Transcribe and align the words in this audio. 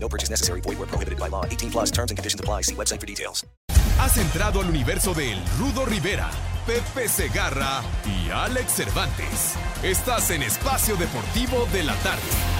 No 0.00 0.08
purchase 0.08 0.30
necessary. 0.30 0.60
Void 0.62 0.78
where 0.78 0.88
prohibited 0.88 1.18
by 1.18 1.28
law. 1.28 1.44
18 1.44 1.70
plus 1.70 1.90
terms 1.90 2.10
and 2.10 2.16
conditions 2.16 2.40
apply. 2.40 2.62
See 2.62 2.74
website 2.74 3.00
for 3.00 3.06
details. 3.06 3.44
Has 3.98 4.16
entrado 4.16 4.60
al 4.60 4.68
universo 4.68 5.12
de 5.12 5.34
Rudo 5.58 5.84
Rivera, 5.84 6.30
Pepe 6.66 7.08
Segarra 7.08 7.82
y 8.06 8.30
Alex 8.30 8.72
Cervantes. 8.72 9.54
Estás 9.82 10.30
en 10.30 10.42
Espacio 10.42 10.96
Deportivo 10.96 11.66
de 11.72 11.82
la 11.82 11.94
Tarde. 11.96 12.57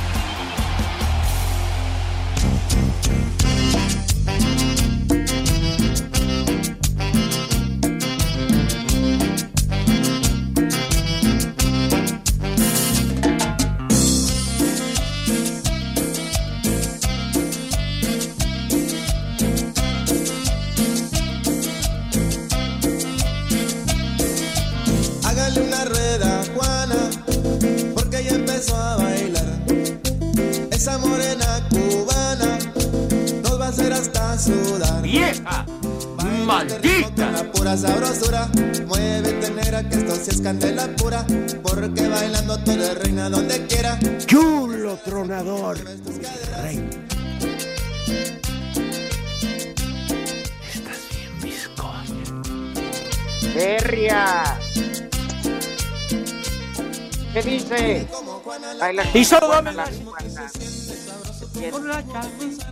Hasta 33.98 34.38
sudar. 34.38 35.02
¡Vieja! 35.02 35.66
¡Maldita! 36.44 37.30
la 37.30 37.52
pura 37.52 37.76
sabrosura, 37.76 38.48
muévete 38.86 39.50
negra 39.50 39.86
que 39.88 39.96
esto 39.96 40.14
sí 40.14 40.30
es 40.30 40.40
candela 40.40 40.86
pura, 40.96 41.26
porque 41.62 42.08
bailando 42.08 42.58
tú 42.58 42.70
eres 42.70 42.94
reina 42.98 43.28
donde 43.28 43.66
quiera. 43.66 43.98
¡Chulo 44.26 44.96
tronador! 45.04 45.78
Rey. 46.62 46.88
Estás 50.72 51.00
bien 51.10 51.40
viscoso. 51.42 52.14
¡Berria! 53.54 54.58
¿Qué 57.32 57.42
dice? 57.42 58.08
Baila 58.80 59.04
Y 59.12 59.24
solo 59.24 59.48
dame 59.48 59.72
la 59.72 59.84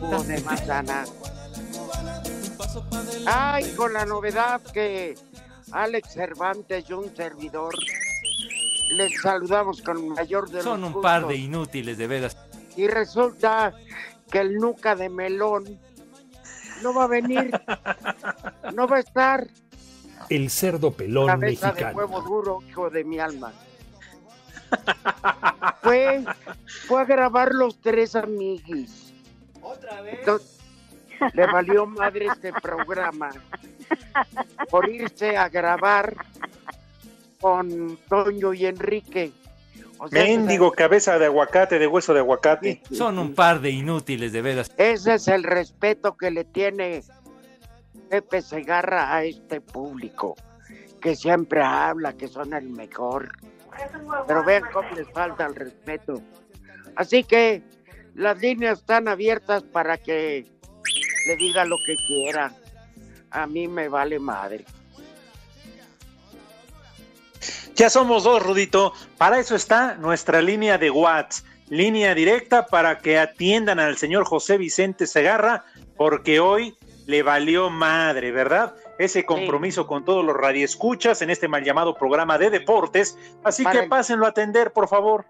Con 0.01 0.29
de 0.29 0.41
manzana. 0.42 1.05
Ay, 3.27 3.73
con 3.75 3.93
la 3.93 4.06
novedad 4.06 4.61
que 4.62 5.17
Alex 5.73 6.12
Cervantes 6.12 6.84
y 6.89 6.93
un 6.93 7.15
servidor 7.17 7.75
les 8.93 9.20
saludamos 9.20 9.83
con 9.83 10.09
mayor 10.11 10.48
de 10.51 10.62
Son 10.62 10.81
los 10.81 10.95
un 10.95 11.03
par 11.03 11.27
de 11.27 11.34
inútiles, 11.34 11.98
de 11.98 12.06
veras. 12.06 12.37
Y 12.77 12.87
resulta 12.87 13.75
que 14.31 14.39
el 14.39 14.56
nuca 14.56 14.95
de 14.95 15.09
melón 15.09 15.65
no 16.83 16.95
va 16.95 17.05
a 17.05 17.09
venir, 17.09 17.50
no 18.75 18.87
va 18.87 18.98
a 18.98 19.00
estar. 19.00 19.48
El 20.28 20.50
cerdo 20.50 20.93
pelón 20.93 21.27
Cabeza 21.27 21.69
de 21.69 21.73
mexicano. 21.73 21.97
huevo 21.97 22.21
duro, 22.21 22.62
hijo 22.69 22.89
de 22.91 23.05
mi 23.05 23.19
alma. 23.19 23.53
Fue, 25.83 26.25
fue 26.88 27.00
a 27.00 27.04
grabar 27.04 27.53
los 27.53 27.81
tres 27.81 28.16
amiguis. 28.16 29.12
¿Otra 29.62 30.00
vez? 30.03 30.19
le 31.32 31.47
valió 31.47 31.87
madre 31.87 32.27
este 32.27 32.53
programa 32.53 33.31
por 34.71 34.88
irse 34.88 35.37
a 35.37 35.49
grabar 35.49 36.16
con 37.41 37.97
Toño 38.09 38.53
y 38.53 38.66
Enrique. 38.66 39.32
O 39.99 40.09
sea, 40.09 40.25
Mendigo 40.25 40.72
cabeza 40.72 41.19
de 41.19 41.26
aguacate, 41.26 41.78
de 41.78 41.87
hueso 41.87 42.12
de 42.12 42.21
aguacate. 42.21 42.82
Son 42.91 43.19
un 43.19 43.34
par 43.34 43.60
de 43.60 43.71
inútiles, 43.71 44.32
de 44.32 44.43
veras. 44.43 44.71
Ese 44.76 45.15
es 45.15 45.28
el 45.28 45.43
respeto 45.43 46.16
que 46.16 46.31
le 46.31 46.44
tiene 46.44 47.03
Pepe 48.10 48.43
Segarra 48.43 49.15
a 49.15 49.25
este 49.25 49.60
público, 49.60 50.37
que 51.00 51.16
siempre 51.16 51.62
habla 51.62 52.12
que 52.15 52.28
son 52.28 52.53
el 52.53 52.69
mejor. 52.69 53.32
Pero 54.26 54.44
vean 54.44 54.64
cómo 54.72 54.88
les 54.94 55.10
falta 55.10 55.47
el 55.47 55.54
respeto. 55.54 56.22
Así 56.97 57.25
que 57.25 57.62
las 58.14 58.38
líneas 58.38 58.78
están 58.78 59.09
abiertas 59.09 59.62
para 59.62 59.98
que 59.98 60.47
le 61.26 61.37
diga 61.37 61.64
lo 61.64 61.76
que 61.87 61.97
quiera. 62.06 62.53
A 63.31 63.47
mí 63.47 63.69
me 63.69 63.88
vale 63.88 64.19
madre. 64.19 64.64
Ya 67.75 67.91
somos 67.91 68.25
dos, 68.25 68.42
Rudito. 68.42 68.94
Para 69.19 69.38
eso 69.38 69.54
está 69.54 69.97
nuestra 69.97 70.41
línea 70.41 70.78
de 70.78 70.91
Watts. 70.91 71.44
Línea 71.69 72.14
directa 72.14 72.66
para 72.66 73.00
que 73.00 73.19
atiendan 73.19 73.81
al 73.81 73.98
señor 73.98 74.25
José 74.25 74.56
Vicente 74.56 75.06
Segarra, 75.06 75.64
porque 75.97 76.41
hoy 76.41 76.76
le 77.06 77.22
valió 77.22 77.69
madre, 77.69 78.31
¿verdad? 78.31 78.75
Ese 78.99 79.27
compromiso 79.27 79.87
con 79.87 80.05
todos 80.05 80.25
los 80.25 80.34
radioescuchas 80.37 81.21
en 81.23 81.31
este 81.31 81.49
mal 81.49 81.62
llamado 81.62 81.95
programa 81.95 82.39
de 82.39 82.49
deportes. 82.51 83.19
Así 83.45 83.62
Para 83.62 83.79
que 83.81 83.84
el- 83.84 83.89
pásenlo 83.91 84.25
a 84.27 84.31
atender, 84.31 84.73
por 84.73 84.89
favor. 84.89 85.27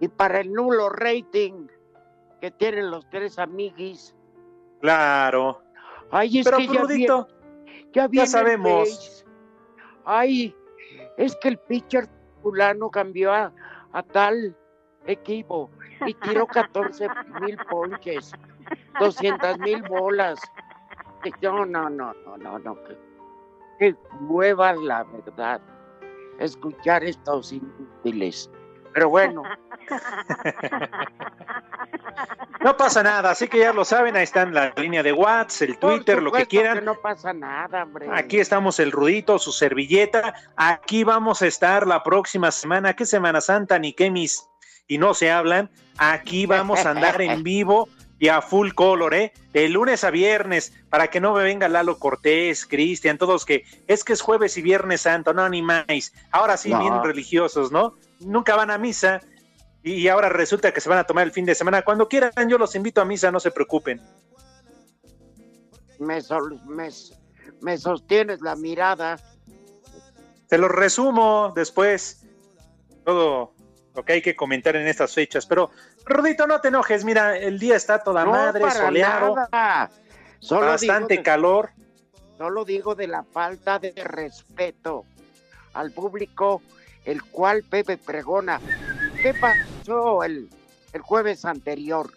Y 0.00 0.08
para 0.08 0.40
el 0.40 0.52
nulo 0.52 0.90
rating 0.90 1.68
que 2.40 2.50
tienen 2.50 2.90
los 2.90 3.08
tres 3.08 3.38
amiguis. 3.38 4.14
Claro. 4.80 5.62
Ay, 6.10 6.40
es 6.40 6.44
Pero, 6.44 6.58
que 6.58 6.66
ya 6.68 6.80
Rudito, 6.82 7.28
viene- 7.64 7.88
ya, 7.94 8.06
viene 8.08 8.24
el 8.24 8.30
sabemos. 8.30 9.24
Ay, 10.04 10.54
es 11.16 11.34
que 11.36 11.48
el 11.48 11.58
pitcher 11.58 12.08
fulano 12.42 12.90
cambió 12.90 13.32
a, 13.32 13.50
a 13.92 14.02
tal 14.02 14.54
equipo 15.06 15.70
y 16.06 16.12
tiró 16.14 16.46
14 16.46 17.08
mil 17.40 17.56
ponches, 17.70 18.32
200 19.00 19.58
mil 19.60 19.82
bolas. 19.84 20.38
No, 21.42 21.64
no, 21.66 21.88
no, 21.90 22.12
no, 22.24 22.36
no, 22.36 22.58
no. 22.58 22.76
Qué 23.78 23.94
hueva 24.22 24.72
la 24.74 25.04
verdad. 25.04 25.60
Escuchar 26.38 27.04
estos 27.04 27.52
inútiles. 27.52 28.50
Pero 28.92 29.08
bueno, 29.10 29.42
No 32.60 32.76
pasa 32.76 33.02
nada, 33.02 33.30
así 33.30 33.48
que 33.48 33.58
ya 33.58 33.72
lo 33.72 33.84
saben, 33.84 34.16
ahí 34.16 34.24
están 34.24 34.52
la 34.52 34.72
línea 34.76 35.02
de 35.02 35.12
Watts, 35.12 35.62
el 35.62 35.76
por 35.76 35.96
Twitter, 35.96 36.20
lo 36.20 36.32
que 36.32 36.46
quieran. 36.46 36.84
no 36.84 36.96
pasa 36.96 37.32
nada, 37.32 37.84
hombre. 37.84 38.08
Aquí 38.12 38.40
estamos 38.40 38.80
el 38.80 38.90
Rudito, 38.90 39.38
su 39.38 39.52
servilleta. 39.52 40.34
Aquí 40.56 41.04
vamos 41.04 41.42
a 41.42 41.46
estar 41.46 41.86
la 41.86 42.02
próxima 42.02 42.50
semana. 42.50 42.94
¿Qué 42.94 43.06
Semana 43.06 43.40
Santa 43.40 43.78
ni 43.78 43.92
qué 43.92 44.10
mis? 44.10 44.48
Y 44.88 44.98
no 44.98 45.14
se 45.14 45.30
hablan. 45.30 45.70
Aquí 45.98 46.46
vamos 46.46 46.84
a 46.84 46.90
andar 46.90 47.20
en 47.20 47.42
vivo 47.44 47.88
y 48.18 48.28
a 48.28 48.40
full 48.40 48.70
color, 48.72 49.14
¿eh? 49.14 49.32
De 49.52 49.68
lunes 49.68 50.02
a 50.04 50.10
viernes, 50.10 50.72
para 50.88 51.08
que 51.08 51.20
no 51.20 51.34
me 51.34 51.42
venga 51.42 51.68
Lalo 51.68 51.98
Cortés, 51.98 52.64
Cristian, 52.66 53.18
todos 53.18 53.44
que 53.44 53.64
es 53.86 54.04
que 54.04 54.12
es 54.14 54.20
jueves 54.22 54.56
y 54.56 54.62
viernes 54.62 55.02
santo, 55.02 55.34
no 55.34 55.48
ni 55.48 55.60
más. 55.62 56.12
Ahora 56.30 56.56
sí, 56.56 56.70
No. 56.70 56.80
bien 56.80 57.02
religiosos, 57.04 57.70
¿no? 57.72 57.94
Nunca 58.20 58.56
van 58.56 58.70
a 58.70 58.78
misa 58.78 59.20
y 59.82 60.08
ahora 60.08 60.28
resulta 60.30 60.72
que 60.72 60.80
se 60.80 60.88
van 60.88 60.98
a 60.98 61.04
tomar 61.04 61.24
el 61.24 61.32
fin 61.32 61.44
de 61.44 61.54
semana. 61.54 61.82
Cuando 61.82 62.08
quieran, 62.08 62.32
yo 62.48 62.56
los 62.58 62.74
invito 62.74 63.00
a 63.00 63.04
misa, 63.04 63.30
no 63.30 63.38
se 63.40 63.50
preocupen. 63.50 64.00
me, 65.98 66.20
sol- 66.20 66.60
me, 66.66 66.88
me 67.62 67.78
sostienes 67.78 68.40
la 68.42 68.54
mirada. 68.56 69.16
Te 70.48 70.58
lo 70.58 70.68
resumo 70.68 71.52
después. 71.54 72.26
Todo 73.04 73.54
lo 73.94 74.04
que 74.04 74.14
hay 74.14 74.22
que 74.22 74.36
comentar 74.36 74.76
en 74.76 74.86
estas 74.86 75.14
fechas. 75.14 75.46
Pero, 75.46 75.70
Rudito, 76.06 76.46
no 76.46 76.60
te 76.60 76.68
enojes. 76.68 77.04
Mira, 77.04 77.36
el 77.36 77.58
día 77.58 77.76
está 77.76 77.98
toda 78.02 78.24
no, 78.24 78.30
madre, 78.30 78.60
para 78.60 78.74
soleado, 78.86 79.34
nada. 79.34 79.90
Solo 80.38 80.66
bastante 80.66 81.14
digo 81.14 81.20
de- 81.20 81.22
calor. 81.22 81.70
Solo 82.38 82.64
digo 82.64 82.94
de 82.94 83.08
la 83.08 83.24
falta 83.24 83.78
de 83.78 83.92
respeto 84.04 85.04
al 85.72 85.90
público, 85.90 86.62
el 87.04 87.22
cual 87.24 87.62
Pepe 87.64 87.96
pregona. 87.96 88.60
¿Qué 89.22 89.34
pasó 89.34 90.22
el, 90.22 90.48
el 90.92 91.00
jueves 91.00 91.44
anterior? 91.44 92.10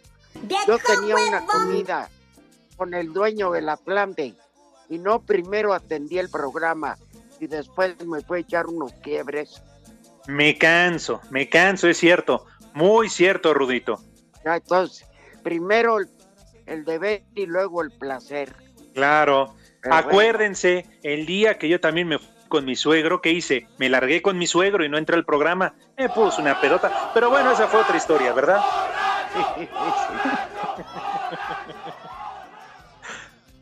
Yo 0.68 0.78
tenía 0.78 1.16
una 1.16 1.46
comida 1.46 2.10
con 2.78 2.94
el 2.94 3.12
dueño 3.14 3.52
del 3.52 3.70
Atlante 3.70 4.36
y 4.90 4.98
no 4.98 5.22
primero 5.22 5.74
atendí 5.74 6.20
el 6.20 6.30
programa 6.30 6.98
y 7.40 7.48
después 7.48 7.96
me 8.06 8.22
fue 8.22 8.38
a 8.40 8.42
echar 8.42 8.68
unos 8.68 8.94
quiebres. 9.02 9.62
Me 10.28 10.58
canso, 10.58 11.22
me 11.30 11.50
canso, 11.50 11.88
es 11.88 11.98
cierto. 11.98 12.46
Muy 12.74 13.10
cierto, 13.10 13.54
Rudito. 13.54 14.00
Ya, 14.46 14.56
entonces, 14.58 15.06
primero 15.44 16.00
el, 16.00 16.10
el 16.66 16.86
deber 16.86 17.24
y 17.36 17.46
luego 17.46 17.82
el 17.82 17.92
placer. 17.92 18.54
Claro. 18.94 19.56
Pero 19.82 19.96
Acuérdense, 19.96 20.86
el 21.04 21.26
día 21.26 21.58
que 21.58 21.70
yo 21.70 21.80
también 21.80 22.08
me 22.08 22.20
fui 22.20 22.28
con 22.50 22.66
mi 22.66 22.76
suegro, 22.76 23.22
¿qué 23.22 23.32
hice? 23.32 23.68
Me 23.78 23.88
largué 23.90 24.22
con 24.22 24.38
mi 24.38 24.48
suegro 24.48 24.84
y 24.84 24.90
no 24.90 24.98
entré 24.98 25.16
al 25.16 25.24
programa. 25.24 25.74
Me 25.98 26.10
puso 26.10 26.42
una 26.42 26.60
pedota. 26.60 27.12
Pero 27.14 27.30
bueno, 27.30 27.52
esa 27.52 27.68
fue 27.68 27.80
otra 27.82 27.96
historia, 27.96 28.34
¿verdad? 28.34 28.60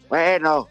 Bueno, 0.10 0.70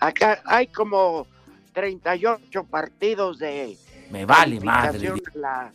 acá 0.00 0.42
hay 0.44 0.66
como 0.66 1.26
38 1.72 2.64
partidos 2.64 3.38
de 3.38 3.76
Me 4.10 4.24
vale 4.24 4.58
madre. 4.60 5.12
la, 5.34 5.70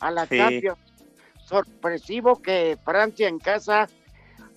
a 0.00 0.10
la 0.10 0.26
Sí. 0.26 0.38
Champions. 0.38 0.78
Sorpresivo 1.44 2.40
que 2.42 2.78
Francia 2.84 3.26
en 3.28 3.38
casa 3.38 3.88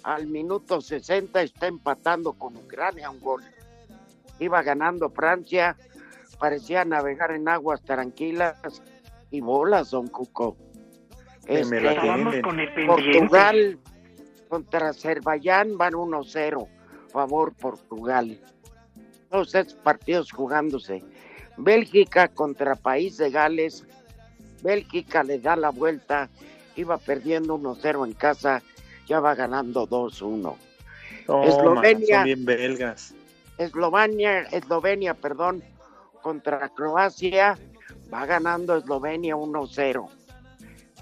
al 0.04 0.28
minuto 0.28 0.82
60 0.82 1.42
está 1.42 1.68
empatando 1.68 2.34
con 2.34 2.56
Ucrania 2.58 3.10
un 3.10 3.20
gol. 3.20 3.44
Iba 4.40 4.62
ganando 4.64 5.10
Francia, 5.10 5.78
parecía 6.40 6.84
navegar 6.84 7.32
en 7.32 7.48
aguas 7.48 7.82
tranquilas 7.84 8.58
y 9.30 9.40
bolas, 9.42 9.92
don 9.92 10.08
Cuco. 10.08 10.58
Que 11.46 11.64
me 11.66 11.80
la 11.80 11.94
Este, 11.94 12.42
con 12.42 12.60
el. 12.60 12.86
Portugal 12.88 13.80
contra 14.50 14.90
Azerbaiyán 14.90 15.78
van 15.78 15.94
1-0, 15.94 16.68
favor 17.10 17.54
Portugal. 17.54 18.40
Todos 19.30 19.56
estos 19.56 19.76
partidos 19.76 20.32
jugándose. 20.32 21.04
Bélgica 21.58 22.28
contra 22.28 22.76
País 22.76 23.18
de 23.18 23.30
Gales. 23.30 23.86
Bélgica 24.62 25.24
le 25.24 25.40
da 25.40 25.56
la 25.56 25.70
vuelta, 25.70 26.30
iba 26.76 26.98
perdiendo 26.98 27.58
1-0 27.58 28.06
en 28.06 28.14
casa, 28.14 28.62
ya 29.08 29.20
va 29.20 29.36
ganando 29.36 29.88
2-1. 29.88 30.56
Toma, 31.26 31.46
Eslovenia. 31.46 32.18
Son 32.18 32.26
bien 32.26 32.46
belgas. 32.46 33.14
Eslovenia, 33.58 34.42
Eslovenia, 34.44 35.14
perdón, 35.14 35.64
contra 36.22 36.70
Croacia, 36.70 37.58
va 38.14 38.26
ganando 38.26 38.78
Eslovenia 38.78 39.36
1-0. 39.36 40.10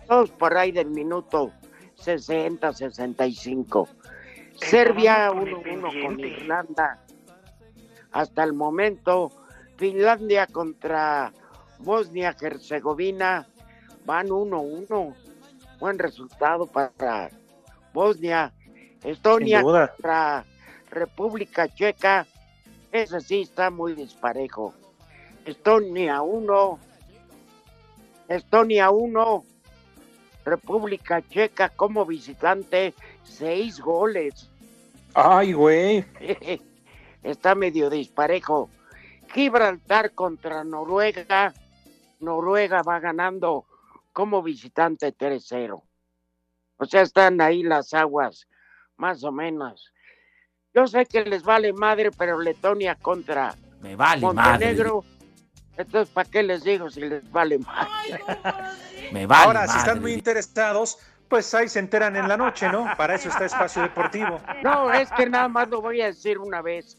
Todos 0.07 0.31
por 0.31 0.57
ahí 0.57 0.71
del 0.71 0.89
minuto 0.89 1.51
60, 1.95 2.73
65. 2.73 3.87
Serbia 4.55 5.29
con 5.29 5.47
el 5.47 5.55
1-1 5.55 6.03
con. 6.03 6.19
Irlanda. 6.19 6.99
Hasta 8.11 8.43
el 8.43 8.53
momento, 8.53 9.31
Finlandia 9.77 10.47
contra 10.47 11.31
Bosnia-Herzegovina 11.79 13.47
van 14.05 14.27
1-1. 14.27 15.15
Buen 15.79 15.99
resultado 15.99 16.65
para 16.65 17.29
Bosnia. 17.93 18.53
Estonia 19.03 19.61
contra 19.61 20.45
República 20.89 21.67
Checa. 21.67 22.27
Ese 22.91 23.21
sí 23.21 23.41
está 23.41 23.69
muy 23.69 23.93
disparejo. 23.93 24.73
Estonia 25.45 26.21
1. 26.21 26.79
Estonia 28.27 28.89
1. 28.91 29.43
República 30.45 31.21
Checa 31.27 31.69
como 31.69 32.05
visitante, 32.05 32.93
seis 33.23 33.79
goles. 33.79 34.49
Ay, 35.13 35.53
güey. 35.53 36.05
Está 37.23 37.55
medio 37.55 37.89
disparejo. 37.89 38.69
Gibraltar 39.33 40.11
contra 40.11 40.63
Noruega. 40.63 41.53
Noruega 42.19 42.81
va 42.81 42.99
ganando 42.99 43.65
como 44.13 44.41
visitante 44.41 45.15
3-0. 45.15 45.81
O 46.77 46.85
sea, 46.85 47.01
están 47.01 47.41
ahí 47.41 47.63
las 47.63 47.93
aguas, 47.93 48.47
más 48.97 49.23
o 49.23 49.31
menos. 49.31 49.93
Yo 50.73 50.87
sé 50.87 51.05
que 51.05 51.23
les 51.25 51.43
vale 51.43 51.73
madre, 51.73 52.11
pero 52.11 52.39
Letonia 52.39 52.95
contra 52.95 53.55
Me 53.81 53.95
vale 53.95 54.21
madre. 54.21 54.51
Montenegro. 54.51 55.03
Entonces, 55.77 56.13
¿para 56.13 56.29
qué 56.29 56.43
les 56.43 56.63
digo 56.63 56.89
si 56.89 57.01
les 57.01 57.29
vale 57.31 57.57
madre? 57.59 58.23
Me 59.11 59.25
vale 59.25 59.45
Ahora, 59.45 59.67
si 59.67 59.77
están 59.77 60.01
muy 60.01 60.13
interesados, 60.13 60.99
pues 61.29 61.53
ahí 61.53 61.69
se 61.69 61.79
enteran 61.79 62.15
en 62.15 62.27
la 62.27 62.37
noche, 62.37 62.69
¿no? 62.69 62.85
Para 62.97 63.15
eso 63.15 63.29
está 63.29 63.45
Espacio 63.45 63.81
Deportivo. 63.81 64.41
No, 64.63 64.91
es 64.91 65.09
que 65.11 65.29
nada 65.29 65.47
más 65.47 65.69
lo 65.69 65.81
voy 65.81 66.01
a 66.01 66.07
decir 66.07 66.37
una 66.37 66.61
vez. 66.61 66.97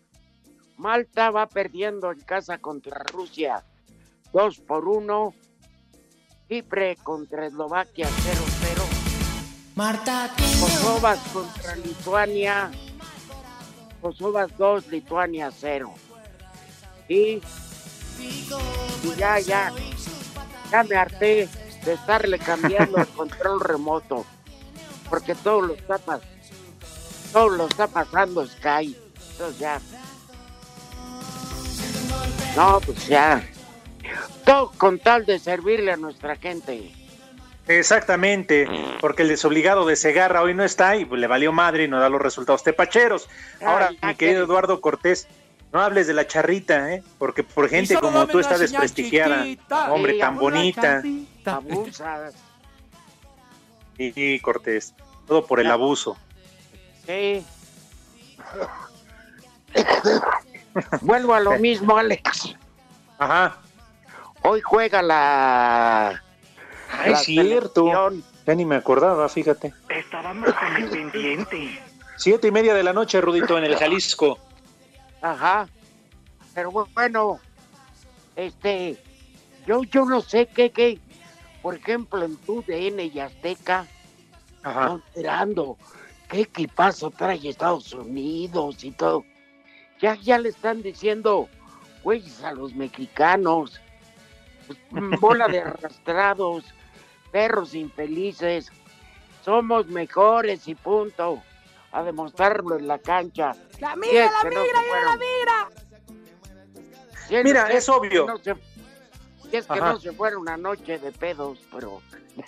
Malta 0.78 1.30
va 1.30 1.46
perdiendo 1.46 2.10
en 2.10 2.20
casa 2.20 2.58
contra 2.58 3.02
Rusia 3.12 3.62
2 4.32 4.60
por 4.60 4.88
1. 4.88 5.34
Chipre 6.48 6.96
contra 6.96 7.46
Eslovaquia 7.46 8.08
0-0. 8.08 8.82
Marta, 9.76 10.30
Kosovas 10.36 11.18
contra 11.32 11.76
Lituania. 11.76 12.70
Kosovas 14.00 14.56
2, 14.56 14.88
Lituania 14.88 15.50
0. 15.50 15.92
Y, 17.08 17.40
y 18.18 19.12
ya, 19.16 19.38
ya. 19.40 19.72
Ya 20.70 20.82
me 20.84 20.96
harté 20.96 21.48
de 21.84 21.92
estarle 21.92 22.38
cambiando 22.38 22.98
el 22.98 23.08
control 23.16 23.60
remoto. 23.60 24.24
Porque 25.08 25.34
todo 25.34 25.62
lo 25.62 25.74
está, 25.74 25.98
todo 27.32 27.48
lo 27.48 27.66
está 27.66 27.86
pasando 27.88 28.46
Sky. 28.46 28.96
Entonces 29.32 29.58
ya. 29.58 29.80
No, 32.56 32.80
pues 32.80 33.06
ya. 33.06 33.44
Todo 34.44 34.70
con 34.78 34.98
tal 34.98 35.26
de 35.26 35.38
servirle 35.38 35.92
a 35.92 35.96
nuestra 35.96 36.36
gente. 36.36 36.92
Exactamente, 37.68 38.66
porque 39.00 39.22
el 39.22 39.28
desobligado 39.28 39.86
de 39.86 39.94
Segarra 39.94 40.42
hoy 40.42 40.54
no 40.54 40.64
está 40.64 40.96
y 40.96 41.04
le 41.04 41.26
valió 41.28 41.52
madre 41.52 41.84
y 41.84 41.88
no 41.88 42.00
da 42.00 42.08
los 42.08 42.20
resultados 42.20 42.64
tepacheros. 42.64 43.28
Ahora, 43.64 43.88
Ay, 43.90 43.98
mi 44.02 44.14
querido 44.16 44.40
que- 44.40 44.44
Eduardo 44.50 44.80
Cortés, 44.80 45.28
no 45.72 45.80
hables 45.80 46.08
de 46.08 46.14
la 46.14 46.26
charrita, 46.26 46.92
¿eh? 46.92 47.02
Porque 47.18 47.44
por 47.44 47.68
gente 47.68 47.96
como 47.96 48.26
tú 48.26 48.40
está 48.40 48.58
desprestigiada. 48.58 49.44
chiquita. 49.44 49.92
Hombre, 49.92 50.14
Sí, 50.14 50.18
tan 50.18 50.36
bonita. 50.38 51.02
Abusas. 51.44 52.34
Sí, 53.96 54.40
Cortés, 54.42 54.94
todo 55.28 55.46
por 55.46 55.60
el 55.60 55.70
abuso. 55.70 56.16
Sí. 57.06 57.44
Vuelvo 61.02 61.34
a 61.34 61.40
lo 61.40 61.52
mismo, 61.58 61.96
Alex. 61.96 62.54
Ajá, 63.18 63.58
Hoy 64.42 64.60
juega 64.60 65.02
la. 65.02 66.22
Ay, 66.92 67.10
la 67.12 67.16
cierto. 67.18 67.84
selección. 67.86 68.24
ya 68.46 68.54
ni 68.54 68.64
me 68.64 68.76
acordaba, 68.76 69.28
fíjate. 69.28 69.72
Estábamos 69.88 70.52
con 70.54 70.76
el 70.76 70.88
pendiente. 70.90 71.80
Siete 72.16 72.48
y 72.48 72.50
media 72.50 72.74
de 72.74 72.82
la 72.82 72.92
noche, 72.92 73.20
Rudito, 73.20 73.56
en 73.58 73.64
el 73.64 73.76
Jalisco. 73.76 74.38
Ajá. 75.22 75.68
Pero 76.54 76.70
bu- 76.72 76.88
bueno, 76.94 77.38
este. 78.36 78.96
Yo, 79.66 79.82
yo 79.84 80.04
no 80.04 80.20
sé 80.20 80.46
qué, 80.46 80.70
qué. 80.70 80.98
Por 81.62 81.74
ejemplo, 81.76 82.24
en 82.24 82.36
tu 82.38 82.62
DN 82.66 83.04
y 83.04 83.20
Azteca, 83.20 83.86
Ajá. 84.62 84.92
enterando 85.14 85.76
qué 86.28 86.40
equipazo 86.42 87.10
trae 87.10 87.46
Estados 87.48 87.92
Unidos 87.92 88.82
y 88.82 88.92
todo. 88.92 89.24
Ya, 90.00 90.14
ya 90.14 90.38
le 90.38 90.48
están 90.48 90.80
diciendo, 90.80 91.48
güeyes, 92.02 92.42
a 92.42 92.52
los 92.52 92.74
mexicanos, 92.74 93.78
bola 95.20 95.48
de 95.48 95.60
arrastrados, 95.60 96.64
perros 97.30 97.74
infelices, 97.74 98.70
somos 99.44 99.86
mejores 99.86 100.66
y 100.68 100.74
punto, 100.74 101.42
a 101.92 102.02
demostrarlo 102.02 102.78
en 102.78 102.86
la 102.86 102.98
cancha. 102.98 103.52
La 103.80 103.96
es 104.26 104.30
la 104.32 104.50
no 104.50 104.62
mira 104.62 104.82
la 105.04 105.16
Mira, 107.44 107.66
si 107.68 107.76
es 107.76 107.88
obvio. 107.88 108.26
que 108.26 108.32
no 108.32 108.38
se- 108.38 108.54
si 109.50 109.56
es 109.56 109.66
que 109.66 109.72
Ajá. 109.78 109.92
no 109.92 110.00
se 110.00 110.12
fuera 110.12 110.38
una 110.38 110.56
noche 110.56 110.98
de 110.98 111.12
pedos, 111.12 111.58
pero 111.72 112.00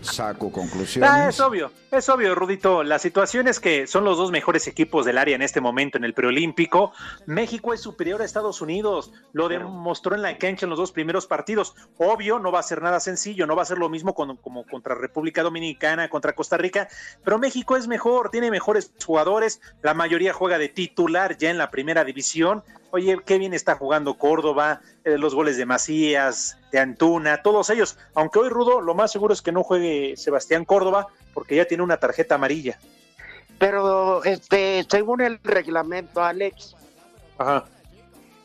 Saco 0.00 0.52
conclusiones. 0.52 1.10
Ah, 1.10 1.28
es 1.28 1.40
obvio, 1.40 1.72
es 1.90 2.08
obvio, 2.08 2.34
Rudito. 2.34 2.84
La 2.84 2.98
situación 2.98 3.48
es 3.48 3.58
que 3.58 3.86
son 3.86 4.04
los 4.04 4.16
dos 4.16 4.30
mejores 4.30 4.66
equipos 4.68 5.04
del 5.04 5.18
área 5.18 5.34
en 5.34 5.42
este 5.42 5.60
momento 5.60 5.98
en 5.98 6.04
el 6.04 6.14
preolímpico. 6.14 6.92
México 7.26 7.74
es 7.74 7.80
superior 7.80 8.22
a 8.22 8.24
Estados 8.24 8.60
Unidos, 8.60 9.12
lo 9.32 9.48
demostró 9.48 10.14
en 10.14 10.22
la 10.22 10.36
cancha 10.38 10.66
en 10.66 10.70
los 10.70 10.78
dos 10.78 10.92
primeros 10.92 11.26
partidos. 11.26 11.74
Obvio, 11.96 12.38
no 12.38 12.52
va 12.52 12.60
a 12.60 12.62
ser 12.64 12.80
nada 12.82 13.00
sencillo, 13.00 13.46
no 13.46 13.56
va 13.56 13.62
a 13.62 13.66
ser 13.66 13.78
lo 13.78 13.88
mismo 13.88 14.14
con- 14.14 14.36
como 14.36 14.64
contra 14.66 14.94
República 14.94 15.42
Dominicana, 15.42 16.08
contra 16.08 16.34
Costa 16.34 16.56
Rica, 16.56 16.88
pero 17.24 17.38
México 17.38 17.76
es 17.76 17.88
mejor, 17.88 18.30
tiene 18.30 18.50
mejores 18.50 18.92
jugadores, 19.04 19.60
la 19.82 19.94
mayoría 19.94 20.32
juega 20.32 20.58
de 20.58 20.68
titular 20.68 21.36
ya 21.38 21.50
en 21.50 21.58
la 21.58 21.70
primera 21.70 22.04
división. 22.04 22.62
Oye, 22.90 23.18
qué 23.26 23.38
bien 23.38 23.52
está 23.52 23.74
jugando 23.74 24.16
Córdoba, 24.16 24.80
eh, 24.97 24.97
los 25.16 25.34
goles 25.34 25.56
de 25.56 25.64
Macías, 25.64 26.58
de 26.72 26.80
Antuna, 26.80 27.40
todos 27.42 27.70
ellos. 27.70 27.96
Aunque 28.14 28.40
hoy 28.40 28.48
Rudo, 28.48 28.80
lo 28.80 28.94
más 28.94 29.10
seguro 29.12 29.32
es 29.32 29.40
que 29.40 29.52
no 29.52 29.62
juegue 29.62 30.16
Sebastián 30.16 30.64
Córdoba 30.64 31.06
porque 31.32 31.56
ya 31.56 31.64
tiene 31.64 31.82
una 31.84 31.96
tarjeta 31.98 32.34
amarilla. 32.34 32.78
Pero, 33.58 34.22
este, 34.24 34.84
según 34.90 35.20
el 35.20 35.38
reglamento, 35.42 36.22
Alex, 36.22 36.74
Ajá. 37.38 37.64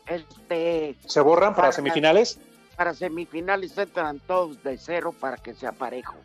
este, 0.06 0.96
¿Se 1.06 1.20
borran 1.20 1.50
para 1.54 1.66
Para- 1.68 1.72
semifinales? 1.72 2.38
para 2.76 2.92
semifinales 2.94 3.76
entran 3.78 4.18
todos 4.20 4.62
de 4.64 4.76
cero 4.78 5.14
para 5.18 5.36
que 5.36 5.54
sea 5.54 5.72
parejo. 5.72 6.16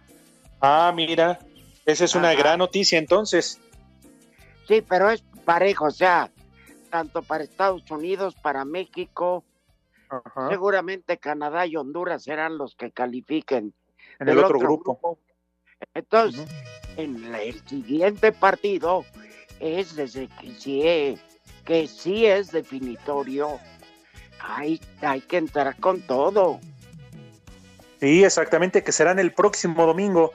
Ah, 0.62 0.92
mira, 0.96 1.40
esa 1.86 2.06
es 2.06 2.16
una 2.16 2.30
Ajá. 2.30 2.38
gran 2.40 2.60
noticia 2.60 2.98
entonces. 2.98 3.60
Sí, 4.68 4.82
pero 4.88 5.10
es 5.12 5.24
parejo, 5.46 5.86
o 5.86 5.92
sea, 5.92 6.32
tanto 6.90 7.22
para 7.22 7.44
Estados 7.44 7.84
Unidos, 7.92 8.36
para 8.42 8.66
México. 8.66 9.44
Ajá. 10.10 10.50
Seguramente 10.50 11.18
Canadá 11.18 11.66
y 11.66 11.76
Honduras 11.76 12.24
serán 12.24 12.58
los 12.58 12.76
que 12.76 12.92
califiquen. 12.92 13.74
En 14.20 14.28
del 14.28 14.38
el 14.40 14.44
otro 14.44 14.60
grupo. 14.60 15.20
Entonces, 15.94 16.48
en 16.98 17.34
el 17.34 17.66
siguiente 17.68 18.32
partido 18.32 19.06
es 19.60 19.96
desde 19.96 20.28
que 20.28 20.54
sí 20.56 20.82
es, 20.88 21.20
que 21.66 21.88
sí 21.88 22.26
es 22.26 22.52
definitorio. 22.52 23.60
Hay, 24.42 24.82
hay 25.02 25.22
que 25.22 25.38
entrar 25.38 25.78
con 25.80 26.02
todo. 26.02 26.60
Sí, 28.00 28.24
exactamente, 28.24 28.84
que 28.84 28.92
serán 28.92 29.20
el 29.20 29.34
próximo 29.34 29.86
domingo. 29.86 30.32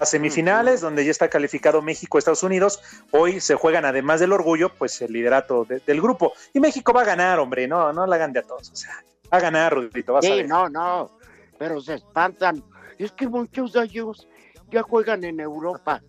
Las 0.00 0.10
semifinales, 0.10 0.80
donde 0.80 1.04
ya 1.04 1.12
está 1.12 1.30
calificado 1.30 1.80
México, 1.80 2.18
Estados 2.18 2.42
Unidos, 2.42 2.82
hoy 3.12 3.38
se 3.40 3.54
juegan, 3.54 3.84
además 3.84 4.18
del 4.18 4.32
orgullo, 4.32 4.70
pues 4.74 5.00
el 5.02 5.12
liderato 5.12 5.64
de- 5.64 5.78
del 5.78 6.02
grupo. 6.02 6.32
Y 6.52 6.58
México 6.58 6.92
va 6.92 7.02
a 7.02 7.04
ganar, 7.04 7.38
hombre, 7.38 7.68
no, 7.68 7.92
no 7.92 8.04
la 8.04 8.16
hagan 8.16 8.32
de 8.32 8.40
a 8.40 8.42
todos. 8.42 8.70
O 8.72 8.74
sea, 8.76 9.04
a 9.36 9.40
ganar, 9.40 9.74
Rudito, 9.74 10.12
vas 10.12 10.24
a 10.24 10.28
Sí, 10.28 10.34
ver. 10.36 10.48
no, 10.48 10.68
no, 10.68 11.10
pero 11.58 11.80
se 11.80 11.94
espantan. 11.94 12.62
Es 12.98 13.12
que 13.12 13.28
muchos 13.28 13.72
de 13.72 13.84
ellos 13.84 14.28
ya 14.70 14.82
juegan 14.82 15.24
en 15.24 15.40
Europa, 15.40 16.02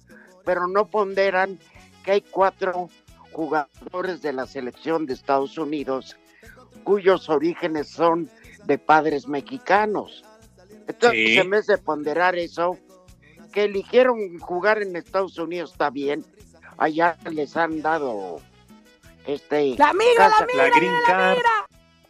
pero 0.43 0.67
no 0.67 0.87
ponderan 0.89 1.59
que 2.03 2.11
hay 2.11 2.21
cuatro 2.21 2.89
jugadores 3.31 4.21
de 4.21 4.33
la 4.33 4.45
selección 4.45 5.05
de 5.05 5.13
Estados 5.13 5.57
Unidos 5.57 6.15
cuyos 6.83 7.29
orígenes 7.29 7.89
son 7.89 8.29
de 8.65 8.77
padres 8.77 9.27
mexicanos. 9.27 10.23
Entonces 10.87 11.29
Sí. 11.31 11.37
en 11.39 11.49
vez 11.49 11.65
de 11.67 11.77
ponderar 11.79 12.35
eso, 12.37 12.77
que 13.51 13.63
eligieron 13.63 14.37
jugar 14.39 14.81
en 14.81 14.95
Estados 14.95 15.37
Unidos 15.37 15.71
está 15.71 15.89
bien. 15.89 16.23
Allá 16.77 17.17
les 17.31 17.55
han 17.57 17.81
dado 17.81 18.39
este 19.25 19.75
La 19.77 19.93
mira, 19.93 20.29
la 20.29 20.45
mira, 20.45 20.67
La 20.69 20.75
Green 20.75 20.93
Card. 21.07 21.37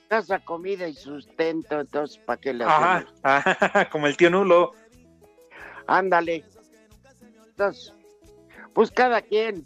Casa, 0.07 0.39
comida 0.39 0.87
y 0.87 0.93
sustento, 0.93 1.79
entonces 1.79 2.17
¿para 2.19 2.39
qué 2.39 2.53
le 2.53 2.63
Ajá, 2.63 3.05
ajá, 3.23 3.89
como 3.91 4.07
el 4.07 4.17
tío 4.17 4.29
Nulo. 4.29 4.71
Ándale. 5.87 6.43
Entonces, 7.47 7.93
pues 8.73 8.91
cada 8.91 9.21
quien. 9.21 9.65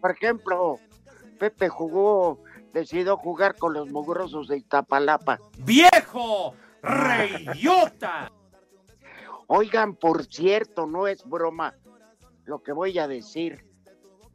Por 0.00 0.12
ejemplo, 0.12 0.78
Pepe 1.38 1.68
jugó, 1.68 2.42
decidió 2.72 3.16
jugar 3.16 3.56
con 3.56 3.72
los 3.72 3.90
mugrosos 3.90 4.48
de 4.48 4.58
Iztapalapa. 4.58 5.38
¡Viejo! 5.58 6.54
¡Reyota! 6.82 8.30
Oigan, 9.46 9.94
por 9.94 10.24
cierto, 10.24 10.86
no 10.86 11.06
es 11.06 11.24
broma 11.24 11.74
lo 12.44 12.62
que 12.62 12.72
voy 12.72 12.98
a 12.98 13.08
decir. 13.08 13.64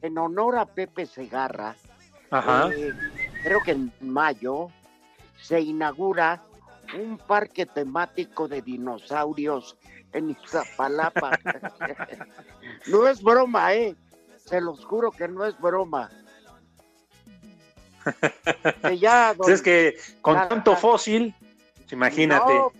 En 0.02 0.16
honor 0.18 0.56
a 0.58 0.66
Pepe 0.66 1.04
Segarra, 1.04 1.76
Ajá. 2.30 2.70
eh, 2.72 2.92
creo 3.42 3.60
que 3.62 3.72
en 3.72 3.92
mayo 4.00 4.68
se 5.40 5.60
inaugura 5.60 6.42
un 6.94 7.18
parque 7.18 7.66
temático 7.66 8.48
de 8.48 8.62
dinosaurios 8.62 9.76
en 10.12 10.30
Iztapalapa. 10.30 11.38
no 12.88 13.06
es 13.08 13.22
broma, 13.22 13.74
¿eh? 13.74 13.94
Se 14.44 14.60
los 14.60 14.84
juro 14.84 15.10
que 15.12 15.28
no 15.28 15.44
es 15.44 15.58
broma. 15.60 16.10
Que 18.82 18.98
ya, 18.98 19.34
Pues 19.36 19.48
es 19.50 19.62
que 19.62 19.96
con 20.20 20.34
la- 20.34 20.48
tanto 20.48 20.74
fósil, 20.76 21.34
imagínate. 21.90 22.54
no, 22.54 22.72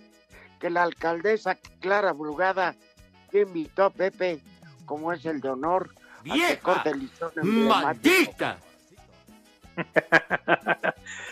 que 0.59 0.69
la 0.69 0.83
alcaldesa 0.83 1.55
Clara 1.79 2.11
Brugada 2.13 2.75
que 3.31 3.41
invitó 3.41 3.85
a 3.85 3.89
Pepe, 3.91 4.41
como 4.85 5.13
es 5.13 5.25
el 5.25 5.39
de 5.39 5.49
honor, 5.49 5.89
a 6.19 6.23
que 6.23 6.31
¡Vieja! 6.31 6.61
corte 6.61 6.89
el 6.89 6.99
listón 6.99 7.31
emblemático. 7.37 7.85
¡Maldita! 7.85 8.57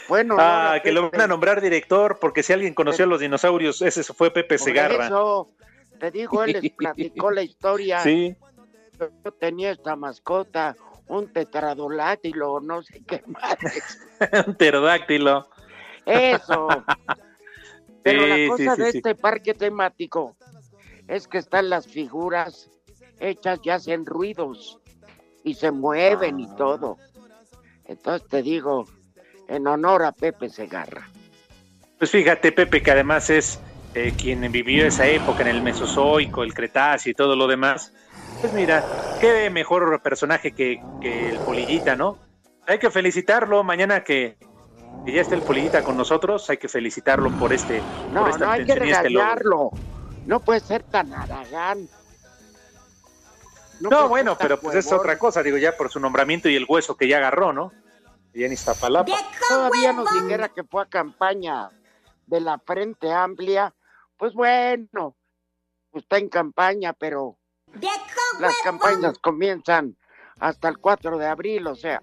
Bueno, 0.08 0.36
Ah, 0.40 0.74
no, 0.78 0.82
que 0.84 0.92
lo 0.92 1.12
van 1.12 1.22
a 1.22 1.28
nombrar 1.28 1.62
director, 1.62 2.18
porque 2.20 2.42
si 2.44 2.54
alguien 2.54 2.74
conoció 2.74 3.06
a 3.06 3.08
los 3.08 3.20
dinosaurios, 3.20 3.82
ese 3.82 4.04
fue 4.04 4.32
Pepe 4.32 4.58
Segarra. 4.58 5.06
eso, 5.06 5.52
te 6.00 6.10
digo, 6.12 6.44
él 6.44 6.58
les 6.62 6.72
platicó 6.74 7.32
la 7.32 7.44
historia. 7.44 8.00
Sí. 8.04 8.36
Yo 9.24 9.32
tenía 9.32 9.72
esta 9.72 9.96
mascota, 9.96 10.76
un 11.08 11.32
tetradolátilo, 11.32 12.60
no 12.60 12.82
sé 12.84 13.02
qué 13.08 13.24
más. 13.28 13.56
un 14.48 14.56
pterodáctilo. 14.56 15.48
Eso. 16.06 16.68
Pero 18.04 18.28
la 18.28 18.36
Sí, 18.36 18.48
cosa 18.48 18.76
sí, 18.76 18.82
de 18.82 18.92
sí. 18.92 18.98
este 18.98 19.16
parque 19.16 19.54
temático 19.54 20.36
es 21.08 21.28
que 21.30 21.38
están 21.38 21.70
las 21.70 21.88
figuras 21.88 22.70
hechas 23.22 23.60
y 23.64 23.70
hacen 23.70 24.06
ruidos 24.06 24.80
y 25.46 25.54
se 25.54 25.72
mueven 25.72 26.40
y 26.42 26.48
todo. 26.58 26.98
Entonces 27.90 28.28
te 28.30 28.44
digo, 28.44 28.86
en 29.48 29.66
honor 29.68 30.04
a 30.04 30.12
Pepe 30.12 30.48
Segarra. 30.50 31.10
Pues 31.98 32.12
fíjate, 32.12 32.52
Pepe, 32.52 32.82
que 32.84 32.92
además 32.92 33.30
es 33.32 33.62
eh, 33.96 34.14
quien 34.16 34.50
vivió 34.52 34.86
esa 34.86 35.08
época 35.08 35.44
en 35.44 35.50
el 35.50 35.62
Mesozoico, 35.62 36.44
el 36.44 36.54
Cretáceo 36.54 37.12
y 37.12 37.16
todo 37.16 37.36
lo 37.36 37.48
demás. 37.48 37.92
Pues 38.40 38.54
mira, 38.54 38.86
qué 39.20 39.50
mejor 39.50 40.02
personaje 40.04 40.52
que, 40.52 40.80
que 41.02 41.30
el 41.30 41.42
Polillita, 41.42 41.96
¿no? 41.96 42.20
Hay 42.68 42.78
que 42.78 42.92
felicitarlo 42.92 43.64
mañana 43.64 44.04
que, 44.04 44.38
que 45.04 45.12
ya 45.12 45.22
esté 45.22 45.34
el 45.34 45.42
Polillita 45.42 45.84
con 45.84 45.98
nosotros, 45.98 46.48
hay 46.50 46.58
que 46.58 46.70
felicitarlo 46.70 47.32
por 47.32 47.52
este 47.52 47.82
No, 48.12 48.22
por 48.22 48.30
esta 48.30 48.46
no 48.46 48.52
hay 48.52 48.66
que 48.66 48.74
este 48.74 49.10
logro. 49.10 49.10
regañarlo. 49.10 49.70
No 50.28 50.40
puede 50.40 50.60
ser 50.60 50.84
tan 50.84 51.12
aragán. 51.12 51.90
No, 53.80 54.08
bueno, 54.10 54.38
pero 54.38 54.60
pues 54.60 54.76
es 54.76 54.92
otra 54.92 55.18
cosa, 55.18 55.42
digo, 55.44 55.58
ya 55.58 55.76
por 55.78 55.90
su 55.90 56.00
nombramiento 56.00 56.50
y 56.50 56.56
el 56.56 56.66
hueso 56.68 56.96
que 56.98 57.08
ya 57.08 57.18
agarró, 57.18 57.54
¿no? 57.54 57.72
Y 58.34 58.44
en 58.44 58.52
Iztapalapa. 58.54 59.12
Todavía 59.48 59.94
nos 59.94 60.08
dijera 60.24 60.50
que 60.50 60.64
fue 60.64 60.84
a 60.84 60.86
campaña 60.86 61.70
de 62.28 62.42
la 62.42 62.60
Frente 62.60 63.12
Amplia. 63.12 63.74
Pues 64.18 64.34
bueno, 64.34 65.16
está 65.94 66.18
en 66.18 66.30
campaña, 66.30 66.94
pero 66.94 67.38
las 68.40 68.54
campañas 68.64 69.18
comienzan 69.20 69.96
hasta 70.40 70.68
el 70.70 70.78
4 70.78 71.18
de 71.18 71.26
abril, 71.28 71.68
o 71.68 71.76
sea. 71.76 72.02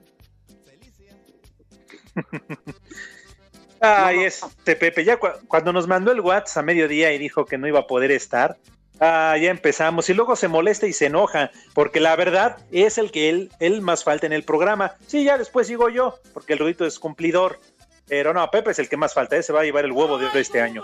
Ay, 3.81 4.25
este 4.25 4.75
Pepe, 4.77 5.05
ya 5.05 5.19
cu- 5.19 5.29
cuando 5.49 5.73
nos 5.73 5.87
mandó 5.87 6.11
el 6.11 6.21
WhatsApp 6.21 6.63
a 6.63 6.67
mediodía 6.67 7.13
y 7.13 7.19
dijo 7.19 7.45
que 7.45 7.59
no 7.59 7.69
iba 7.69 7.81
a 7.81 7.87
poder 7.87 8.11
estar, 8.11 8.57
ah, 9.01 9.37
ya 9.41 9.51
empezamos. 9.51 10.09
Y 10.09 10.15
luego 10.15 10.37
se 10.37 10.49
molesta 10.49 10.87
y 10.87 10.93
se 10.93 11.07
enoja, 11.07 11.51
porque 11.75 12.01
la 12.01 12.17
verdad 12.17 12.59
es 12.73 12.99
el 12.99 13.11
que 13.11 13.29
él, 13.29 13.51
él 13.61 13.81
más 13.83 14.05
falta 14.05 14.27
en 14.27 14.33
el 14.33 14.43
programa. 14.43 14.95
Sí, 15.07 15.25
ya 15.25 15.39
después 15.39 15.69
digo 15.69 15.89
yo, 15.89 16.19
porque 16.33 16.55
el 16.55 16.59
Rudito 16.59 16.87
es 16.87 16.99
cumplidor. 16.99 17.61
Pero 18.09 18.33
no, 18.33 18.49
Pepe 18.51 18.71
es 18.71 18.79
el 18.79 18.89
que 18.89 18.97
más 18.97 19.15
falta, 19.15 19.37
ese 19.37 19.53
va 19.53 19.61
a 19.61 19.65
llevar 19.65 19.85
el 19.85 19.93
huevo 19.93 20.17
de 20.19 20.27
oro 20.27 20.39
este 20.39 20.61
año. 20.61 20.83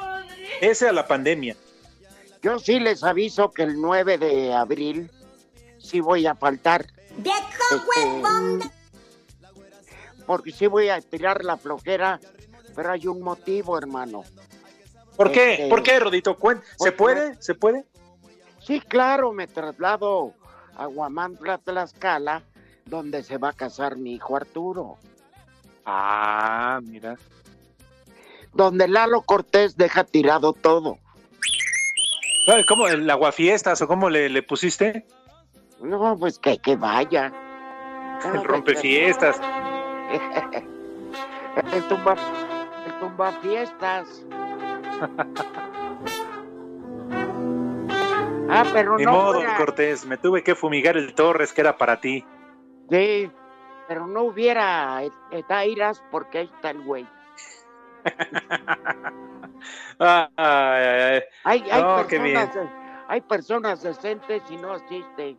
Ese 0.60 0.88
a 0.88 0.92
la 0.92 1.06
pandemia. 1.06 1.56
Yo 2.42 2.58
sí 2.58 2.80
les 2.80 3.04
aviso 3.04 3.52
que 3.52 3.62
el 3.62 3.80
9 3.80 4.18
de 4.18 4.52
abril 4.52 5.08
sí 5.78 6.00
voy 6.00 6.26
a 6.26 6.34
faltar. 6.34 6.86
Este, 7.16 8.70
porque 10.26 10.50
sí 10.50 10.66
voy 10.66 10.88
a 10.88 11.00
tirar 11.00 11.44
la 11.44 11.56
flojera, 11.56 12.18
pero 12.74 12.90
hay 12.90 13.06
un 13.06 13.20
motivo, 13.20 13.78
hermano. 13.78 14.24
¿Por 15.16 15.30
qué? 15.30 15.52
Este, 15.52 15.68
¿Por 15.68 15.82
qué, 15.82 16.00
Rodito? 16.00 16.36
¿Se 16.78 16.90
puede? 16.90 17.40
¿Se 17.40 17.54
puede? 17.54 17.84
Sí, 18.64 18.80
claro, 18.80 19.32
me 19.32 19.46
traslado 19.46 20.34
a 20.76 20.86
Guamantla, 20.86 21.58
Tlaxcala, 21.58 22.42
donde 22.86 23.22
se 23.22 23.38
va 23.38 23.50
a 23.50 23.52
casar 23.52 23.96
mi 23.96 24.14
hijo 24.14 24.36
Arturo. 24.36 24.98
Ah, 25.84 26.80
mira. 26.82 27.16
Donde 28.52 28.86
Lalo 28.86 29.22
Cortés 29.22 29.76
deja 29.76 30.04
tirado 30.04 30.52
todo. 30.52 30.98
¿Cómo? 32.68 32.88
¿El 32.88 33.08
aguafiestas 33.10 33.82
o 33.82 33.88
cómo 33.88 34.10
le, 34.10 34.28
le 34.28 34.42
pusiste? 34.42 35.06
No, 35.80 36.16
pues 36.18 36.38
que, 36.38 36.58
que 36.58 36.76
vaya. 36.76 37.32
El 38.24 38.44
rompefiestas. 38.44 39.40
el 41.72 41.88
tumba, 41.88 42.16
el 42.86 42.98
tumba 43.00 43.32
fiestas. 43.42 44.24
ah, 48.52 48.64
pero 48.72 48.96
Ni 48.96 49.04
no 49.04 49.12
modo, 49.12 49.34
fuera- 49.34 49.56
Cortés, 49.56 50.04
me 50.06 50.16
tuve 50.16 50.42
que 50.42 50.54
fumigar 50.54 50.96
el 50.96 51.14
Torres, 51.14 51.52
que 51.52 51.60
era 51.60 51.76
para 51.76 52.00
ti. 52.00 52.24
Sí, 52.90 53.30
pero 53.88 54.06
no 54.06 54.22
hubiera 54.22 55.02
Etairas 55.30 56.02
porque 56.10 56.38
ahí 56.38 56.50
está 56.54 56.70
el 56.70 56.82
güey. 56.82 57.06
Ay, 59.98 60.26
ay, 60.36 61.00
ay. 61.00 61.22
Hay, 61.44 61.60
No, 61.82 61.96
personas, 61.96 62.50
hay 63.06 63.20
personas 63.20 63.82
decentes 63.82 64.42
y 64.50 64.56
no 64.56 64.72
asisten. 64.72 65.38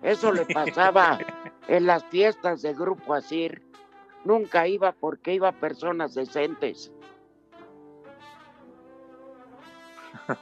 Eso 0.00 0.32
le 0.32 0.46
pasaba 0.46 1.18
en 1.68 1.84
las 1.86 2.02
fiestas 2.06 2.62
de 2.62 2.72
Grupo 2.72 3.12
Asir. 3.12 3.62
Nunca 4.24 4.66
iba 4.66 4.92
porque 4.92 5.34
iba 5.34 5.52
personas 5.52 6.14
decentes. 6.14 6.90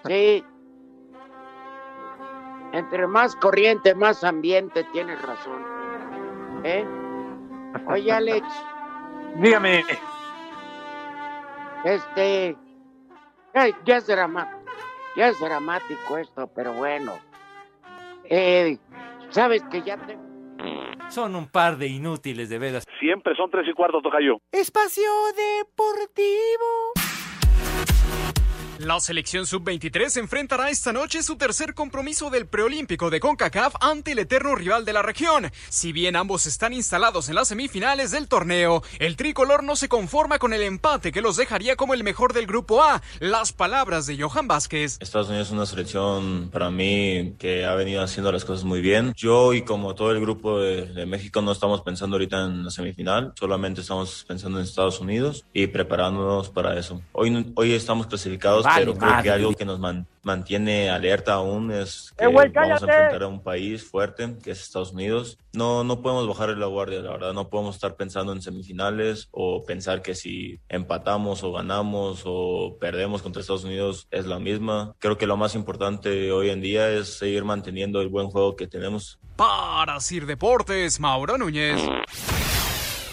Sí. 0.06 0.44
Entre 2.72 3.06
más 3.06 3.34
corriente, 3.36 3.94
más 3.94 4.24
ambiente, 4.24 4.84
tienes 4.92 5.20
razón. 5.22 5.64
¿Eh? 6.64 6.84
Oye, 7.86 8.12
Alex. 8.12 8.46
Dígame. 9.36 9.84
Este. 11.84 12.56
ay, 13.54 13.74
ya 13.84 13.96
es 13.96 14.06
dramático. 14.06 14.58
Ya 15.16 15.28
es 15.28 15.40
dramático 15.40 16.18
esto, 16.18 16.46
pero 16.54 16.72
bueno. 16.74 17.18
Eh, 18.24 18.78
Sabes 19.30 19.62
que 19.70 19.82
ya 19.82 19.96
te. 19.96 20.18
Son 21.10 21.34
un 21.36 21.48
par 21.48 21.76
de 21.78 21.86
inútiles, 21.86 22.48
de 22.48 22.58
veras. 22.58 22.84
Siempre 23.00 23.34
son 23.34 23.50
tres 23.50 23.66
y 23.68 23.72
cuarto, 23.72 24.00
Tocayo. 24.02 24.38
Espacio 24.52 25.10
Deportivo. 25.34 26.92
La 28.78 29.00
selección 29.00 29.44
sub-23 29.44 30.18
enfrentará 30.18 30.70
esta 30.70 30.92
noche 30.92 31.24
su 31.24 31.34
tercer 31.34 31.74
compromiso 31.74 32.30
del 32.30 32.46
preolímpico 32.46 33.10
de 33.10 33.18
CONCACAF 33.18 33.74
ante 33.80 34.12
el 34.12 34.20
eterno 34.20 34.54
rival 34.54 34.84
de 34.84 34.92
la 34.92 35.02
región. 35.02 35.50
Si 35.68 35.90
bien 35.92 36.14
ambos 36.14 36.46
están 36.46 36.72
instalados 36.72 37.28
en 37.28 37.34
las 37.34 37.48
semifinales 37.48 38.12
del 38.12 38.28
torneo, 38.28 38.84
el 39.00 39.16
tricolor 39.16 39.64
no 39.64 39.74
se 39.74 39.88
conforma 39.88 40.38
con 40.38 40.52
el 40.52 40.62
empate 40.62 41.10
que 41.10 41.22
los 41.22 41.36
dejaría 41.36 41.74
como 41.74 41.92
el 41.92 42.04
mejor 42.04 42.32
del 42.32 42.46
grupo 42.46 42.84
A. 42.84 43.02
Las 43.18 43.52
palabras 43.52 44.06
de 44.06 44.16
Johan 44.16 44.46
Vázquez. 44.46 44.98
Estados 45.00 45.28
Unidos 45.28 45.48
es 45.48 45.52
una 45.52 45.66
selección 45.66 46.48
para 46.52 46.70
mí 46.70 47.34
que 47.36 47.64
ha 47.64 47.74
venido 47.74 48.00
haciendo 48.00 48.30
las 48.30 48.44
cosas 48.44 48.62
muy 48.62 48.80
bien. 48.80 49.12
Yo 49.16 49.54
y 49.54 49.62
como 49.62 49.96
todo 49.96 50.12
el 50.12 50.20
grupo 50.20 50.60
de, 50.60 50.86
de 50.86 51.04
México 51.04 51.42
no 51.42 51.50
estamos 51.50 51.80
pensando 51.80 52.14
ahorita 52.14 52.44
en 52.44 52.66
la 52.66 52.70
semifinal, 52.70 53.32
solamente 53.36 53.80
estamos 53.80 54.24
pensando 54.28 54.60
en 54.60 54.64
Estados 54.64 55.00
Unidos 55.00 55.46
y 55.52 55.66
preparándonos 55.66 56.50
para 56.50 56.78
eso. 56.78 57.02
Hoy, 57.10 57.52
hoy 57.56 57.72
estamos 57.72 58.06
clasificados 58.06 58.67
pero 58.76 58.94
creo 58.94 59.08
que 59.10 59.14
madre. 59.14 59.30
algo 59.30 59.54
que 59.54 59.64
nos 59.64 59.78
man- 59.78 60.06
mantiene 60.22 60.90
alerta 60.90 61.34
aún 61.34 61.70
es 61.72 62.12
que 62.18 62.24
¡Eh, 62.24 62.28
vamos 62.28 62.82
a 62.82 62.86
enfrentar 62.86 63.22
a 63.22 63.28
un 63.28 63.42
país 63.42 63.82
fuerte, 63.88 64.36
que 64.42 64.50
es 64.50 64.60
Estados 64.60 64.92
Unidos. 64.92 65.38
No, 65.52 65.84
no 65.84 66.02
podemos 66.02 66.28
bajar 66.28 66.50
la 66.50 66.66
guardia, 66.66 67.00
la 67.00 67.10
verdad. 67.12 67.32
No 67.32 67.48
podemos 67.48 67.74
estar 67.76 67.96
pensando 67.96 68.32
en 68.32 68.42
semifinales 68.42 69.28
o 69.30 69.64
pensar 69.64 70.02
que 70.02 70.14
si 70.14 70.60
empatamos 70.68 71.42
o 71.42 71.52
ganamos 71.52 72.22
o 72.26 72.76
perdemos 72.80 73.22
contra 73.22 73.40
Estados 73.40 73.64
Unidos 73.64 74.06
es 74.10 74.26
la 74.26 74.38
misma. 74.38 74.94
Creo 74.98 75.16
que 75.16 75.26
lo 75.26 75.36
más 75.36 75.54
importante 75.54 76.30
hoy 76.32 76.50
en 76.50 76.60
día 76.60 76.90
es 76.90 77.18
seguir 77.18 77.44
manteniendo 77.44 78.00
el 78.02 78.08
buen 78.08 78.28
juego 78.28 78.54
que 78.56 78.66
tenemos. 78.66 79.18
Para 79.36 79.98
Sir 80.00 80.26
Deportes, 80.26 80.98
Mauro 81.00 81.38
Núñez. 81.38 81.80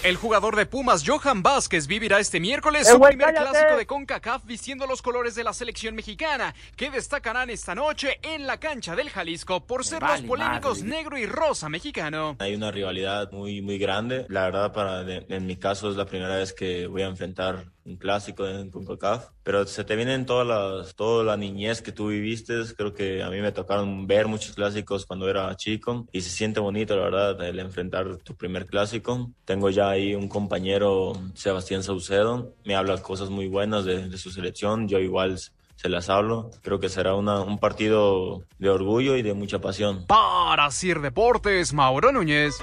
El 0.06 0.18
jugador 0.18 0.56
de 0.56 0.68
Pumas, 0.68 1.04
Johan 1.04 1.42
Vázquez, 1.42 1.88
vivirá 1.88 2.20
este 2.20 2.40
miércoles 2.40 2.88
¡Eh, 2.88 2.92
su 2.92 3.02
primer 3.02 3.34
cállate! 3.34 3.50
clásico 3.50 3.76
de 3.76 3.88
CONCACAF 3.88 4.46
vistiendo 4.46 4.86
los 4.86 5.02
colores 5.02 5.34
de 5.34 5.44
la 5.44 5.52
selección 5.52 5.96
mexicana, 5.96 6.54
que 6.76 6.92
destacarán 6.92 7.50
esta 7.50 7.74
noche 7.74 8.20
en 8.22 8.46
la 8.46 8.60
cancha 8.60 8.96
del 8.96 9.10
Jalisco 9.10 9.66
por 9.66 9.84
ser 9.84 10.04
los 10.04 10.22
polémicos 10.22 10.84
madre. 10.84 10.96
negro 10.96 11.18
y 11.18 11.26
rosa 11.26 11.70
mexicano. 11.70 12.36
Hay 12.38 12.54
una 12.54 12.70
rivalidad 12.70 13.32
muy, 13.32 13.64
muy 13.64 13.80
grande. 13.80 14.28
La 14.30 14.44
verdad, 14.44 14.74
para, 14.74 15.02
en 15.12 15.48
mi 15.48 15.56
caso, 15.56 15.90
es 15.90 15.96
la 15.96 16.06
primera 16.06 16.36
vez 16.36 16.54
que 16.54 16.86
voy 16.86 17.02
a 17.02 17.08
enfrentar 17.08 17.66
un 17.86 17.98
clásico 17.98 18.48
en 18.48 18.72
CONCACAF. 18.72 19.30
Pero 19.44 19.66
se 19.66 19.84
te 19.84 19.96
vienen 19.96 20.26
todas 20.26 20.46
las, 20.48 20.96
toda 20.96 21.24
la 21.24 21.38
niñez 21.38 21.82
que 21.82 21.92
tú 21.92 22.08
viviste. 22.08 22.56
Creo 22.76 22.94
que 22.94 23.24
a 23.24 23.30
mí 23.30 23.40
me 23.40 23.52
tocaron 23.52 24.08
ver 24.08 24.28
muchos 24.28 24.56
clásicos 24.56 25.06
cuando 25.06 25.30
era 25.30 25.56
chico 25.56 26.08
y 26.12 26.22
se 26.22 26.30
siente 26.30 26.60
bonito, 26.60 26.96
la 26.96 27.04
verdad, 27.04 27.48
el 27.48 27.60
enfrentar 27.60 28.18
tu 28.18 28.36
primer 28.36 28.66
clásico. 28.66 29.32
Tengo 29.46 29.70
ya 29.70 29.90
ahí 29.90 30.16
un 30.16 30.28
compañero, 30.28 31.14
Sebastián 31.36 31.84
Saucedo. 31.84 32.54
Me 32.66 32.76
habla 32.76 33.02
cosas 33.02 33.30
muy 33.30 33.48
buenas 33.48 33.86
de, 33.86 34.10
de 34.10 34.18
su 34.18 34.32
selección. 34.32 34.88
Yo 34.88 35.00
igual 35.00 35.38
se 35.76 35.90
las 35.90 36.10
hablo. 36.10 36.50
Creo 36.64 36.80
que 36.80 36.90
será 36.90 37.16
una, 37.16 37.42
un 37.42 37.60
partido 37.60 38.44
de 38.58 38.70
orgullo 38.70 39.16
y 39.16 39.22
de 39.22 39.34
mucha 39.34 39.60
pasión. 39.60 40.06
Para 40.08 40.72
Sir 40.72 41.02
Deportes, 41.02 41.74
Mauro 41.74 42.12
Núñez. 42.12 42.56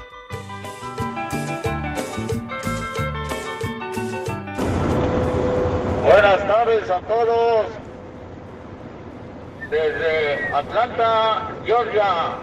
Buenas 6.13 6.47
tardes 6.47 6.89
a 6.91 7.01
todos. 7.01 7.67
Desde 9.71 10.45
Atlanta, 10.55 11.51
Georgia. 11.65 12.37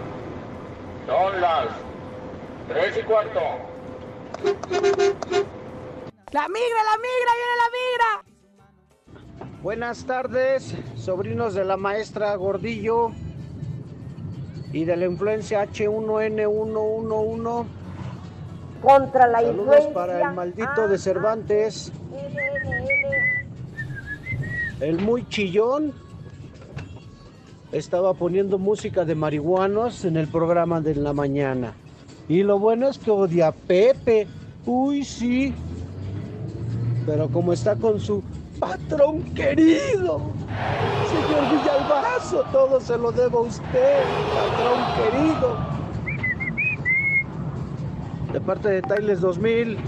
Son 1.06 1.40
las 1.40 1.68
tres 2.68 2.98
y 2.98 3.02
cuarto. 3.04 3.40
La 6.32 6.48
migra, 6.48 6.82
la 6.82 6.98
migra, 6.98 7.32
viene 7.38 7.56
la 7.56 7.70
migra. 7.78 8.24
Buenas 9.62 10.04
tardes, 10.04 10.74
sobrinos 10.96 11.54
de 11.54 11.64
la 11.64 11.76
maestra 11.76 12.34
Gordillo 12.34 13.12
y 14.72 14.84
de 14.84 14.96
la 14.96 15.06
influencia 15.06 15.62
H1N111. 15.64 17.66
Contra 18.82 19.28
la 19.28 19.42
Saludos 19.42 19.60
influencia. 19.60 19.94
para 19.94 20.20
el 20.22 20.32
maldito 20.34 20.88
de 20.88 20.98
Cervantes, 20.98 21.92
el 24.80 24.98
muy 25.00 25.26
chillón. 25.28 25.92
Estaba 27.72 28.14
poniendo 28.14 28.58
música 28.58 29.04
de 29.04 29.14
marihuanos 29.14 30.04
en 30.04 30.16
el 30.16 30.26
programa 30.26 30.80
de 30.80 30.96
la 30.96 31.12
mañana. 31.12 31.74
Y 32.28 32.42
lo 32.42 32.58
bueno 32.58 32.88
es 32.88 32.98
que 32.98 33.10
odia 33.10 33.48
a 33.48 33.52
Pepe. 33.52 34.26
Uy, 34.66 35.04
sí. 35.04 35.54
Pero 37.06 37.28
como 37.28 37.52
está 37.52 37.76
con 37.76 38.00
su 38.00 38.22
patrón 38.58 39.22
querido, 39.34 40.20
señor 41.08 41.50
Villalbazo, 41.50 42.44
todo 42.52 42.80
se 42.80 42.98
lo 42.98 43.10
debo 43.10 43.38
a 43.38 43.42
usted, 43.42 44.02
patrón 44.34 44.80
querido. 44.96 45.56
De 48.32 48.40
parte 48.40 48.68
de 48.68 48.82
Tailes 48.82 49.20
2000. 49.20 49.78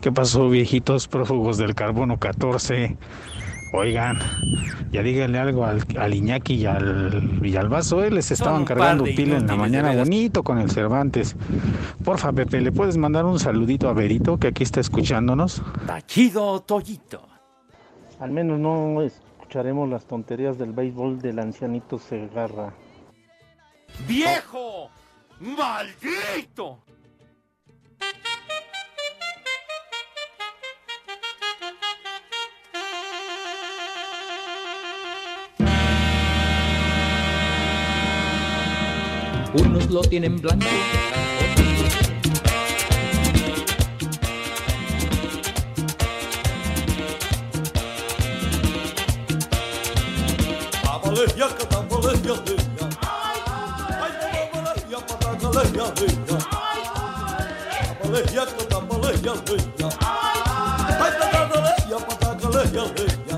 ¿Qué 0.00 0.12
pasó, 0.12 0.48
viejitos 0.48 1.08
prófugos 1.08 1.58
del 1.58 1.74
carbono 1.74 2.18
14? 2.18 2.96
Oigan, 3.72 4.16
ya 4.92 5.02
díganle 5.02 5.38
algo 5.38 5.64
al, 5.66 5.84
al 5.98 6.14
Iñaki 6.14 6.54
y 6.54 6.66
al 6.66 7.20
Villalbazo, 7.40 8.02
eh, 8.04 8.10
les 8.10 8.30
estaban 8.30 8.64
cargando 8.64 9.04
pila 9.04 9.36
en 9.36 9.46
la 9.46 9.56
mañana 9.56 9.94
bonito 9.94 10.42
con 10.42 10.58
el 10.58 10.70
Cervantes. 10.70 11.36
Porfa, 12.04 12.32
Pepe, 12.32 12.60
¿le 12.60 12.72
puedes 12.72 12.96
mandar 12.96 13.26
un 13.26 13.38
saludito 13.38 13.88
a 13.88 13.92
Berito 13.92 14.38
que 14.38 14.48
aquí 14.48 14.62
está 14.62 14.80
escuchándonos? 14.80 15.60
Tachido 15.86 16.60
Toyito. 16.60 17.28
Al 18.20 18.30
menos 18.30 18.58
no 18.58 19.02
escucharemos 19.02 19.88
las 19.88 20.06
tonterías 20.06 20.58
del 20.58 20.72
béisbol 20.72 21.18
del 21.20 21.40
ancianito 21.40 21.98
Segarra. 21.98 22.72
¡Viejo! 24.06 24.90
¡Maldito! 25.40 26.78
Unos 39.54 39.90
lo 39.90 40.02
tienen 40.02 40.40
blanco. 40.40 40.66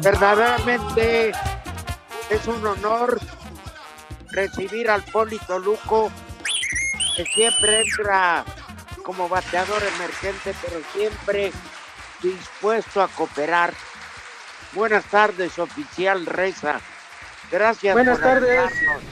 Verdaderamente 0.02 1.30
es 2.30 2.46
un 2.46 2.66
honor 2.66 3.20
recibir 4.32 4.90
al 4.90 5.02
Polito 5.04 5.58
Luco, 5.58 6.10
que 7.16 7.24
siempre 7.24 7.82
entra 7.82 8.44
como 9.04 9.28
bateador 9.28 9.82
emergente, 9.96 10.54
pero 10.62 10.80
siempre 10.92 11.52
dispuesto 12.22 13.02
a 13.02 13.08
cooperar. 13.08 13.72
Buenas 14.72 15.04
tardes, 15.06 15.58
oficial 15.58 16.26
Reza. 16.26 16.80
Gracias 17.50 17.94
Buenas 17.94 18.18
por 18.18 18.28
tardes. 18.28 18.50
ayudarnos. 18.58 19.02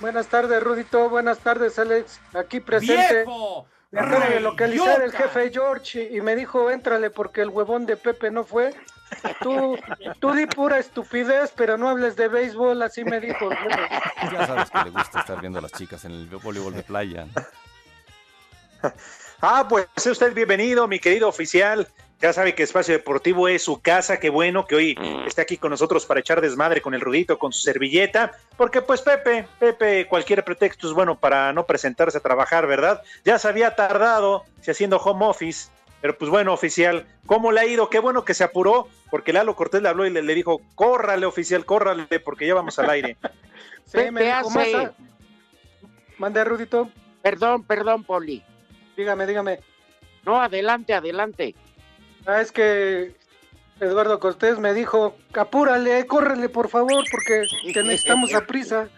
Buenas 0.00 0.26
tardes, 0.28 0.62
Rudito. 0.62 1.10
Buenas 1.10 1.38
tardes, 1.40 1.78
Alex. 1.78 2.20
Aquí 2.32 2.60
presente. 2.60 3.24
¡Viejo! 3.24 3.66
Me 3.90 4.00
acaba 4.00 4.28
de 4.28 4.40
localizar 4.40 5.02
el 5.02 5.12
jefe 5.12 5.50
George 5.52 6.10
y 6.12 6.20
me 6.20 6.36
dijo, 6.36 6.70
éntrale 6.70 7.10
porque 7.10 7.42
el 7.42 7.48
huevón 7.48 7.86
de 7.86 7.96
Pepe 7.96 8.30
no 8.30 8.44
fue. 8.44 8.72
Tú, 9.42 9.76
tú 10.20 10.32
di 10.32 10.46
pura 10.46 10.78
estupidez, 10.78 11.52
pero 11.56 11.76
no 11.76 11.88
hables 11.88 12.14
de 12.14 12.28
béisbol, 12.28 12.80
así 12.82 13.02
me 13.02 13.18
dijo. 13.18 13.50
Ya 14.32 14.46
sabes 14.46 14.70
que 14.70 14.84
le 14.84 14.90
gusta 14.90 15.20
estar 15.20 15.40
viendo 15.40 15.58
a 15.58 15.62
las 15.62 15.72
chicas 15.72 16.04
en 16.04 16.12
el 16.12 16.26
voleibol 16.26 16.74
de 16.74 16.82
playa. 16.84 17.26
Ah, 19.42 19.66
pues 19.68 19.86
sea 19.96 20.12
usted 20.12 20.34
bienvenido, 20.34 20.86
mi 20.86 21.00
querido 21.00 21.28
oficial. 21.28 21.88
Ya 22.20 22.34
sabe 22.34 22.54
que 22.54 22.62
Espacio 22.62 22.92
Deportivo 22.92 23.48
es 23.48 23.62
su 23.62 23.80
casa, 23.80 24.20
qué 24.20 24.28
bueno 24.28 24.66
que 24.66 24.74
hoy 24.74 24.98
esté 25.26 25.40
aquí 25.40 25.56
con 25.56 25.70
nosotros 25.70 26.04
para 26.04 26.20
echar 26.20 26.42
desmadre 26.42 26.82
con 26.82 26.92
el 26.92 27.00
Rudito, 27.00 27.38
con 27.38 27.50
su 27.50 27.62
servilleta, 27.62 28.32
porque 28.58 28.82
pues 28.82 29.00
Pepe, 29.00 29.46
Pepe, 29.58 30.06
cualquier 30.06 30.44
pretexto 30.44 30.86
es 30.86 30.92
bueno 30.92 31.18
para 31.18 31.54
no 31.54 31.64
presentarse 31.64 32.18
a 32.18 32.20
trabajar, 32.20 32.66
¿verdad? 32.66 33.02
Ya 33.24 33.38
se 33.38 33.48
había 33.48 33.74
tardado, 33.74 34.44
se 34.60 34.72
haciendo 34.72 34.98
home 34.98 35.24
office, 35.24 35.70
pero 36.02 36.16
pues 36.18 36.30
bueno, 36.30 36.52
oficial, 36.52 37.06
¿cómo 37.24 37.52
le 37.52 37.60
ha 37.60 37.64
ido? 37.64 37.88
Qué 37.88 38.00
bueno 38.00 38.22
que 38.22 38.34
se 38.34 38.44
apuró, 38.44 38.88
porque 39.10 39.32
Lalo 39.32 39.56
Cortés 39.56 39.80
le 39.80 39.88
habló 39.88 40.06
y 40.06 40.10
le, 40.10 40.22
le 40.22 40.34
dijo, 40.34 40.60
córrale, 40.74 41.24
oficial, 41.24 41.64
córrale, 41.64 42.06
porque 42.20 42.46
ya 42.46 42.54
vamos 42.54 42.78
al 42.78 42.90
aire. 42.90 43.16
Sí, 43.86 43.96
me 43.96 44.20
Pepe 44.20 44.26
dijo, 44.26 44.50
hace-. 44.50 44.90
Mande, 46.18 46.44
Rudito. 46.44 46.88
Perdón, 47.22 47.64
perdón, 47.64 48.04
Poli. 48.04 48.40
Dígame, 48.96 49.26
dígame. 49.26 49.58
No, 50.24 50.40
adelante, 50.40 50.94
adelante. 50.94 51.56
Ah, 52.26 52.40
es 52.40 52.52
que 52.52 53.14
Eduardo 53.80 54.18
Cortés 54.20 54.58
me 54.58 54.74
dijo, 54.74 55.16
apúrale, 55.34 56.06
córrele, 56.06 56.48
por 56.48 56.68
favor, 56.68 57.04
porque 57.10 57.46
te 57.72 57.82
necesitamos 57.82 58.34
a 58.34 58.46
prisa. 58.46 58.88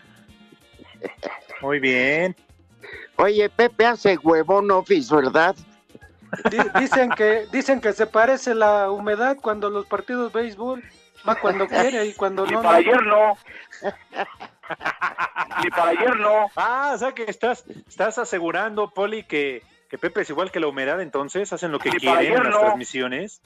Muy 1.60 1.78
bien. 1.78 2.34
Oye, 3.16 3.48
Pepe 3.50 3.86
hace 3.86 4.16
huevón 4.18 4.70
office, 4.70 5.14
¿verdad? 5.14 5.54
Di- 6.50 6.80
dicen 6.80 7.10
que 7.10 7.46
dicen 7.52 7.80
que 7.80 7.92
se 7.92 8.06
parece 8.06 8.54
la 8.54 8.90
humedad 8.90 9.36
cuando 9.40 9.68
los 9.70 9.86
partidos 9.86 10.32
de 10.32 10.40
béisbol 10.40 10.82
va 11.28 11.34
cuando 11.36 11.66
quiere 11.68 12.06
y 12.06 12.14
cuando 12.14 12.46
Y 12.46 12.50
no. 12.52 12.62
para 12.62 12.72
no. 12.72 12.78
ayer 12.78 13.02
no. 13.02 13.36
Y 15.64 15.70
para 15.70 15.88
ayer 15.90 16.16
no. 16.16 16.46
Ah, 16.56 16.92
o 16.94 16.98
sea 16.98 17.12
que 17.12 17.24
estás, 17.24 17.64
estás 17.88 18.16
asegurando, 18.18 18.90
Poli, 18.90 19.22
que, 19.24 19.62
que 19.92 19.98
Pepe 19.98 20.22
es 20.22 20.30
igual 20.30 20.50
que 20.50 20.58
la 20.58 20.68
humedad, 20.68 21.02
entonces 21.02 21.52
hacen 21.52 21.70
lo 21.70 21.78
que 21.78 21.90
quieren 21.90 22.32
en 22.32 22.44
las 22.44 22.54
no. 22.54 22.60
transmisiones. 22.60 23.42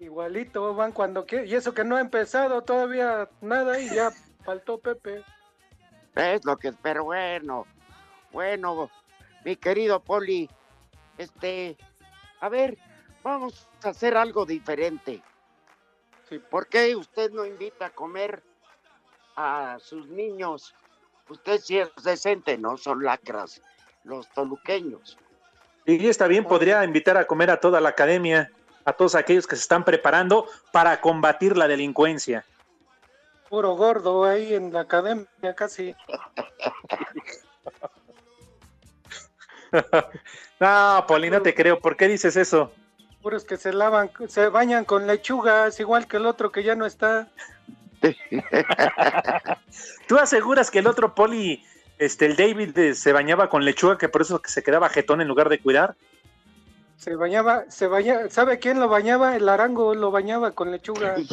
Igualito 0.00 0.74
van 0.74 0.90
cuando 0.90 1.24
quiere. 1.24 1.46
Y 1.46 1.54
eso 1.54 1.72
que 1.72 1.84
no 1.84 1.94
ha 1.94 2.00
empezado 2.00 2.62
todavía 2.62 3.28
nada 3.40 3.78
y 3.78 3.88
ya 3.94 4.10
faltó 4.44 4.78
Pepe. 4.78 5.22
Es 6.16 6.44
lo 6.44 6.56
que 6.56 6.72
pero 6.72 7.04
bueno. 7.04 7.68
Bueno, 8.32 8.90
mi 9.44 9.54
querido 9.54 10.00
Poli, 10.00 10.50
este, 11.16 11.76
a 12.40 12.48
ver, 12.48 12.76
vamos 13.22 13.68
a 13.84 13.90
hacer 13.90 14.16
algo 14.16 14.44
diferente. 14.44 15.22
¿Por 16.50 16.66
qué 16.66 16.96
usted 16.96 17.30
no 17.30 17.46
invita 17.46 17.86
a 17.86 17.90
comer 17.90 18.42
a 19.36 19.78
sus 19.78 20.08
niños? 20.08 20.74
Usted 21.28 21.60
sí 21.60 21.78
es 21.78 21.88
decente, 22.02 22.58
no 22.58 22.76
son 22.78 23.04
lacras, 23.04 23.62
los 24.02 24.28
toluqueños. 24.30 25.16
Y 25.86 26.08
está 26.08 26.26
bien, 26.26 26.44
podría 26.44 26.84
invitar 26.84 27.16
a 27.16 27.26
comer 27.26 27.50
a 27.50 27.60
toda 27.60 27.80
la 27.80 27.90
academia, 27.90 28.50
a 28.84 28.92
todos 28.92 29.14
aquellos 29.14 29.46
que 29.46 29.56
se 29.56 29.62
están 29.62 29.84
preparando 29.84 30.46
para 30.72 31.00
combatir 31.00 31.56
la 31.56 31.68
delincuencia. 31.68 32.44
Puro 33.48 33.76
gordo 33.76 34.24
ahí 34.24 34.54
en 34.54 34.72
la 34.72 34.80
academia 34.80 35.54
casi. 35.54 35.94
no, 40.60 41.04
Poli, 41.06 41.30
no 41.30 41.42
te 41.42 41.54
creo. 41.54 41.78
¿Por 41.78 41.96
qué 41.96 42.08
dices 42.08 42.36
eso? 42.36 42.72
Puros 43.22 43.44
que 43.44 43.56
se 43.56 43.72
lavan, 43.72 44.10
se 44.28 44.48
bañan 44.48 44.84
con 44.84 45.06
lechugas, 45.06 45.78
igual 45.80 46.06
que 46.06 46.16
el 46.16 46.26
otro 46.26 46.50
que 46.50 46.62
ya 46.62 46.74
no 46.74 46.86
está. 46.86 47.28
¿Tú 50.08 50.18
aseguras 50.18 50.70
que 50.70 50.80
el 50.80 50.86
otro 50.86 51.14
Poli, 51.14 51.64
este, 51.98 52.26
el 52.26 52.36
David, 52.36 52.76
eh, 52.78 52.94
se 52.94 53.12
bañaba 53.12 53.48
con 53.48 53.64
lechuga, 53.64 53.98
que 53.98 54.08
por 54.08 54.22
eso 54.22 54.40
que 54.40 54.50
se 54.50 54.62
quedaba 54.62 54.88
jetón 54.88 55.20
en 55.20 55.28
lugar 55.28 55.48
de 55.48 55.60
cuidar? 55.60 55.94
Se 56.98 57.16
bañaba, 57.16 57.64
se 57.68 57.86
bañaba, 57.86 58.30
¿sabe 58.30 58.58
quién 58.58 58.80
lo 58.80 58.88
bañaba? 58.88 59.36
El 59.36 59.48
arango 59.48 59.94
lo 59.94 60.10
bañaba 60.10 60.52
con 60.52 60.70
lechuga. 60.70 61.16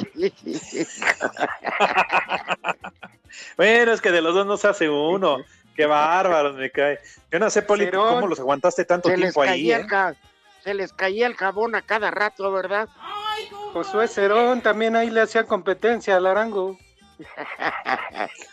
Bueno, 3.57 3.93
es 3.93 4.01
que 4.01 4.11
de 4.11 4.21
los 4.21 4.33
dos 4.35 4.45
no 4.45 4.57
se 4.57 4.67
hace 4.67 4.89
uno. 4.89 5.37
Qué 5.75 5.85
bárbaro 5.85 6.53
me 6.53 6.69
cae. 6.69 6.99
Yo 7.31 7.39
no 7.39 7.49
sé, 7.49 7.61
Poli, 7.61 7.85
Cerón. 7.85 8.15
cómo 8.15 8.27
los 8.27 8.39
aguantaste 8.39 8.85
tanto 8.85 9.09
Se 9.09 9.15
les, 9.15 9.33
tiempo 9.33 9.41
ahí. 9.41 9.71
¿eh? 9.71 9.85
se 10.63 10.73
les 10.73 10.93
caía 10.93 11.27
el 11.27 11.35
jabón 11.35 11.75
a 11.75 11.81
cada 11.81 12.11
rato, 12.11 12.51
¿verdad? 12.51 12.89
Josué 13.73 14.07
Cerón 14.07 14.61
también 14.61 14.95
ahí 14.95 15.09
le 15.09 15.21
hacía 15.21 15.45
competencia 15.45 16.17
al 16.17 16.27
arango. 16.27 16.77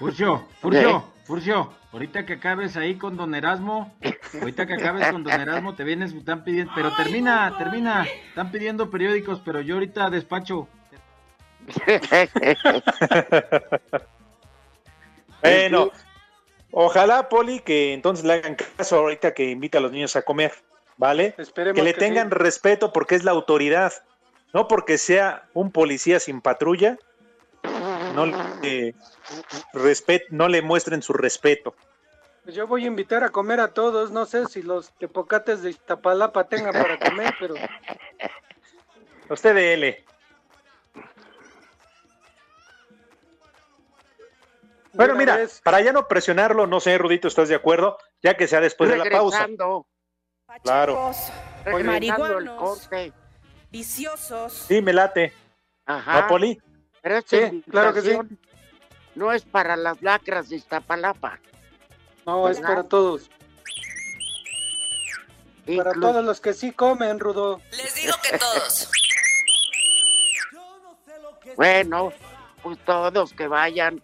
Furcio, 0.00 0.46
Furcio, 0.62 1.04
Furcio, 1.26 1.74
ahorita 1.92 2.24
que 2.24 2.32
acabes 2.32 2.74
ahí 2.78 2.94
con 2.94 3.18
Don 3.18 3.34
Erasmo, 3.34 3.94
ahorita 4.40 4.66
que 4.66 4.72
acabes 4.72 5.08
con 5.08 5.22
Don 5.22 5.38
Erasmo, 5.38 5.74
te 5.74 5.84
vienes, 5.84 6.14
están 6.14 6.42
pidiendo, 6.42 6.72
pero 6.74 6.90
termina, 6.96 7.54
termina, 7.58 8.06
están 8.30 8.50
pidiendo 8.50 8.90
periódicos, 8.90 9.42
pero 9.44 9.60
yo 9.60 9.74
ahorita 9.74 10.08
despacho. 10.08 10.66
Bueno, 15.42 15.90
ojalá, 16.70 17.30
Poli, 17.30 17.60
que 17.60 17.94
entonces 17.94 18.26
le 18.26 18.34
hagan 18.34 18.58
caso 18.76 18.98
ahorita 18.98 19.32
que 19.32 19.48
invita 19.48 19.78
a 19.78 19.80
los 19.80 19.90
niños 19.90 20.14
a 20.14 20.20
comer, 20.20 20.52
¿vale? 20.98 21.34
Esperemos 21.38 21.76
que 21.76 21.82
le 21.82 21.94
que 21.94 21.98
tengan 21.98 22.28
sí. 22.28 22.34
respeto 22.34 22.92
porque 22.92 23.14
es 23.14 23.24
la 23.24 23.30
autoridad, 23.30 23.90
no 24.52 24.68
porque 24.68 24.98
sea 24.98 25.48
un 25.54 25.72
policía 25.72 26.20
sin 26.20 26.42
patrulla, 26.42 26.98
no 28.14 28.26
le, 28.26 28.94
respet- 29.72 30.26
no 30.30 30.48
le 30.48 30.62
muestren 30.62 31.02
su 31.02 31.12
respeto. 31.12 31.74
Pues 32.44 32.54
yo 32.54 32.66
voy 32.66 32.84
a 32.84 32.86
invitar 32.86 33.22
a 33.22 33.28
comer 33.30 33.60
a 33.60 33.68
todos, 33.74 34.10
no 34.10 34.24
sé 34.26 34.46
si 34.46 34.62
los 34.62 34.90
tepocates 34.98 35.62
de 35.62 35.70
Iztapalapa 35.70 36.44
tengan 36.48 36.72
para 36.72 36.98
comer, 36.98 37.34
pero 37.38 37.54
Usted 39.28 39.54
de 39.54 39.74
L. 39.74 40.04
Bueno, 44.92 45.14
mira, 45.14 45.36
vez- 45.36 45.60
para 45.62 45.80
ya 45.80 45.92
no 45.92 46.08
presionarlo, 46.08 46.66
no 46.66 46.80
sé, 46.80 46.98
Rudito, 46.98 47.28
¿estás 47.28 47.48
de 47.48 47.54
acuerdo? 47.54 47.96
Ya 48.22 48.36
que 48.36 48.48
sea 48.48 48.60
después 48.60 48.90
de 48.90 48.96
la 48.96 49.04
pausa. 49.04 49.46
Claro. 50.64 51.12
regresando 51.64 51.78
el 51.78 51.84
marihuanos. 51.86 52.58
corte. 52.58 53.12
viciosos. 53.70 54.52
Sí, 54.52 54.82
me 54.82 54.92
late. 54.92 55.32
Ajá. 55.86 56.22
¿No, 56.22 56.26
Poli? 56.26 56.60
Pero 57.02 57.16
esta 57.18 57.50
Sí, 57.50 57.64
claro 57.70 57.94
que 57.94 58.02
sí. 58.02 58.16
No 59.14 59.32
es 59.32 59.42
para 59.44 59.76
las 59.76 60.00
lacras 60.02 60.48
de 60.48 60.56
Iztapalapa. 60.56 61.38
no, 62.26 62.48
es 62.48 62.60
para 62.60 62.84
todos. 62.84 63.30
Para 65.76 65.92
todos 65.92 66.24
los 66.24 66.40
que 66.40 66.52
sí 66.52 66.72
comen, 66.72 67.18
Rudo. 67.20 67.60
Les 67.70 67.94
digo 67.94 68.14
que 68.22 68.38
todos. 68.38 68.90
Bueno, 71.56 72.12
pues 72.62 72.78
todos 72.84 73.32
que 73.32 73.46
vayan. 73.46 74.02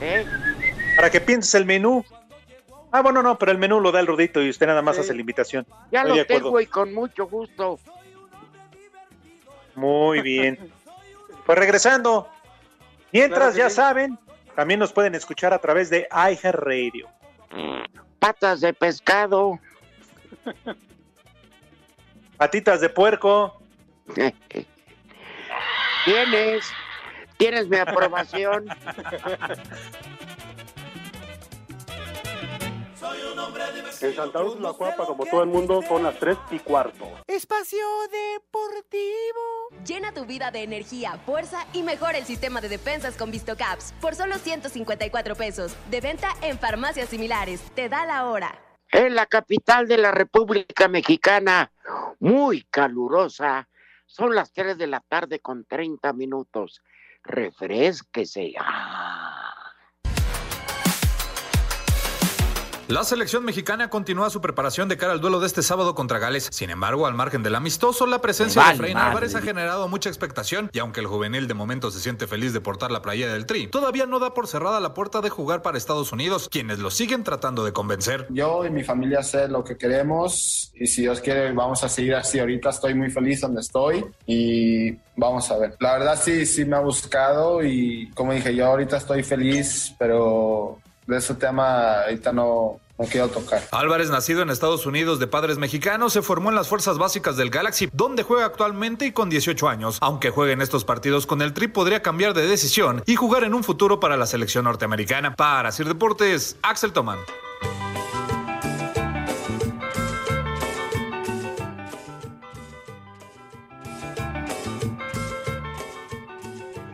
¿eh? 0.00 0.26
Para 0.96 1.10
que 1.10 1.20
pienses 1.20 1.54
el 1.54 1.64
menú. 1.66 2.04
Ah, 2.92 3.02
bueno, 3.02 3.22
no, 3.22 3.38
pero 3.38 3.50
el 3.50 3.58
menú 3.58 3.80
lo 3.80 3.90
da 3.90 4.00
el 4.00 4.06
Rudito 4.06 4.40
y 4.40 4.50
usted 4.50 4.66
nada 4.66 4.82
más 4.82 4.96
Sí. 4.96 5.02
hace 5.02 5.14
la 5.14 5.20
invitación. 5.20 5.66
Ya 5.90 6.02
Estoy 6.02 6.18
lo 6.18 6.26
tengo 6.26 6.60
y 6.60 6.66
con 6.66 6.94
mucho 6.94 7.26
gusto. 7.26 7.78
Muy 9.74 10.20
bien. 10.22 10.72
Pues 11.46 11.58
regresando. 11.58 12.28
Mientras 13.12 13.54
Claro 13.54 13.56
ya 13.56 13.70
sí. 13.70 13.76
saben, 13.76 14.18
también 14.56 14.80
nos 14.80 14.92
pueden 14.92 15.14
escuchar 15.14 15.52
a 15.52 15.58
través 15.58 15.90
de 15.90 16.08
iHeartRadio. 16.10 17.08
Patas 18.18 18.60
de 18.60 18.72
pescado. 18.72 19.58
Patitas 22.36 22.80
de 22.80 22.88
puerco. 22.88 23.60
Tienes, 26.04 26.70
tienes 27.38 27.68
mi 27.68 27.78
aprobación. 27.78 28.66
En 34.04 34.14
Santa 34.14 34.40
Cruz 34.40 34.60
la 34.60 34.74
Cuapa, 34.74 35.06
como 35.06 35.24
todo 35.24 35.42
el 35.42 35.48
mundo, 35.48 35.80
son 35.80 36.02
las 36.02 36.18
3 36.18 36.36
y 36.50 36.58
cuarto. 36.58 37.10
Espacio 37.26 37.78
Deportivo. 38.12 39.70
Llena 39.86 40.12
tu 40.12 40.26
vida 40.26 40.50
de 40.50 40.62
energía, 40.62 41.18
fuerza 41.24 41.66
y 41.72 41.82
mejora 41.82 42.18
el 42.18 42.26
sistema 42.26 42.60
de 42.60 42.68
defensas 42.68 43.16
con 43.16 43.30
VistoCaps 43.30 43.94
por 44.02 44.14
solo 44.14 44.36
154 44.36 45.36
pesos. 45.36 45.74
De 45.90 46.02
venta 46.02 46.28
en 46.42 46.58
farmacias 46.58 47.08
similares. 47.08 47.62
Te 47.74 47.88
da 47.88 48.04
la 48.04 48.26
hora. 48.26 48.60
En 48.92 49.14
la 49.14 49.24
capital 49.24 49.88
de 49.88 49.96
la 49.96 50.12
República 50.12 50.86
Mexicana, 50.86 51.72
muy 52.20 52.64
calurosa. 52.64 53.70
Son 54.04 54.34
las 54.34 54.52
3 54.52 54.76
de 54.76 54.86
la 54.86 55.00
tarde 55.00 55.40
con 55.40 55.64
30 55.64 56.12
minutos. 56.12 56.82
Refresquese. 57.22 58.52
Ah. 58.60 59.33
La 62.86 63.02
selección 63.02 63.46
mexicana 63.46 63.88
continúa 63.88 64.28
su 64.28 64.42
preparación 64.42 64.90
de 64.90 64.98
cara 64.98 65.14
al 65.14 65.20
duelo 65.22 65.40
de 65.40 65.46
este 65.46 65.62
sábado 65.62 65.94
contra 65.94 66.18
Gales. 66.18 66.48
Sin 66.52 66.68
embargo, 66.68 67.06
al 67.06 67.14
margen 67.14 67.42
del 67.42 67.54
amistoso, 67.54 68.04
la 68.04 68.20
presencia 68.20 68.60
Vale, 68.60 68.72
de 68.72 68.76
Efraín. 68.76 68.98
Álvarez 68.98 69.34
ha 69.34 69.40
generado 69.40 69.88
mucha 69.88 70.10
expectación 70.10 70.68
y 70.70 70.80
aunque 70.80 71.00
el 71.00 71.06
juvenil 71.06 71.48
de 71.48 71.54
momento 71.54 71.90
se 71.90 71.98
siente 71.98 72.26
feliz 72.26 72.52
de 72.52 72.60
portar 72.60 72.90
la 72.90 73.00
playa 73.00 73.32
del 73.32 73.46
Tri, 73.46 73.68
todavía 73.68 74.04
no 74.04 74.18
da 74.18 74.34
por 74.34 74.48
cerrada 74.48 74.80
la 74.80 74.92
puerta 74.92 75.22
de 75.22 75.30
jugar 75.30 75.62
para 75.62 75.78
Estados 75.78 76.12
Unidos, 76.12 76.50
quienes 76.50 76.78
lo 76.78 76.90
siguen 76.90 77.24
tratando 77.24 77.64
de 77.64 77.72
convencer. 77.72 78.26
Yo 78.28 78.66
y 78.66 78.70
mi 78.70 78.84
familia 78.84 79.22
sé 79.22 79.48
lo 79.48 79.64
que 79.64 79.78
queremos 79.78 80.70
y 80.74 80.86
si 80.86 81.02
Dios 81.02 81.22
quiere 81.22 81.52
vamos 81.52 81.82
a 81.84 81.88
seguir 81.88 82.16
así. 82.16 82.38
Ahorita 82.38 82.68
estoy 82.68 82.92
muy 82.94 83.10
feliz 83.10 83.40
donde 83.40 83.62
estoy 83.62 84.04
y 84.26 84.92
vamos 85.16 85.50
a 85.50 85.56
ver. 85.56 85.74
La 85.80 85.94
verdad 85.94 86.20
sí, 86.22 86.44
sí 86.44 86.66
me 86.66 86.76
ha 86.76 86.80
buscado 86.80 87.64
y 87.64 88.10
como 88.14 88.34
dije, 88.34 88.54
yo 88.54 88.66
ahorita 88.66 88.98
estoy 88.98 89.22
feliz, 89.22 89.94
pero 89.98 90.80
de 91.06 91.16
ese 91.16 91.34
tema 91.34 92.02
ahorita 92.02 92.32
no, 92.32 92.80
no 92.98 93.04
quiero 93.06 93.28
tocar. 93.28 93.62
Álvarez, 93.72 94.10
nacido 94.10 94.42
en 94.42 94.50
Estados 94.50 94.86
Unidos 94.86 95.18
de 95.18 95.26
padres 95.26 95.58
mexicanos, 95.58 96.12
se 96.12 96.22
formó 96.22 96.50
en 96.50 96.56
las 96.56 96.68
fuerzas 96.68 96.98
básicas 96.98 97.36
del 97.36 97.50
Galaxy, 97.50 97.88
donde 97.92 98.22
juega 98.22 98.46
actualmente 98.46 99.06
y 99.06 99.12
con 99.12 99.28
18 99.28 99.68
años. 99.68 99.98
Aunque 100.00 100.30
juegue 100.30 100.52
en 100.52 100.62
estos 100.62 100.84
partidos 100.84 101.26
con 101.26 101.42
el 101.42 101.52
Tri, 101.52 101.68
podría 101.68 102.02
cambiar 102.02 102.34
de 102.34 102.46
decisión 102.46 103.02
y 103.06 103.16
jugar 103.16 103.44
en 103.44 103.54
un 103.54 103.64
futuro 103.64 104.00
para 104.00 104.16
la 104.16 104.26
selección 104.26 104.64
norteamericana. 104.64 105.34
Para 105.34 105.72
Sir 105.72 105.86
Deportes, 105.88 106.56
Axel 106.62 106.92
Toman. 106.92 107.18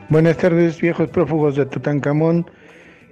Buenas 0.08 0.38
tardes, 0.38 0.80
viejos 0.80 1.08
prófugos 1.08 1.54
de 1.54 1.66
Tutankamón. 1.66 2.50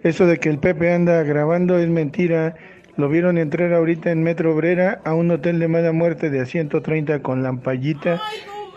Eso 0.09 0.25
de 0.25 0.41
que 0.41 0.49
el 0.49 0.59
Pepe 0.59 0.91
anda 0.95 1.23
grabando 1.23 1.77
es 1.77 1.87
mentira. 1.91 2.55
Lo 2.97 3.11
vieron 3.11 3.37
entrar 3.37 3.75
ahorita 3.75 4.11
en 4.11 4.23
Metro 4.23 4.55
Obrera 4.55 5.03
a 5.05 5.13
un 5.13 5.31
hotel 5.31 5.59
de 5.59 5.69
mala 5.69 5.93
muerte 5.93 6.31
de 6.31 6.41
a 6.41 6.47
130 6.47 7.21
con 7.23 7.43
lampallita 7.43 8.19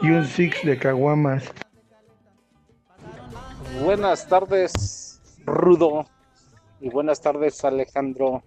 y 0.01 0.09
un 0.09 0.25
six 0.25 0.57
de 0.65 0.77
caguamas. 0.77 1.49
Buenas 3.81 4.27
tardes, 4.27 5.21
Rudo. 5.45 6.05
Y 6.81 6.89
buenas 6.89 7.21
tardes, 7.21 7.63
Alejandro. 7.63 8.43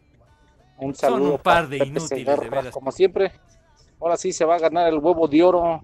Un 0.76 0.94
Son 0.94 1.10
saludo 1.10 1.32
un 1.32 1.38
par 1.38 1.66
de 1.68 1.78
inútiles, 1.78 2.08
Segarra, 2.08 2.42
de 2.42 2.50
veras. 2.50 2.74
Como 2.74 2.92
siempre, 2.92 3.32
ahora 3.98 4.18
sí 4.18 4.30
se 4.34 4.44
va 4.44 4.56
a 4.56 4.58
ganar 4.58 4.92
el 4.92 4.98
huevo 4.98 5.26
de 5.26 5.42
oro. 5.42 5.80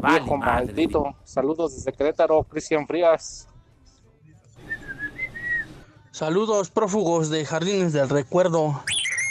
vale 0.00 0.20
Viejo 0.20 0.36
madre. 0.36 0.66
maldito. 0.66 1.16
Saludos 1.24 1.74
desde 1.74 1.92
Querétaro, 1.92 2.44
Cristian 2.44 2.86
Frías. 2.86 3.48
Saludos 6.14 6.70
prófugos 6.70 7.28
de 7.28 7.44
Jardines 7.44 7.92
del 7.92 8.08
Recuerdo. 8.08 8.84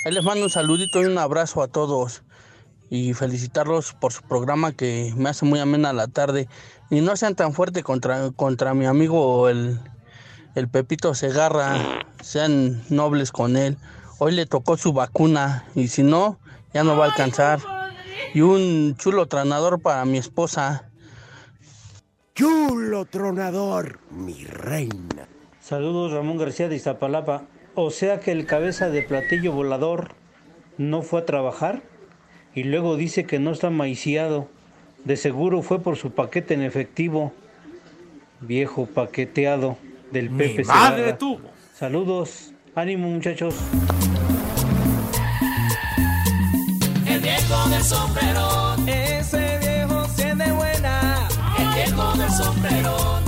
Les 0.04 0.22
mando 0.22 0.44
un 0.44 0.50
saludito 0.50 1.02
y 1.02 1.06
un 1.06 1.18
abrazo 1.18 1.64
a 1.64 1.70
todos. 1.70 2.24
Y 2.90 3.14
felicitarlos 3.14 3.94
por 3.94 4.12
su 4.12 4.22
programa 4.24 4.74
que 4.74 5.14
me 5.16 5.30
hace 5.30 5.46
muy 5.46 5.62
amena 5.62 5.94
la 5.94 6.10
tarde. 6.10 6.50
Y 6.90 7.00
no 7.00 7.16
sean 7.16 7.36
tan 7.36 7.54
fuertes 7.54 7.86
contra, 7.86 8.32
contra 8.32 8.74
mi 8.74 8.86
amigo 8.86 9.48
el, 9.48 9.80
el 10.56 10.68
Pepito 10.68 11.16
Segarra. 11.16 12.04
Sean 12.22 12.84
nobles 12.90 13.32
con 13.32 13.56
él. 13.56 13.78
Hoy 14.20 14.34
le 14.34 14.46
tocó 14.46 14.76
su 14.76 14.92
vacuna 14.92 15.64
y 15.76 15.88
si 15.88 16.04
no, 16.04 16.38
ya 16.74 16.84
no 16.84 16.98
va 16.98 17.06
a 17.06 17.08
alcanzar. 17.12 17.62
Y 18.34 18.42
un 18.42 18.98
chulo 18.98 19.28
tranador 19.28 19.82
para 19.82 20.04
mi 20.04 20.18
esposa. 20.18 20.92
Chulo 22.36 23.06
tronador, 23.06 24.02
mi 24.12 24.44
reina. 24.44 25.30
Saludos 25.64 26.12
Ramón 26.12 26.38
García 26.38 26.68
de 26.68 26.76
Iztapalapa. 26.76 27.44
O 27.74 27.90
sea 27.90 28.20
que 28.20 28.34
el 28.34 28.46
cabeza 28.46 28.90
de 28.90 29.02
platillo 29.02 29.54
volador 29.54 30.12
no 30.78 31.04
fue 31.04 31.22
a 31.22 31.26
trabajar 31.26 31.82
y 32.54 32.64
luego 32.64 32.98
dice 32.98 33.26
que 33.26 33.40
no 33.40 33.52
está 33.52 33.70
maiciado. 33.70 34.50
De 35.06 35.16
seguro 35.16 35.62
fue 35.62 35.82
por 35.82 35.96
su 35.96 36.12
paquete 36.12 36.54
en 36.54 36.64
efectivo. 36.64 37.32
Viejo 38.42 38.88
paqueteado 38.88 39.78
del 40.12 40.32
Mi 40.32 40.50
Pepe 40.50 40.66
madre 40.66 41.14
tuvo. 41.14 41.50
Saludos. 41.74 42.52
Ánimo 42.76 43.08
muchachos. 43.08 43.56
El 47.08 47.22
viejo 47.22 47.70
del 47.70 47.84
sombrero, 47.84 48.76
ese 48.86 49.60
viejo 49.60 50.06
tiene 50.18 50.52
buena. 50.52 51.26
El 51.58 51.68
viejo 51.74 52.18
del 52.18 52.32
sombrero, 52.32 53.22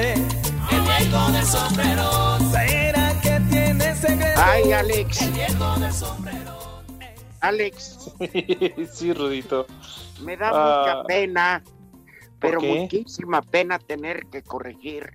El 0.00 0.80
viejo 0.82 1.32
del 1.32 1.44
sombrero, 1.44 2.38
será 2.52 3.20
que 3.20 3.40
tiene 3.50 3.94
secreto. 3.96 4.40
Ay, 4.40 4.70
Alex. 4.72 5.22
El 5.22 5.32
viejo 5.32 5.80
del 5.80 5.92
sombrero. 5.92 6.58
Alex, 7.40 8.10
sí, 8.92 9.12
Rudito. 9.12 9.66
me 10.22 10.36
da 10.36 10.50
Ah, 10.52 10.78
mucha 10.86 11.04
pena, 11.04 11.62
pero 12.38 12.60
muchísima 12.60 13.42
pena 13.42 13.78
tener 13.78 14.26
que 14.26 14.42
corregir 14.42 15.12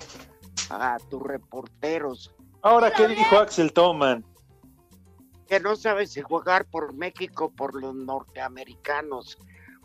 a 0.70 0.98
tus 1.10 1.22
reporteros 1.22 2.34
Ahora, 2.62 2.92
¿qué 2.94 3.08
dijo 3.10 3.38
Axel 3.38 3.72
Toman? 3.74 4.24
que 5.48 5.60
no 5.60 5.76
saben 5.76 6.08
si 6.08 6.22
jugar 6.22 6.66
por 6.66 6.94
México 6.94 7.46
o 7.46 7.50
por 7.52 7.76
los 7.80 7.94
norteamericanos. 7.94 9.38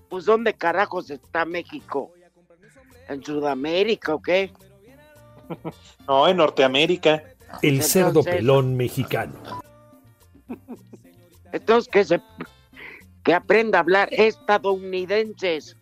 Pues, 0.09 0.25
¿dónde 0.25 0.55
carajos 0.55 1.11
está 1.11 1.45
México? 1.45 2.13
¿En 3.09 3.23
Sudamérica 3.25 4.15
o 4.15 4.23
qué? 4.23 4.53
No, 6.07 6.29
en 6.29 6.37
Norteamérica. 6.37 7.23
El 7.63 7.83
cerdo 7.83 8.09
Entonces- 8.21 8.35
pelón 8.37 8.77
mexicano. 8.77 9.35
Entonces, 11.53 11.91
que 11.91 12.05
se 12.05 12.21
que 13.25 13.35
aprenda 13.35 13.79
a 13.79 13.81
hablar 13.83 14.09
estadounidenses. 14.13 15.77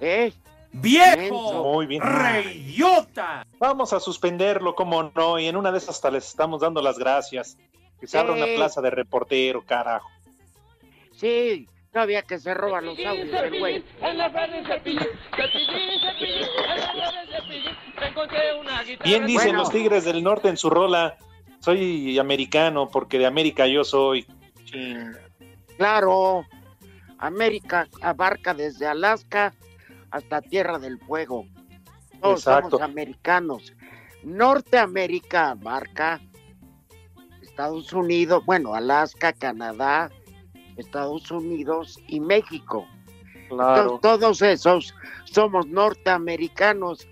¿Eh? 0.00 0.32
¡Viejo! 0.72 1.74
Muy 1.74 1.86
bien. 1.86 2.02
¡Reyota! 2.02 3.46
Vamos 3.58 3.92
a 3.92 4.00
suspenderlo, 4.00 4.74
como 4.74 5.02
no, 5.02 5.38
y 5.38 5.46
en 5.46 5.56
una 5.56 5.72
de 5.72 5.78
esas 5.78 5.96
hasta 5.96 6.10
les 6.10 6.26
estamos 6.28 6.60
dando 6.62 6.80
las 6.80 6.98
gracias. 6.98 7.58
Que 8.00 8.06
se 8.06 8.16
abra 8.18 8.32
una 8.32 8.46
plaza 8.46 8.80
de 8.80 8.88
reportero, 8.90 9.62
carajo. 9.62 10.08
Sí, 11.14 11.68
todavía 11.92 12.22
que 12.22 12.38
se 12.38 12.54
roban 12.54 12.86
los 12.86 12.98
audios 12.98 13.30
del 13.30 13.58
güey. 13.58 13.84
Bien 19.04 19.26
dicen 19.26 19.48
Bueno. 19.48 19.58
los 19.60 19.70
Tigres 19.70 20.04
del 20.04 20.22
Norte 20.22 20.48
en 20.48 20.56
su 20.56 20.70
rola. 20.70 21.16
Soy 21.60 22.18
americano 22.18 22.88
porque 22.88 23.18
de 23.18 23.26
América 23.26 23.66
yo 23.66 23.84
soy. 23.84 24.26
Chin. 24.64 25.12
Claro, 25.76 26.46
América 27.18 27.88
abarca 28.00 28.54
desde 28.54 28.86
Alaska 28.86 29.52
hasta 30.10 30.40
Tierra 30.40 30.78
del 30.78 30.98
Fuego. 30.98 31.46
Todos 32.20 32.40
Exacto. 32.40 32.70
somos 32.70 32.82
americanos. 32.82 33.74
Norteamérica 34.22 35.50
abarca 35.50 36.20
Estados 37.42 37.92
Unidos, 37.92 38.44
bueno, 38.46 38.74
Alaska, 38.74 39.32
Canadá, 39.32 40.10
Estados 40.80 41.30
Unidos 41.30 41.98
y 42.06 42.20
México. 42.20 42.86
Claro. 43.48 43.94
Entonces, 43.94 44.00
todos 44.20 44.42
esos 44.42 44.94
somos 45.24 45.66
norteamericanos, 45.66 47.06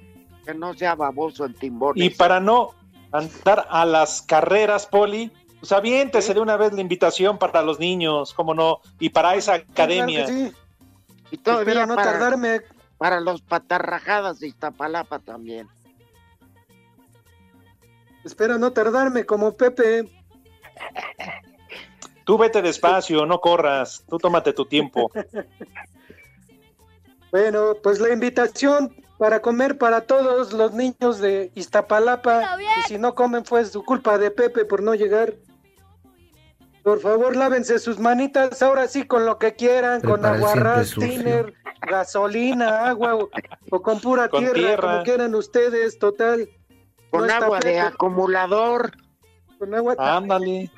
que 0.44 0.54
no 0.54 0.74
sea 0.74 0.94
baboso 0.94 1.44
el 1.44 1.54
timbón. 1.54 1.92
Y 1.96 2.10
para 2.10 2.40
no 2.40 2.74
andar 3.12 3.66
a 3.70 3.84
las 3.84 4.22
carreras, 4.22 4.86
Poli, 4.86 5.32
pues 5.60 5.72
aviéntese 5.72 6.34
de 6.34 6.40
una 6.40 6.56
vez 6.56 6.72
la 6.72 6.80
invitación 6.80 7.38
para 7.38 7.62
los 7.62 7.78
niños, 7.78 8.32
cómo 8.34 8.54
no, 8.54 8.80
y 8.98 9.10
para 9.10 9.34
esa 9.34 9.54
academia. 9.54 10.24
Claro 10.24 10.50
sí. 10.50 10.56
Y 11.30 11.38
todavía 11.38 11.72
Espero 11.72 11.86
no 11.86 11.96
para, 11.96 12.12
tardarme. 12.12 12.62
para 12.96 13.20
los 13.20 13.42
patarrajadas 13.42 14.40
de 14.40 14.48
Iztapalapa 14.48 15.18
también. 15.18 15.68
Espero 18.24 18.58
no 18.58 18.72
tardarme 18.72 19.24
como 19.24 19.54
Pepe. 19.56 20.08
Tú 22.28 22.36
vete 22.36 22.60
despacio, 22.60 23.24
no 23.24 23.40
corras, 23.40 24.04
tú 24.06 24.18
tómate 24.18 24.52
tu 24.52 24.66
tiempo. 24.66 25.10
Bueno, 27.30 27.74
pues 27.82 28.00
la 28.00 28.10
invitación 28.10 28.94
para 29.18 29.42
comer 29.42 29.76
para 29.76 30.00
todos 30.00 30.54
los 30.54 30.72
niños 30.72 31.18
de 31.20 31.52
Iztapalapa. 31.54 32.56
Y 32.58 32.88
si 32.88 32.96
no 32.96 33.14
comen, 33.14 33.44
fue 33.44 33.66
su 33.66 33.84
culpa 33.84 34.16
de 34.16 34.30
Pepe 34.30 34.64
por 34.64 34.82
no 34.82 34.94
llegar. 34.94 35.34
Por 36.82 37.00
favor, 37.00 37.36
lávense 37.36 37.78
sus 37.78 37.98
manitas 37.98 38.62
ahora 38.62 38.88
sí 38.88 39.06
con 39.06 39.26
lo 39.26 39.38
que 39.38 39.54
quieran, 39.54 40.00
con 40.00 40.22
sucio. 40.86 41.02
tiner, 41.02 41.54
gasolina, 41.86 42.88
agua 42.88 43.16
o, 43.16 43.28
o 43.70 43.82
con 43.82 44.00
pura 44.00 44.30
Con 44.30 44.40
tierra, 44.40 44.54
tierra. 44.54 44.90
como 44.92 45.02
quieran 45.02 45.34
ustedes, 45.34 45.98
total. 45.98 46.48
Con 47.10 47.26
No 47.26 47.32
agua 47.34 47.60
de 47.60 47.78
acumulador. 47.78 48.92
Con 49.58 49.74
agua, 49.74 49.96
Ándale. 49.98 50.70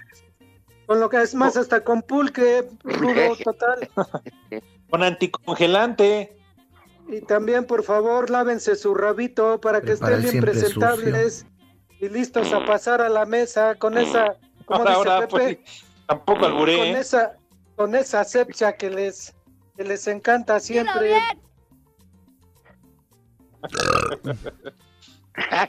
Con 0.90 0.98
lo 0.98 1.09
que 1.09 1.22
es 1.22 1.37
más 1.37 1.57
hasta 1.57 1.85
con 1.85 2.03
pulque, 2.03 2.66
rudo, 2.83 3.37
total. 3.44 3.88
Con 4.90 5.05
anticongelante. 5.05 6.37
Y 7.07 7.20
también, 7.20 7.64
por 7.64 7.85
favor, 7.85 8.29
lávense 8.29 8.74
su 8.74 8.92
rabito 8.96 9.61
para 9.61 9.81
que 9.81 9.92
Prepara 9.92 10.16
estén 10.16 10.31
bien 10.33 10.42
presentables 10.42 11.46
y 12.00 12.09
listos 12.09 12.53
a 12.53 12.66
pasar 12.66 13.00
a 13.03 13.09
la 13.09 13.24
mesa 13.24 13.76
con 13.76 13.96
esa 13.98 14.37
¿Cómo 14.64 14.81
Ahora, 14.81 14.90
dice 14.90 15.11
ahora, 15.11 15.29
Pepe? 15.29 15.61
pues, 15.62 15.85
tampoco 16.09 16.46
alburé. 16.46 16.79
Con 16.79 16.87
¿eh? 16.88 16.98
esa, 16.98 17.37
con 17.76 17.94
esa 17.94 18.22
asepsia 18.22 18.76
que 18.76 18.90
les, 18.90 19.33
que 19.76 19.85
les 19.85 20.09
encanta 20.09 20.59
siempre. 20.59 21.14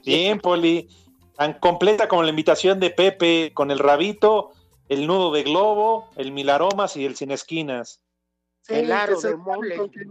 Bien, 0.03 0.39
Poli. 0.39 0.89
Tan 1.37 1.53
completa 1.59 2.07
como 2.07 2.23
la 2.23 2.29
invitación 2.31 2.79
de 2.79 2.89
Pepe, 2.89 3.51
con 3.53 3.69
el 3.69 3.77
rabito, 3.77 4.53
el 4.91 5.07
nudo 5.07 5.31
de 5.31 5.43
globo, 5.43 6.09
el 6.17 6.33
mil 6.33 6.49
aromas 6.49 6.97
y 6.97 7.05
el 7.05 7.15
sin 7.15 7.31
esquinas. 7.31 8.01
Sí, 8.63 8.73
El 8.75 8.91
aro 8.91 9.19
de 9.21 9.37
mole. 9.37 9.79
O 9.79 9.89
que, 9.89 10.01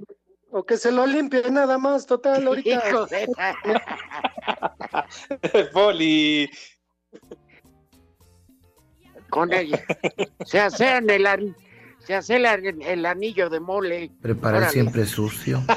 o 0.51 0.63
que 0.65 0.77
se 0.79 0.91
lo 0.91 1.07
limpie 1.07 1.51
nada 1.51 1.77
más, 1.77 2.07
total, 2.07 2.47
ahorita. 2.47 2.89
Hijo 2.89 3.05
de- 3.07 3.29
Poli. 5.75 6.51
Con 9.29 9.53
el, 9.53 9.79
se 10.47 10.61
hacen 10.61 11.11
el, 11.11 11.55
se 11.99 12.15
hace 12.15 12.37
el, 12.37 12.47
an- 12.47 12.81
el 12.83 13.05
anillo 13.05 13.51
de 13.51 13.61
mole. 13.61 14.11
Prepara 14.23 14.57
Órale. 14.59 14.73
siempre 14.73 15.05
sucio. 15.05 15.61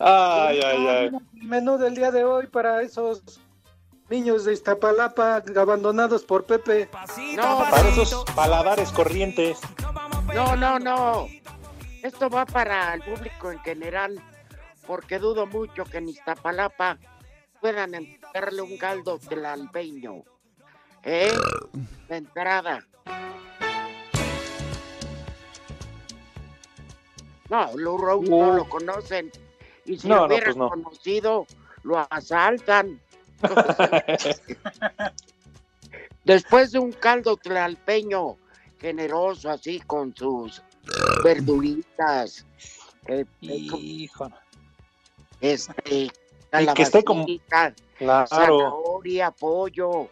Ay, 0.00 0.60
ay, 0.64 0.86
ay. 0.86 1.10
El 1.40 1.46
menú 1.48 1.78
del 1.78 1.94
día 1.94 2.10
de 2.10 2.24
hoy 2.24 2.46
para 2.48 2.82
esos 2.82 3.40
niños 4.08 4.44
de 4.44 4.52
Iztapalapa 4.54 5.42
abandonados 5.56 6.24
por 6.24 6.44
Pepe. 6.44 6.88
No, 7.36 7.58
Para 7.70 7.88
esos 7.88 8.24
paladares 8.34 8.90
corrientes. 8.92 9.58
no, 10.34 10.56
no, 10.56 10.78
no. 10.78 11.26
Esto 12.02 12.30
va 12.30 12.46
para 12.46 12.94
el 12.94 13.02
público 13.02 13.50
en 13.50 13.58
general, 13.60 14.22
porque 14.86 15.18
dudo 15.18 15.46
mucho 15.46 15.84
que 15.84 15.98
en 15.98 16.08
Iztapalapa 16.08 16.98
puedan 17.60 17.94
entrarle 17.94 18.62
un 18.62 18.78
caldo 18.78 19.18
tlalpeño. 19.18 20.22
¿Eh? 21.02 21.32
De 22.08 22.16
entrada. 22.16 22.84
No, 27.50 27.70
lo, 27.76 27.96
lo- 27.98 28.20
no 28.22 28.52
lo 28.52 28.68
conocen. 28.68 29.30
Y 29.84 29.98
si 29.98 30.06
No, 30.06 30.16
lo 30.16 30.20
no, 30.22 30.26
hubieran 30.26 30.44
pues 30.46 30.56
no. 30.56 30.68
conocido, 30.68 31.46
lo 31.82 32.06
asaltan. 32.10 33.00
Después 36.24 36.72
de 36.72 36.78
un 36.78 36.92
caldo 36.92 37.36
tlalpeño 37.36 38.36
generoso, 38.80 39.50
así 39.50 39.80
con 39.80 40.14
sus 40.14 40.62
verduritas, 41.24 42.44
eh, 43.06 43.24
Hijo. 43.40 44.30
este, 45.40 46.10
Y 46.60 46.66
que 46.74 46.82
esté 46.82 47.04
como- 47.04 47.26
Claro. 47.98 48.26
zanahoria, 48.26 49.30
pollo, 49.30 50.08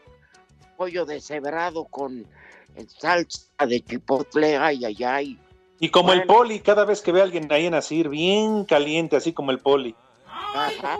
pollo 0.77 1.05
deshebrado 1.07 1.85
con 1.85 2.27
eh, 2.75 2.87
salsa 2.89 3.67
de 3.67 3.81
chipotle, 3.83 4.57
ay, 4.57 4.85
ay, 4.85 5.05
ay. 5.05 5.39
Y 5.79 5.91
como 5.91 6.13
el. 6.13 6.25
Poli, 6.25 6.61
cada 6.61 6.85
vez 6.85 7.01
que 7.03 7.13
ve 7.13 7.21
a 7.21 7.25
alguien 7.25 7.51
ahí 7.51 7.67
en 7.67 7.75
Asir, 7.75 8.09
bien 8.09 8.65
caliente, 8.65 9.17
así 9.17 9.33
como 9.33 9.51
el 9.51 9.59
Poli. 9.61 9.95
Ajá. 10.27 10.99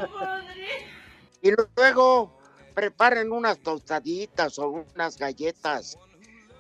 Y 1.47 1.53
luego 1.77 2.37
preparen 2.75 3.31
unas 3.33 3.59
tostaditas 3.59 4.59
o 4.59 4.85
unas 4.95 5.17
galletas, 5.17 5.97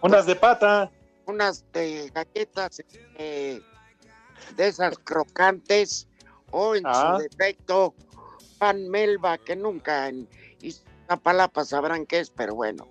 Unas 0.00 0.26
de 0.26 0.36
pata. 0.36 0.90
unas 1.26 1.64
eh, 1.74 2.08
galletas 2.14 2.82
eh, 3.16 3.60
de 4.56 4.66
esas 4.68 4.96
crocantes 4.98 6.06
o 6.52 6.76
en 6.76 6.86
Ah. 6.86 7.16
su 7.16 7.22
defecto 7.22 7.94
pan 8.58 8.88
melva 8.88 9.36
que 9.38 9.56
nunca 9.56 10.08
en 10.08 10.28
Iztapalapa 10.60 11.64
sabrán 11.64 12.06
qué 12.06 12.20
es, 12.20 12.30
pero 12.30 12.54
bueno. 12.54 12.86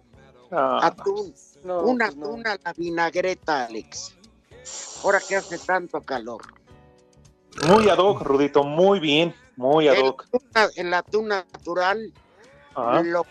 Ah, 0.51 0.79
Atún, 0.83 1.33
No, 1.63 1.79
un 1.81 1.97
pues 1.97 2.15
no. 2.17 2.25
atún 2.25 2.45
a 2.47 2.57
la 2.63 2.73
vinagreta, 2.73 3.65
Alex. 3.65 4.15
Ahora 5.03 5.19
que 5.27 5.35
hace 5.37 5.57
tanto 5.59 6.01
calor. 6.01 6.41
muy 7.69 7.87
ad 7.89 7.97
hoc, 7.99 8.21
Rudito, 8.21 8.63
muy 8.65 8.99
bien, 8.99 9.33
muy 9.57 9.87
ad 9.87 9.95
El 9.95 10.05
hoc. 10.05 10.25
atún, 10.25 10.41
el 10.75 10.93
atún 10.93 11.27
natural 11.29 12.13
lo, 13.03 13.25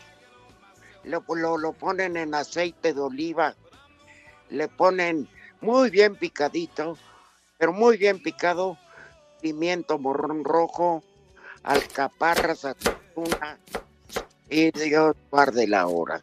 lo, 1.04 1.24
lo- 1.34 1.58
lo 1.58 1.72
ponen 1.72 2.16
en 2.16 2.34
aceite 2.34 2.92
de 2.94 3.00
oliva, 3.00 3.54
le 4.50 4.68
ponen 4.68 5.28
muy 5.60 5.90
bien 5.90 6.16
picadito, 6.16 6.96
pero 7.58 7.72
muy 7.72 7.96
bien 7.96 8.22
picado, 8.22 8.78
pimiento 9.40 9.98
morrón 9.98 10.44
rojo, 10.44 11.02
alcaparras, 11.62 12.64
atuna, 12.64 13.58
y 14.48 14.70
Dios 14.72 15.16
guarde 15.30 15.66
la 15.66 15.87
hora. 15.87 16.20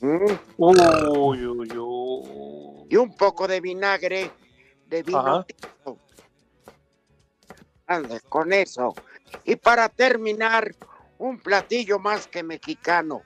¿Mm? 0.00 0.32
Uy, 0.58 1.46
uy, 1.46 1.72
uy. 1.76 2.86
Y 2.90 2.96
un 2.96 3.14
poco 3.16 3.46
de 3.48 3.60
vinagre, 3.60 4.30
de 4.86 5.02
vino 5.02 5.44
tinto. 5.44 5.68
Con 8.28 8.52
eso. 8.52 8.94
Y 9.44 9.56
para 9.56 9.88
terminar, 9.88 10.74
un 11.18 11.38
platillo 11.38 11.98
más 11.98 12.26
que 12.26 12.42
mexicano. 12.42 13.22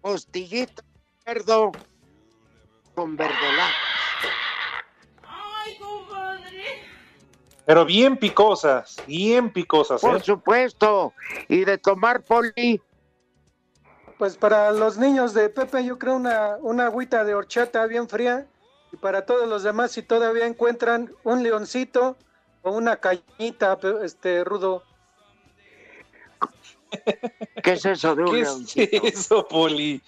Costillita 0.00 0.82
de 0.82 1.32
cerdo 1.32 1.72
con 2.94 3.16
verdolaga. 3.16 3.70
Pero 7.66 7.86
bien 7.86 8.18
picosas, 8.18 8.96
bien 9.06 9.50
picosas, 9.50 10.00
Por 10.00 10.16
¿eh? 10.16 10.20
supuesto. 10.20 11.14
Y 11.48 11.64
de 11.64 11.78
tomar 11.78 12.22
poli. 12.22 12.82
Pues 14.18 14.36
para 14.36 14.70
los 14.70 14.98
niños 14.98 15.32
de 15.32 15.48
Pepe, 15.48 15.84
yo 15.84 15.98
creo 15.98 16.16
una, 16.16 16.56
una 16.60 16.86
agüita 16.86 17.24
de 17.24 17.34
horchata 17.34 17.86
bien 17.86 18.08
fría. 18.08 18.46
Y 18.94 18.96
para 18.96 19.26
todos 19.26 19.48
los 19.48 19.64
demás, 19.64 19.90
si 19.90 20.02
todavía 20.02 20.46
encuentran 20.46 21.12
un 21.24 21.42
leoncito 21.42 22.16
o 22.62 22.70
una 22.70 22.98
cañita, 22.98 23.76
este 24.04 24.44
rudo. 24.44 24.84
¿Qué 27.60 27.72
es 27.72 27.84
eso 27.84 28.14
de 28.14 28.22
un 28.22 28.30
¿Qué 28.30 28.40
es 28.42 28.48
leoncito? 28.48 29.06
eso, 29.08 29.48
Poli? 29.48 30.00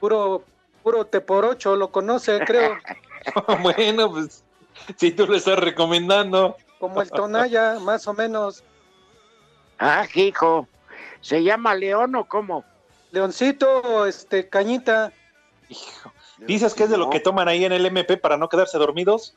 Puro, 0.00 0.42
puro 0.82 1.06
teporocho, 1.06 1.76
lo 1.76 1.92
conoce, 1.92 2.40
creo. 2.40 2.78
bueno, 3.62 4.10
pues, 4.10 4.42
si 4.96 5.12
tú 5.12 5.28
lo 5.28 5.36
estás 5.36 5.60
recomendando. 5.60 6.56
Como 6.80 7.00
el 7.00 7.12
tonalla, 7.12 7.78
más 7.80 8.08
o 8.08 8.12
menos. 8.12 8.64
Ah, 9.78 10.04
hijo. 10.12 10.66
¿Se 11.20 11.44
llama 11.44 11.76
león 11.76 12.16
o 12.16 12.24
cómo? 12.24 12.64
Leoncito 13.12 13.82
o 13.82 14.06
este, 14.06 14.48
cañita. 14.48 15.12
¿Dices 16.38 16.74
que 16.74 16.84
es 16.84 16.90
de 16.90 16.98
lo 16.98 17.10
que 17.10 17.20
toman 17.20 17.48
ahí 17.48 17.64
en 17.64 17.72
el 17.72 17.86
MP 17.86 18.16
para 18.16 18.36
no 18.36 18.48
quedarse 18.48 18.78
dormidos? 18.78 19.34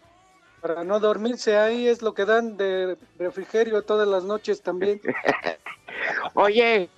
Para 0.62 0.84
no 0.84 1.00
dormirse 1.00 1.58
ahí 1.58 1.88
es 1.88 2.02
lo 2.02 2.14
que 2.14 2.26
dan 2.26 2.58
de 2.58 2.98
refrigerio 3.20 3.84
todas 3.84 4.08
las 4.08 4.24
noches 4.24 4.62
también. 4.62 5.00
Oye, 6.34 6.90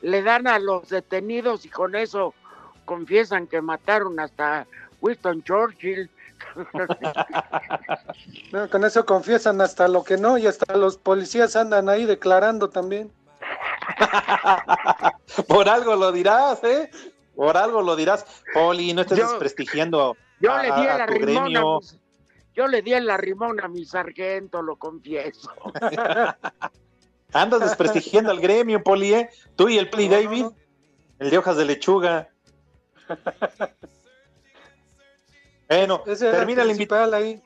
le 0.00 0.22
dan 0.22 0.46
a 0.46 0.58
los 0.58 0.88
detenidos 0.88 1.64
y 1.64 1.68
con 1.68 1.94
eso 1.94 2.34
confiesan 2.84 3.46
que 3.46 3.60
mataron 3.60 4.18
hasta 4.20 4.66
Winston 5.00 5.42
Churchill. 5.42 6.10
No, 8.52 8.68
con 8.70 8.84
eso 8.84 9.04
confiesan 9.06 9.60
hasta 9.60 9.88
lo 9.88 10.04
que 10.04 10.16
no 10.16 10.38
y 10.38 10.46
hasta 10.46 10.76
los 10.76 10.96
policías 10.96 11.56
andan 11.56 11.88
ahí 11.88 12.04
declarando 12.04 12.70
también. 12.70 13.10
Por 15.48 15.68
algo 15.68 15.96
lo 15.96 16.12
dirás, 16.12 16.62
¿eh? 16.62 16.90
Por 17.36 17.56
algo 17.56 17.82
lo 17.82 17.96
dirás. 17.96 18.24
Poli, 18.52 18.92
no 18.92 19.02
estés 19.02 19.18
Yo- 19.18 19.28
desprestigiando 19.30 20.16
Yo 20.40 20.52
a, 20.52 20.62
le 20.62 20.68
di 20.68 20.86
a 20.86 20.96
el 20.96 21.06
tu 21.06 21.12
a 21.14 21.18
gremio. 21.18 21.80
mi, 21.80 21.86
yo 22.54 22.66
le 22.68 22.82
di 22.82 22.92
el 22.92 23.10
arrimón 23.10 23.60
a 23.60 23.68
mi 23.68 23.84
sargento, 23.84 24.62
lo 24.62 24.76
confieso. 24.76 25.50
Andas 27.32 27.60
desprestigiando 27.60 28.30
al 28.30 28.40
gremio, 28.40 28.82
Poli, 28.84 29.12
¿eh? 29.14 29.30
Tú 29.56 29.68
y 29.68 29.76
el 29.78 29.90
Poli 29.90 30.08
No, 30.08 30.14
David, 30.14 30.42
no. 30.42 30.54
el 31.18 31.30
de 31.30 31.38
hojas 31.38 31.56
de 31.56 31.64
lechuga. 31.64 32.28
Bueno, 35.68 36.02
termina 36.02 36.62
la, 36.64 37.16
ahí. 37.16 37.42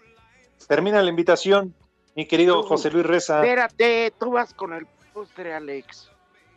termina 0.67 1.01
la 1.01 1.09
invitación, 1.09 1.75
mi 2.15 2.27
querido 2.27 2.61
Tú, 2.61 2.67
José 2.69 2.91
Luis 2.91 3.07
Reza. 3.07 3.37
Espérate, 3.43 4.13
tú 4.19 4.33
vas 4.33 4.53
con 4.53 4.73
el 4.73 4.87
postre, 5.15 5.55
Alex. 5.55 6.11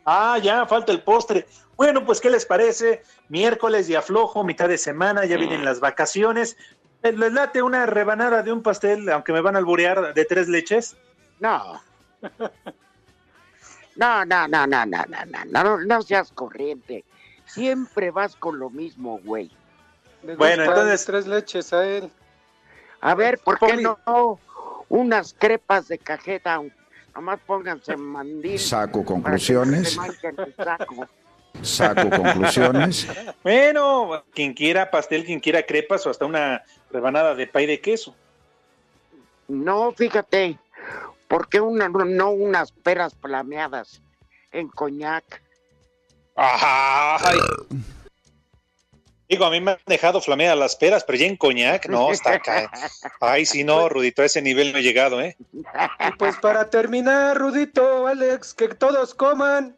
Ah, 0.04 0.38
ya, 0.42 0.66
falta 0.66 0.92
el 0.92 1.02
postre. 1.02 1.46
Bueno, 1.76 2.04
pues, 2.04 2.20
¿qué 2.20 2.30
les 2.30 2.46
parece? 2.46 3.02
Miércoles 3.28 3.88
y 3.88 3.94
aflojo, 3.94 4.44
mitad 4.44 4.68
de 4.68 4.78
semana, 4.78 5.24
ya 5.24 5.36
vienen 5.36 5.64
las 5.64 5.80
vacaciones. 5.80 6.56
Eh, 7.02 7.12
¿Les 7.12 7.32
late 7.32 7.62
una 7.62 7.86
rebanada 7.86 8.42
de 8.42 8.52
un 8.52 8.62
pastel, 8.62 9.08
aunque 9.10 9.32
me 9.32 9.40
van 9.40 9.56
a 9.56 9.58
alburear, 9.58 10.14
de 10.14 10.24
tres 10.24 10.48
leches? 10.48 10.96
No. 11.40 11.80
No, 13.94 14.24
no, 14.24 14.48
no, 14.48 14.66
no, 14.66 14.86
no, 14.86 15.04
no, 15.06 15.44
no, 15.44 15.62
no, 15.62 15.78
no 15.78 16.02
seas 16.02 16.32
corriente. 16.32 17.04
Siempre 17.44 18.10
vas 18.10 18.36
con 18.36 18.58
lo 18.58 18.70
mismo, 18.70 19.20
güey. 19.22 19.50
Bueno, 20.38 20.64
entonces- 20.64 21.04
tres 21.04 21.26
leches 21.26 21.72
a 21.74 21.86
él. 21.86 22.10
A 23.00 23.14
ver, 23.14 23.38
¿por 23.40 23.58
qué 23.58 23.76
no 23.76 24.38
unas 24.88 25.34
crepas 25.34 25.88
de 25.88 25.98
cajeta 25.98 26.60
Nomás 27.14 27.40
pónganse 27.46 27.96
mandil. 27.96 28.58
Saco 28.58 29.04
conclusiones. 29.04 29.98
saco. 30.56 31.06
Saco 31.60 32.10
conclusiones. 32.10 33.06
Bueno, 33.42 34.24
quien 34.34 34.54
quiera 34.54 34.90
pastel, 34.90 35.24
quien 35.24 35.40
quiera 35.40 35.64
crepas 35.64 36.06
o 36.06 36.10
hasta 36.10 36.24
una 36.24 36.62
rebanada 36.90 37.34
de 37.34 37.46
pay 37.46 37.66
de 37.66 37.80
queso. 37.80 38.14
No, 39.48 39.92
fíjate, 39.92 40.58
¿por 41.28 41.48
qué 41.48 41.60
una, 41.60 41.88
no 41.88 42.30
unas 42.30 42.72
peras 42.72 43.14
flameadas 43.20 44.00
en 44.50 44.68
coñac? 44.68 45.42
Ay. 46.34 47.38
Digo, 49.32 49.46
a 49.46 49.50
mí 49.50 49.62
me 49.62 49.70
han 49.70 49.78
dejado 49.86 50.20
flameadas 50.20 50.58
las 50.58 50.76
peras, 50.76 51.04
pero 51.04 51.16
ya 51.16 51.24
en 51.24 51.38
coñac, 51.38 51.88
no, 51.88 52.12
está 52.12 52.34
acá. 52.34 52.70
Ay, 53.18 53.46
si 53.46 53.64
no, 53.64 53.88
Rudito, 53.88 54.20
a 54.20 54.26
ese 54.26 54.42
nivel 54.42 54.72
no 54.72 54.78
he 54.78 54.82
llegado, 54.82 55.22
¿eh? 55.22 55.38
Y 55.54 56.12
pues 56.18 56.36
para 56.36 56.68
terminar, 56.68 57.38
Rudito, 57.38 58.06
Alex, 58.06 58.52
que 58.52 58.68
todos 58.68 59.14
coman. 59.14 59.74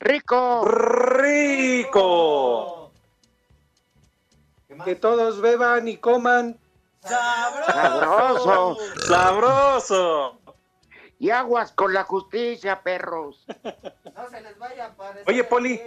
¡Rico! 0.00 0.64
¡Rico! 0.64 2.12
Que 4.84 4.96
todos 4.96 5.40
beban 5.40 5.86
y 5.86 5.96
coman. 5.96 6.58
¡Sabroso! 7.04 8.78
¡Sabroso! 9.06 10.40
Y 11.20 11.30
aguas 11.30 11.70
con 11.70 11.94
la 11.94 12.02
justicia, 12.02 12.82
perros. 12.82 13.46
Oye, 15.24 15.44
Poli, 15.44 15.80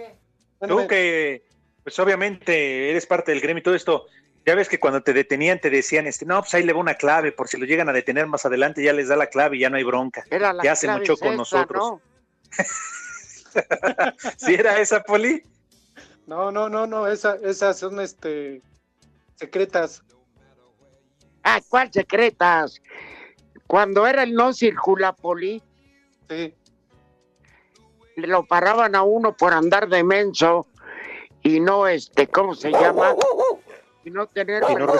tú 0.66 0.86
que, 0.88 1.44
pues 1.86 2.00
obviamente 2.00 2.90
eres 2.90 3.06
parte 3.06 3.30
del 3.30 3.40
gremio 3.40 3.60
y 3.60 3.62
todo 3.62 3.76
esto, 3.76 4.06
ya 4.44 4.56
ves 4.56 4.68
que 4.68 4.80
cuando 4.80 5.04
te 5.04 5.12
detenían 5.12 5.60
te 5.60 5.70
decían, 5.70 6.08
este, 6.08 6.26
no, 6.26 6.40
pues 6.40 6.52
ahí 6.54 6.64
le 6.64 6.72
va 6.72 6.80
una 6.80 6.96
clave, 6.96 7.30
por 7.30 7.46
si 7.46 7.58
lo 7.58 7.64
llegan 7.64 7.88
a 7.88 7.92
detener 7.92 8.26
más 8.26 8.44
adelante 8.44 8.82
ya 8.82 8.92
les 8.92 9.06
da 9.06 9.14
la 9.14 9.28
clave 9.28 9.56
y 9.56 9.60
ya 9.60 9.70
no 9.70 9.76
hay 9.76 9.84
bronca. 9.84 10.24
Era 10.28 10.52
la 10.52 10.64
que 10.64 10.68
hace 10.68 10.88
clave 10.88 10.98
mucho 10.98 11.12
es 11.12 11.20
con 11.20 11.28
esa, 11.28 11.36
nosotros. 11.36 11.80
¿no? 11.80 12.00
¿Sí 14.36 14.54
era 14.54 14.80
esa, 14.80 15.04
Poli? 15.04 15.44
No, 16.26 16.50
no, 16.50 16.68
no, 16.68 16.88
no, 16.88 17.06
esa, 17.06 17.36
esas 17.44 17.78
son 17.78 18.00
este 18.00 18.62
secretas. 19.36 20.02
Ah, 21.44 21.60
¿cuál 21.68 21.92
secretas? 21.92 22.82
Cuando 23.68 24.08
era 24.08 24.24
el 24.24 24.34
no 24.34 24.52
circula 24.52 25.12
poli, 25.12 25.62
Sí. 26.28 26.52
lo 28.16 28.44
paraban 28.44 28.96
a 28.96 29.04
uno 29.04 29.36
por 29.36 29.52
andar 29.52 29.88
de 29.88 30.02
menso 30.02 30.66
y 31.46 31.60
no, 31.60 31.86
este, 31.86 32.26
¿cómo 32.26 32.56
se 32.56 32.72
llama? 32.72 33.14
Y 34.04 34.10
no 34.10 34.26
tener 34.26 34.64
Y 34.68 34.74
no. 34.74 34.92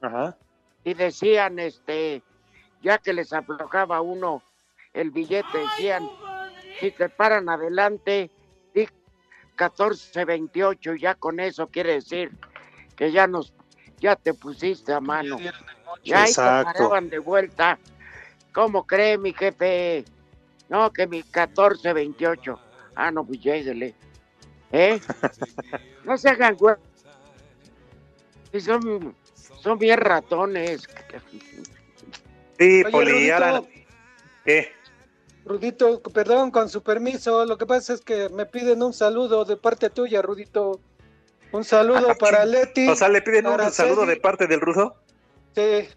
Ajá. 0.00 0.36
Y 0.82 0.94
decían, 0.94 1.60
este, 1.60 2.20
ya 2.82 2.98
que 2.98 3.12
les 3.12 3.32
aflojaba 3.32 4.00
uno 4.00 4.42
el 4.92 5.12
billete, 5.12 5.56
decían, 5.56 6.10
si 6.80 6.90
te 6.90 7.08
paran 7.08 7.48
adelante, 7.48 8.28
di 8.74 8.88
1428, 9.56 10.94
ya 10.96 11.14
con 11.14 11.38
eso 11.38 11.68
quiere 11.68 11.94
decir 11.94 12.32
que 12.96 13.12
ya 13.12 13.28
nos, 13.28 13.54
ya 14.00 14.16
te 14.16 14.34
pusiste 14.34 14.92
a 14.92 15.00
mano. 15.00 15.38
Y 16.02 16.12
ahí 16.12 16.32
te 16.32 16.40
paraban 16.40 17.08
de 17.08 17.20
vuelta. 17.20 17.78
¿Cómo 18.52 18.84
cree 18.84 19.16
mi 19.16 19.32
jefe? 19.32 20.04
No, 20.68 20.92
que 20.92 21.06
mi 21.06 21.18
1428. 21.18 22.58
Ah, 22.96 23.12
no, 23.12 23.24
pues 23.24 23.40
lléguele. 23.40 23.94
¿Eh? 24.76 25.00
No 26.04 26.18
se 26.18 26.28
hagan 26.30 26.56
güey. 26.56 26.74
Son, 28.60 29.14
son 29.62 29.78
bien 29.78 30.00
ratones. 30.00 30.82
Sí, 32.58 32.82
Oye, 32.82 32.90
Poli, 32.90 33.12
Rudito. 33.12 33.34
ahora- 33.34 33.62
¿Qué? 34.44 34.72
Rudito, 35.44 36.00
perdón, 36.02 36.50
con 36.50 36.68
su 36.68 36.82
permiso, 36.82 37.44
lo 37.46 37.56
que 37.56 37.66
pasa 37.66 37.92
es 37.94 38.00
que 38.00 38.28
me 38.30 38.46
piden 38.46 38.82
un 38.82 38.92
saludo 38.92 39.44
de 39.44 39.56
parte 39.56 39.90
tuya, 39.90 40.22
Rudito. 40.22 40.80
Un 41.52 41.62
saludo 41.64 42.08
para 42.18 42.44
Leti. 42.44 42.88
O 42.88 42.96
sea, 42.96 43.08
le 43.08 43.22
piden 43.22 43.46
un 43.46 43.70
saludo 43.70 44.06
de 44.06 44.16
parte 44.16 44.48
del 44.48 44.60
ruso. 44.60 44.96
Sí, 45.54 45.88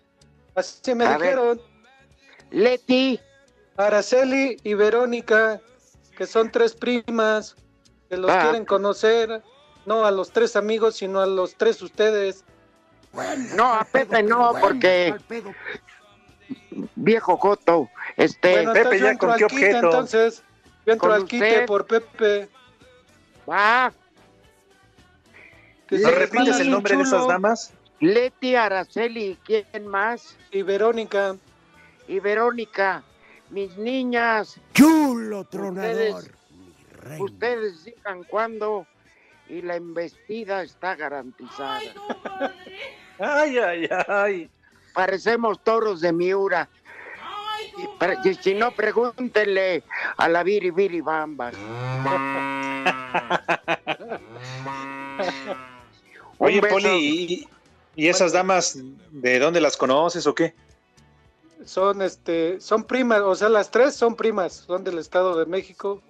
así 0.54 0.94
me 0.94 1.06
A 1.06 1.18
ver. 1.18 1.22
dijeron. 1.22 1.62
Leti. 2.52 3.20
Araceli 3.76 4.58
y 4.64 4.74
Verónica, 4.76 5.62
que 6.18 6.26
son 6.28 6.52
tres 6.52 6.74
primas, 6.76 7.56
que 8.10 8.18
los 8.18 8.30
Ah. 8.32 8.42
quieren 8.44 8.66
conocer, 8.66 9.42
no 9.86 10.06
a 10.06 10.12
los 10.12 10.32
tres 10.32 10.56
amigos, 10.56 10.96
sino 10.98 11.20
a 11.20 11.26
los 11.26 11.56
tres 11.56 11.82
ustedes. 11.82 12.44
No, 13.56 13.74
a 13.74 13.84
Pepe 13.86 14.22
no, 14.24 14.54
porque 14.62 15.16
viejo 16.96 17.38
Joto, 17.38 17.90
este 18.16 18.52
Bueno, 18.66 18.76
entonces 18.76 19.00
yo 19.02 19.08
entro 19.08 19.32
al 19.32 19.48
quite, 19.48 19.70
entonces, 19.72 20.44
yo 20.86 20.94
entro 20.94 21.10
Con 21.10 21.16
al 21.22 21.26
quite 21.28 21.50
usted. 21.52 21.66
por 21.66 21.86
Pepe. 21.88 22.50
va. 23.50 23.92
Que 25.88 26.00
¿No 26.00 26.12
repites 26.12 26.60
el 26.60 26.70
nombre 26.70 26.98
de 26.98 27.04
esas 27.04 27.28
damas? 27.28 27.74
Leti, 28.00 28.56
Araceli, 28.56 29.38
¿quién 29.46 29.88
más? 29.88 30.36
Y 30.52 30.62
Verónica. 30.62 31.36
Y 32.08 32.20
Verónica, 32.20 33.04
mis 33.50 33.76
niñas. 33.78 34.60
Chulo 34.74 35.46
tronador. 35.46 35.90
Ustedes, 35.92 36.32
ustedes 37.20 37.86
digan 37.86 38.24
cuándo 38.24 38.88
y 39.50 39.62
la 39.62 39.76
embestida 39.76 40.64
está 40.64 40.96
garantizada. 40.96 41.82
Ay, 43.20 43.58
ay, 43.58 43.90
ay. 44.08 44.50
Parecemos 44.94 45.64
toros 45.64 46.02
de 46.02 46.12
Miura. 46.12 46.70
Y, 48.24 48.34
si 48.36 48.54
no, 48.54 48.72
pregúntenle 48.72 49.84
a 50.18 50.28
la 50.28 50.44
Viri 50.44 50.72
Viri 50.72 51.02
Bamba. 51.02 51.52
Oye, 56.40 56.62
beso. 56.62 56.76
Poli, 56.76 56.90
¿y, 56.90 57.48
y 57.96 58.08
esas 58.08 58.34
damas 58.34 58.80
de 59.12 59.40
dónde 59.40 59.62
las 59.62 59.78
conoces 59.78 60.28
o 60.28 60.36
qué? 60.36 60.54
Son 61.66 62.02
este, 62.02 62.62
son 62.62 62.84
primas, 62.84 63.22
o 63.22 63.36
sea, 63.36 63.50
las 63.50 63.72
tres 63.72 63.96
son 63.96 64.16
primas, 64.16 64.66
son 64.68 64.84
del 64.84 65.00
Estado 65.00 65.38
de 65.38 65.48
México, 65.48 66.02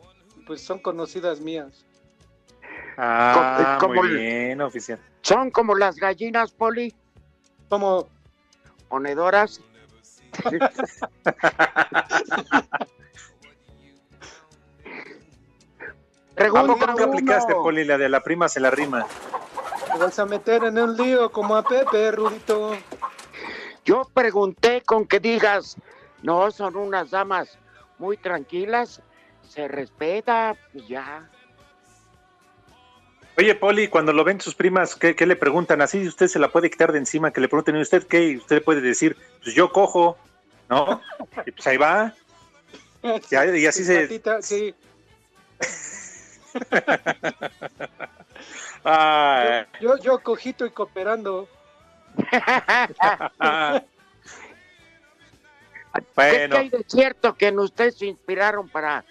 pues 0.47 0.61
son 0.61 0.79
conocidas 0.79 1.41
mías. 1.41 1.85
Ah, 2.97 3.77
como 3.79 3.95
muy 3.95 4.09
bien, 4.09 4.61
oficial. 4.61 4.99
Son 5.21 5.51
como 5.51 5.75
las 5.75 5.97
gallinas, 5.97 6.51
Poli. 6.51 6.95
Como 7.69 8.07
ponedoras. 8.87 9.61
¿A 16.37 16.39
Pregunta 16.39 16.67
poco 16.67 16.87
nunca 16.87 17.05
uno. 17.05 17.13
aplicaste, 17.13 17.53
Poli, 17.53 17.83
la 17.83 17.97
de 17.97 18.09
la 18.09 18.21
prima 18.21 18.47
se 18.47 18.59
la 18.59 18.71
rima? 18.71 19.05
Te 19.91 19.97
vas 19.97 20.17
a 20.19 20.25
meter 20.25 20.63
en 20.63 20.77
un 20.77 20.95
lío 20.95 21.31
como 21.31 21.55
a 21.55 21.63
Pepe, 21.63 22.11
Rudito. 22.11 22.77
Yo 23.83 24.03
pregunté 24.13 24.81
con 24.81 25.07
que 25.07 25.19
digas, 25.19 25.77
no, 26.21 26.51
son 26.51 26.75
unas 26.75 27.09
damas 27.09 27.57
muy 27.97 28.17
tranquilas, 28.17 29.01
se 29.47 29.67
respeta, 29.67 30.55
pues 30.71 30.87
ya. 30.87 31.27
Oye, 33.37 33.53
Poli, 33.55 33.87
cuando 33.87 34.13
lo 34.13 34.23
ven 34.23 34.41
sus 34.41 34.55
primas, 34.55 34.95
¿qué, 34.95 35.15
qué 35.15 35.27
le 35.27 35.35
preguntan? 35.35 35.81
Así 35.81 36.07
usted 36.07 36.27
se 36.27 36.39
la 36.39 36.49
puede 36.49 36.71
quitar 36.71 36.91
de 36.91 36.97
encima, 36.97 37.31
que 37.31 37.39
le 37.39 37.47
pregunten, 37.47 37.77
¿y 37.77 37.81
usted 37.81 38.07
qué? 38.07 38.29
Y 38.29 38.37
usted 38.37 38.63
puede 38.63 38.81
decir, 38.81 39.15
pues 39.43 39.53
yo 39.53 39.71
cojo, 39.71 40.17
¿no? 40.69 41.01
Y 41.45 41.51
pues 41.51 41.67
ahí 41.67 41.77
va. 41.77 42.13
Ya, 43.29 43.45
y 43.45 43.65
así 43.65 43.85
Sí, 43.85 43.85
se... 43.85 44.01
patita, 44.01 44.41
sí. 44.41 44.75
Ay. 48.83 49.65
Yo, 49.79 49.97
yo 49.97 50.19
cojito 50.19 50.65
y 50.65 50.71
cooperando. 50.71 51.47
Bueno. 56.15 56.55
¿Qué 56.55 56.61
hay 56.61 56.69
de 56.69 56.85
cierto 56.87 57.35
que 57.35 57.47
en 57.47 57.59
usted 57.59 57.91
se 57.91 58.05
inspiraron 58.05 58.69
para 58.69 59.03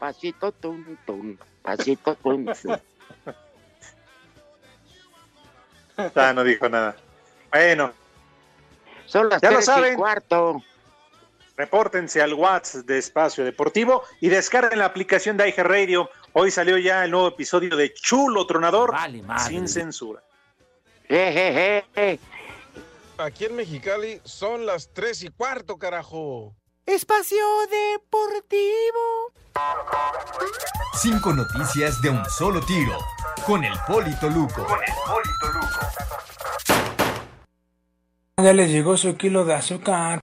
pasito 0.00 0.50
tum 0.52 0.96
tum, 1.06 1.36
pasito 1.62 2.14
tum 2.16 2.46
tum? 2.46 2.76
Ah, 6.14 6.32
no 6.32 6.42
dijo 6.42 6.68
nada. 6.68 6.96
Bueno, 7.52 7.92
Son 9.06 9.28
las 9.28 9.40
Ya 9.42 9.50
lo 9.50 9.58
tres 9.58 9.92
y 9.92 9.96
cuarto. 9.96 10.62
repórtense 11.56 12.22
al 12.22 12.32
WhatsApp 12.32 12.86
de 12.86 12.96
Espacio 12.98 13.44
Deportivo 13.44 14.02
y 14.20 14.28
descarguen 14.30 14.78
la 14.78 14.86
aplicación 14.86 15.36
de 15.36 15.48
IG 15.50 15.58
Radio. 15.58 16.08
Hoy 16.32 16.50
salió 16.50 16.78
ya 16.78 17.04
el 17.04 17.10
nuevo 17.10 17.28
episodio 17.28 17.76
de 17.76 17.92
Chulo 17.92 18.46
Tronador 18.46 18.94
sin 19.46 19.68
censura. 19.68 20.22
Aquí 23.18 23.44
en 23.44 23.56
Mexicali 23.56 24.20
son 24.24 24.64
las 24.64 24.88
tres 24.94 25.22
y 25.22 25.28
cuarto, 25.28 25.76
carajo. 25.76 26.54
Espacio 26.86 27.44
Deportivo. 27.68 29.32
Cinco 30.94 31.32
noticias 31.32 32.00
de 32.02 32.10
un 32.10 32.24
solo 32.26 32.60
tiro. 32.60 32.92
Con 33.46 33.64
el 33.64 33.72
Polito 33.86 34.28
Luco. 34.28 34.66
Ya 38.36 38.52
les 38.52 38.70
llegó 38.70 38.96
su 38.96 39.16
kilo 39.16 39.44
de 39.44 39.54
azúcar. 39.54 40.20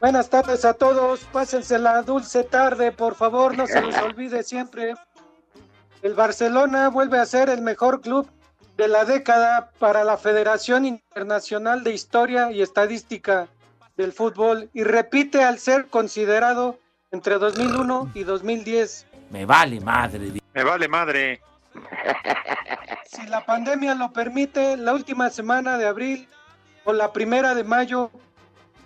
Buenas 0.00 0.30
tardes 0.30 0.64
a 0.64 0.74
todos. 0.74 1.20
Pásense 1.32 1.76
la 1.78 2.02
dulce 2.02 2.44
tarde, 2.44 2.92
por 2.92 3.16
favor, 3.16 3.56
no 3.56 3.66
se 3.66 3.82
les 3.82 3.96
olvide 4.02 4.44
siempre. 4.44 4.94
El 6.02 6.14
Barcelona 6.14 6.88
vuelve 6.88 7.18
a 7.18 7.26
ser 7.26 7.48
el 7.48 7.62
mejor 7.62 8.00
club 8.00 8.30
de 8.76 8.86
la 8.86 9.04
década 9.04 9.72
para 9.80 10.04
la 10.04 10.16
Federación 10.16 10.84
Internacional 10.84 11.82
de 11.82 11.92
Historia 11.92 12.52
y 12.52 12.62
Estadística 12.62 13.48
del 13.96 14.12
Fútbol 14.12 14.70
y 14.72 14.84
repite 14.84 15.42
al 15.42 15.58
ser 15.58 15.86
considerado 15.86 16.78
entre 17.10 17.38
2001 17.38 18.12
y 18.14 18.22
2010. 18.22 19.06
Me 19.30 19.46
vale 19.46 19.80
madre. 19.80 20.40
Me 20.54 20.64
vale 20.64 20.88
madre. 20.88 21.40
Si 23.10 23.26
la 23.26 23.44
pandemia 23.44 23.94
lo 23.94 24.12
permite, 24.12 24.76
la 24.76 24.92
última 24.92 25.30
semana 25.30 25.78
de 25.78 25.86
abril 25.86 26.28
o 26.84 26.92
la 26.92 27.12
primera 27.12 27.54
de 27.54 27.64
mayo 27.64 28.12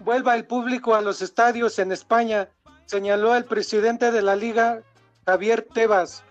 vuelva 0.04 0.34
el 0.34 0.44
público 0.44 0.94
a 0.94 1.00
los 1.00 1.22
estadios 1.22 1.78
en 1.78 1.92
España, 1.92 2.48
señaló 2.86 3.34
el 3.34 3.44
presidente 3.44 4.10
de 4.10 4.22
la 4.22 4.36
liga, 4.36 4.82
Javier 5.26 5.66
Tebas. 5.72 6.22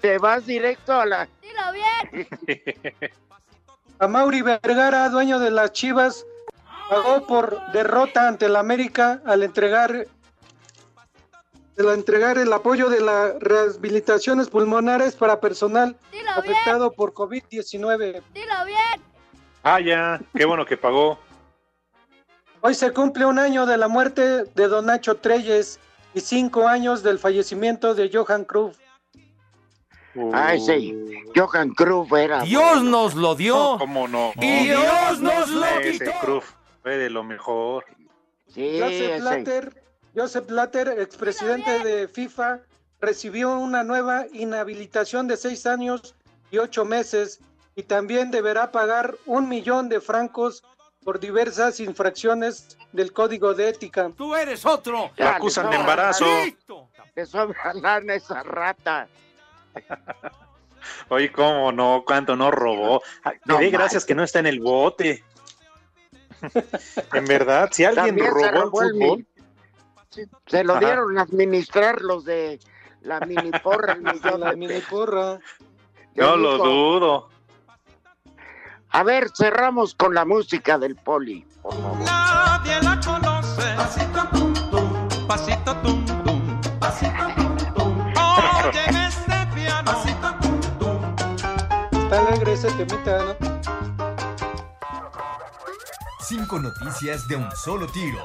Te 0.00 0.18
vas 0.18 0.46
directo 0.46 0.92
a 0.92 1.06
la... 1.06 1.28
Dilo 1.40 1.72
bien. 1.72 2.28
A 4.00 4.08
Mauri 4.08 4.42
Vergara, 4.42 5.08
dueño 5.08 5.38
de 5.38 5.52
las 5.52 5.72
Chivas, 5.72 6.26
pagó 6.90 7.24
por 7.26 7.72
derrota 7.72 8.26
ante 8.26 8.46
el 8.46 8.56
América 8.56 9.22
al 9.24 9.44
entregar 9.44 10.08
al 11.78 11.88
entregar 11.88 12.38
el 12.38 12.52
apoyo 12.52 12.88
de 12.88 13.00
las 13.00 13.34
rehabilitaciones 13.40 14.48
pulmonares 14.48 15.14
para 15.14 15.40
personal 15.40 15.96
Dilo 16.12 16.30
afectado 16.32 16.92
por 16.92 17.14
COVID-19. 17.14 18.22
Dilo 18.32 18.64
bien. 18.66 19.02
Ah, 19.62 19.80
ya. 19.80 20.20
Qué 20.34 20.44
bueno 20.44 20.66
que 20.66 20.76
pagó. 20.76 21.18
Hoy 22.66 22.74
se 22.74 22.94
cumple 22.94 23.26
un 23.26 23.38
año 23.38 23.66
de 23.66 23.76
la 23.76 23.88
muerte 23.88 24.44
de 24.44 24.68
Don 24.68 24.86
Nacho 24.86 25.16
Treyes 25.16 25.78
y 26.14 26.20
cinco 26.20 26.66
años 26.66 27.02
del 27.02 27.18
fallecimiento 27.18 27.94
de 27.94 28.10
Johan 28.10 28.46
Cruyff. 28.46 28.78
Ay, 30.32 30.58
sí. 30.58 30.94
Johan 31.36 31.74
Cruyff 31.74 32.10
era. 32.14 32.40
Dios 32.40 32.82
nos 32.82 33.16
lo 33.16 33.34
dio. 33.34 33.76
¿Cómo 33.78 34.08
no? 34.08 34.32
Y 34.40 34.64
Dios 34.64 35.20
nos 35.20 35.50
lo 35.50 35.66
Ese 35.66 36.06
quitó. 36.06 36.18
Cruyff 36.22 36.52
fue 36.82 36.96
de 36.96 37.10
lo 37.10 37.22
mejor. 37.22 37.84
Sí, 38.46 38.80
Joseph 38.80 39.10
ese. 39.10 39.20
Blatter, 39.20 39.82
Joseph 40.16 40.46
Blatter, 40.46 40.88
expresidente 41.00 41.80
de 41.80 42.08
FIFA, 42.08 42.60
recibió 42.98 43.58
una 43.58 43.84
nueva 43.84 44.24
inhabilitación 44.32 45.28
de 45.28 45.36
seis 45.36 45.66
años 45.66 46.14
y 46.50 46.56
ocho 46.56 46.86
meses 46.86 47.40
y 47.76 47.82
también 47.82 48.30
deberá 48.30 48.72
pagar 48.72 49.16
un 49.26 49.50
millón 49.50 49.90
de 49.90 50.00
francos 50.00 50.64
por 51.04 51.20
diversas 51.20 51.80
infracciones 51.80 52.76
del 52.92 53.12
código 53.12 53.54
de 53.54 53.68
ética. 53.68 54.10
Tú 54.16 54.34
eres 54.34 54.64
otro. 54.64 55.10
Lo 55.16 55.28
acusan 55.28 55.70
de 55.70 55.76
embarazo. 55.76 56.24
Te 57.14 57.26
sobra 57.26 57.74
lana 57.74 58.14
esa 58.14 58.42
rata. 58.42 59.06
Oye, 61.08 61.30
cómo 61.32 61.72
no, 61.72 62.02
cuánto 62.06 62.36
no 62.36 62.50
robó. 62.50 63.02
No 63.44 63.60
le 63.60 63.70
gracias 63.70 64.04
que 64.04 64.14
no 64.14 64.22
está 64.24 64.38
en 64.40 64.46
el 64.46 64.60
bote. 64.60 65.22
en 67.12 67.24
verdad, 67.26 67.68
si 67.72 67.84
alguien 67.84 68.18
robó 68.18 68.44
el 68.44 68.52
robó 68.54 68.82
el 68.82 68.90
fútbol, 68.92 69.18
mi- 69.18 69.26
Se 70.46 70.62
lo 70.64 70.74
Ajá. 70.74 70.80
dieron 70.84 71.18
a 71.18 71.22
administrar 71.22 72.02
los 72.02 72.24
de 72.24 72.60
la 73.02 73.20
mini 73.20 73.50
porra, 73.62 73.94
el 73.94 74.02
millón 74.02 74.40
La 74.40 74.50
de 74.50 74.56
mini 74.56 74.80
porra. 74.80 75.38
no 76.14 76.36
lo 76.36 76.58
dudo. 76.58 77.28
A 78.94 79.02
ver, 79.02 79.32
cerramos 79.34 79.92
con 79.96 80.14
la 80.14 80.24
música 80.24 80.78
del 80.78 80.94
poli. 80.94 81.44
por 81.60 81.74
favor. 81.74 81.98
Nadie 81.98 82.80
la 82.80 83.00
conoce. 83.00 83.74
Pasito 83.76 84.28
tum 84.30 84.54
tum, 84.70 85.26
pasito 85.26 85.76
tum 85.82 86.04
tum, 86.22 86.60
pasito 86.78 87.26
tum 87.34 87.56
tum. 87.74 88.12
Oyen 88.68 88.96
este 88.96 89.46
piano. 89.52 89.90
Pasito 89.90 90.34
tum 90.40 90.60
tum. 90.78 92.02
Está 92.04 92.20
alegre 92.20 92.52
ese 92.52 92.70
temita, 92.70 93.18
¿no? 93.18 93.34
Cinco 96.20 96.60
noticias 96.60 97.26
de 97.26 97.34
un 97.34 97.50
solo 97.56 97.88
tiro. 97.88 98.22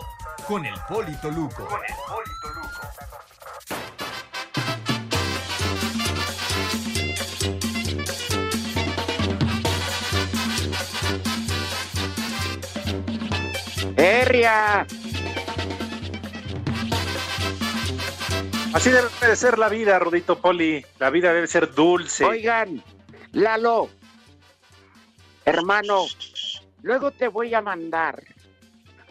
Con 0.47 0.67
el 0.67 0.79
Polito 0.87 1.31
Luco. 1.31 1.67
¡Herria! 13.99 14.87
Así 18.73 18.91
debe 18.91 19.09
de 19.21 19.35
ser 19.35 19.59
la 19.59 19.67
vida, 19.67 19.99
Rudito 19.99 20.39
Poli. 20.39 20.85
La 20.99 21.09
vida 21.09 21.33
debe 21.33 21.47
ser 21.47 21.73
dulce. 21.73 22.23
Oigan, 22.23 22.81
Lalo, 23.33 23.89
hermano, 25.43 26.05
luego 26.81 27.11
te 27.11 27.27
voy 27.27 27.53
a 27.53 27.61
mandar. 27.61 28.23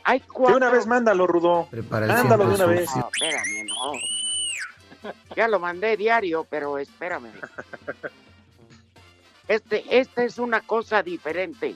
Hay 0.05 0.21
De 0.21 0.27
cuatro... 0.27 0.57
una 0.57 0.71
vez 0.71 0.87
mándalo, 0.87 1.27
Rudo. 1.27 1.69
Mándalo 1.91 2.49
de 2.49 2.55
una 2.55 2.67
vez. 2.67 2.89
No, 2.97 3.11
espérame, 3.13 3.67
no. 3.67 3.93
Ya 5.37 5.49
lo 5.49 5.61
mandé 5.61 5.99
diario, 5.99 6.47
pero 6.49 6.79
espérame. 6.79 7.31
Este, 9.49 9.99
esta 9.99 10.25
es 10.25 10.39
una 10.39 10.61
cosa 10.61 11.03
diferente. 11.03 11.75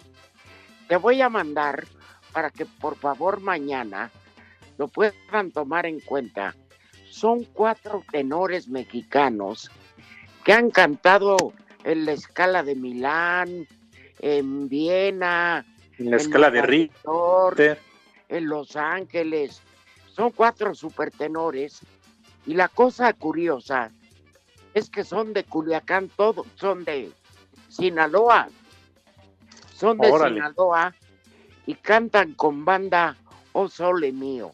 Te 0.89 0.97
voy 0.97 1.23
a 1.23 1.31
mandar 1.31 1.87
para 2.33 2.51
que 2.51 2.67
por 2.67 2.97
favor 2.97 3.41
mañana 3.41 4.11
lo 4.79 4.89
puedan 4.89 5.51
tomar 5.53 5.87
en 5.87 6.01
cuenta. 6.01 6.57
Son 7.11 7.45
cuatro 7.45 8.03
tenores 8.11 8.69
mexicanos 8.69 9.71
que 10.45 10.53
han 10.53 10.71
cantado 10.71 11.37
en 11.85 12.07
la 12.07 12.13
escala 12.13 12.63
de 12.63 12.75
Milán, 12.75 13.67
en 14.19 14.69
Viena, 14.69 15.67
En 15.99 16.11
la 16.11 16.17
escala 16.17 16.51
de 16.51 16.63
Richter. 16.63 17.79
en 18.29 18.47
Los 18.49 18.77
Ángeles. 18.77 19.61
Son 20.09 20.31
cuatro 20.31 20.75
supertenores. 20.75 21.81
Y 22.47 22.55
la 22.55 22.69
cosa 22.69 23.13
curiosa 23.13 23.93
es 24.75 24.91
que 24.91 25.05
son 25.05 25.33
de 25.33 25.45
Culiacán, 25.45 26.09
todos 26.09 26.47
son 26.57 26.85
de 26.85 27.13
Sinaloa. 27.69 28.49
Son 29.75 29.99
de 29.99 30.11
Órale. 30.11 30.37
Sinaloa 30.37 30.95
y 31.67 31.75
cantan 31.75 32.35
con 32.35 32.65
banda 32.65 33.17
Oh 33.53 33.69
Sole 33.69 34.13
Mío. 34.13 34.53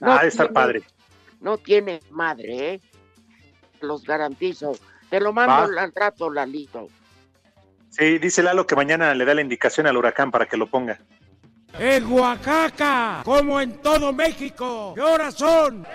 Ah, 0.00 0.20
está 0.24 0.44
tiene- 0.44 0.54
padre. 0.54 0.82
No 1.40 1.58
tiene 1.58 2.00
madre, 2.10 2.74
¿eh? 2.74 2.80
Los 3.80 4.04
garantizo. 4.04 4.72
Te 5.10 5.20
lo 5.20 5.32
mando 5.32 5.74
Va. 5.74 5.82
al 5.82 5.92
rato, 5.94 6.30
Lalito. 6.30 6.88
Sí, 7.90 8.18
dice 8.18 8.42
Lalo 8.42 8.66
que 8.66 8.76
mañana 8.76 9.14
le 9.14 9.24
da 9.24 9.34
la 9.34 9.40
indicación 9.42 9.86
al 9.86 9.96
huracán 9.96 10.30
para 10.30 10.46
que 10.46 10.56
lo 10.56 10.66
ponga. 10.66 10.98
En 11.78 12.10
Oaxaca, 12.10 13.22
como 13.24 13.60
en 13.60 13.80
todo 13.82 14.12
México. 14.12 14.92
¿Qué 14.94 15.02
horas 15.02 15.34
son? 15.34 15.86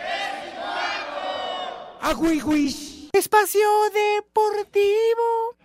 Aguihuis. 2.01 3.09
Espacio 3.13 3.67
Deportivo. 3.93 5.55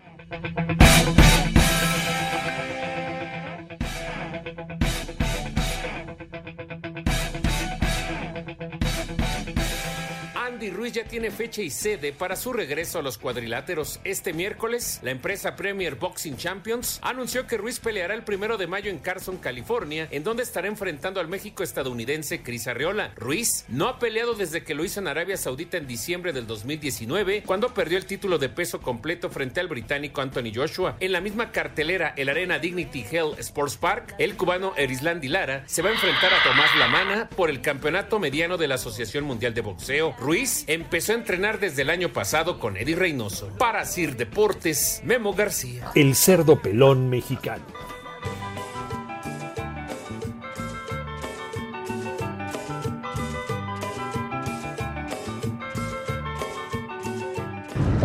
Ya 10.93 11.05
tiene 11.05 11.31
fecha 11.31 11.63
y 11.63 11.71
sede 11.71 12.13
para 12.13 12.37
su 12.37 12.53
regreso 12.53 12.99
a 12.99 13.03
los 13.03 13.19
cuadriláteros. 13.19 13.99
Este 14.05 14.33
miércoles, 14.33 15.01
la 15.03 15.11
empresa 15.11 15.57
Premier 15.57 15.97
Boxing 15.97 16.37
Champions 16.37 17.01
anunció 17.03 17.47
que 17.47 17.57
Ruiz 17.57 17.81
peleará 17.81 18.15
el 18.15 18.23
primero 18.23 18.57
de 18.57 18.67
mayo 18.67 18.91
en 18.91 19.01
Carson, 19.01 19.37
California, 19.39 20.07
en 20.11 20.23
donde 20.23 20.45
estará 20.45 20.69
enfrentando 20.69 21.21
al 21.21 21.29
México 21.29 21.63
estadounidense 21.63 22.43
Cris 22.43 22.69
Arreola. 22.69 23.13
Ruiz 23.17 23.65
no 23.69 23.89
ha 23.89 23.99
peleado 23.99 24.35
desde 24.35 24.63
que 24.63 24.75
lo 24.75 24.85
hizo 24.85 25.01
en 25.01 25.09
Arabia 25.09 25.37
Saudita 25.37 25.77
en 25.77 25.87
diciembre 25.87 26.33
del 26.33 26.47
2019, 26.47 27.43
cuando 27.45 27.75
perdió 27.75 27.99
el 27.99 28.07
título 28.07 28.39
de 28.39 28.49
peso 28.49 28.81
completo 28.81 29.29
frente 29.29 29.61
al 29.61 29.69
británico 29.69 30.21
Anthony 30.21 30.53
Joshua. 30.55 30.97
En 31.01 31.13
la 31.13 31.21
misma 31.21 31.51
cartelera, 31.51 32.15
el 32.17 32.29
Arena 32.29 32.59
Dignity 32.59 33.05
Hell 33.11 33.35
Sports 33.39 33.77
Park, 33.77 34.15
el 34.19 34.37
cubano 34.37 34.73
Erislandi 34.77 35.29
Lara 35.29 35.65
se 35.67 35.83
va 35.83 35.91
a 35.91 35.93
enfrentar 35.93 36.33
a 36.33 36.43
Tomás 36.43 36.75
Lamana 36.79 37.29
por 37.29 37.51
el 37.51 37.61
campeonato 37.61 38.19
mediano 38.19 38.57
de 38.57 38.69
la 38.69 38.77
Asociación 38.77 39.25
Mundial 39.25 39.53
de 39.53 39.61
Boxeo. 39.61 40.15
Ruiz 40.19 40.65
empezó 40.77 41.13
a 41.13 41.17
entrenar 41.17 41.59
desde 41.59 41.83
el 41.83 41.91
año 41.91 42.13
pasado 42.13 42.59
con 42.59 42.77
Eddie 42.77 42.97
Reynoso. 42.97 43.49
Para 43.59 43.85
Sir 43.85 44.17
Deportes, 44.17 45.01
Memo 45.05 45.33
García. 45.33 45.91
El 45.95 46.15
cerdo 46.15 46.61
pelón 46.61 47.09
mexicano. 47.09 47.65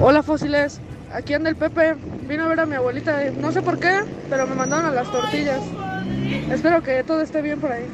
Hola 0.03 0.24
fósiles, 0.24 0.80
aquí 1.13 1.34
anda 1.34 1.49
el 1.49 1.55
Pepe. 1.57 1.95
Vino 2.28 2.45
a 2.45 2.47
ver 2.47 2.61
a 2.61 2.65
mi 2.65 2.76
abuelita, 2.76 3.22
no 3.32 3.51
sé 3.51 3.61
por 3.61 3.78
qué, 3.80 3.99
pero 4.30 4.47
me 4.47 4.55
mandaron 4.55 4.86
a 4.86 4.91
las 4.91 5.11
tortillas. 5.11 5.61
Espero 6.49 6.82
que 6.82 7.03
todo 7.03 7.22
esté 7.22 7.41
bien 7.41 7.59
por 7.59 7.72
ahí. 7.72 7.86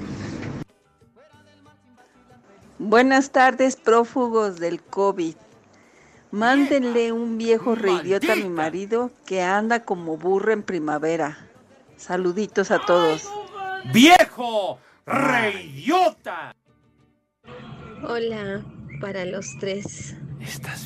Buenas 2.79 3.31
tardes, 3.31 3.75
prófugos 3.75 4.59
del 4.59 4.83
COVID. 4.83 5.35
Mándenle 6.29 7.11
un 7.11 7.39
viejo 7.39 7.73
reidiota 7.73 8.33
a 8.33 8.35
mi 8.35 8.49
marido 8.49 9.09
que 9.25 9.41
anda 9.41 9.83
como 9.83 10.15
burro 10.15 10.51
en 10.51 10.61
primavera. 10.61 11.49
Saluditos 11.95 12.69
a 12.69 12.77
todos. 12.85 13.27
¡Viejo! 13.91 14.77
¡Reidiota! 15.07 16.53
Hola, 18.07 18.63
para 19.01 19.25
los 19.25 19.57
tres. 19.59 20.15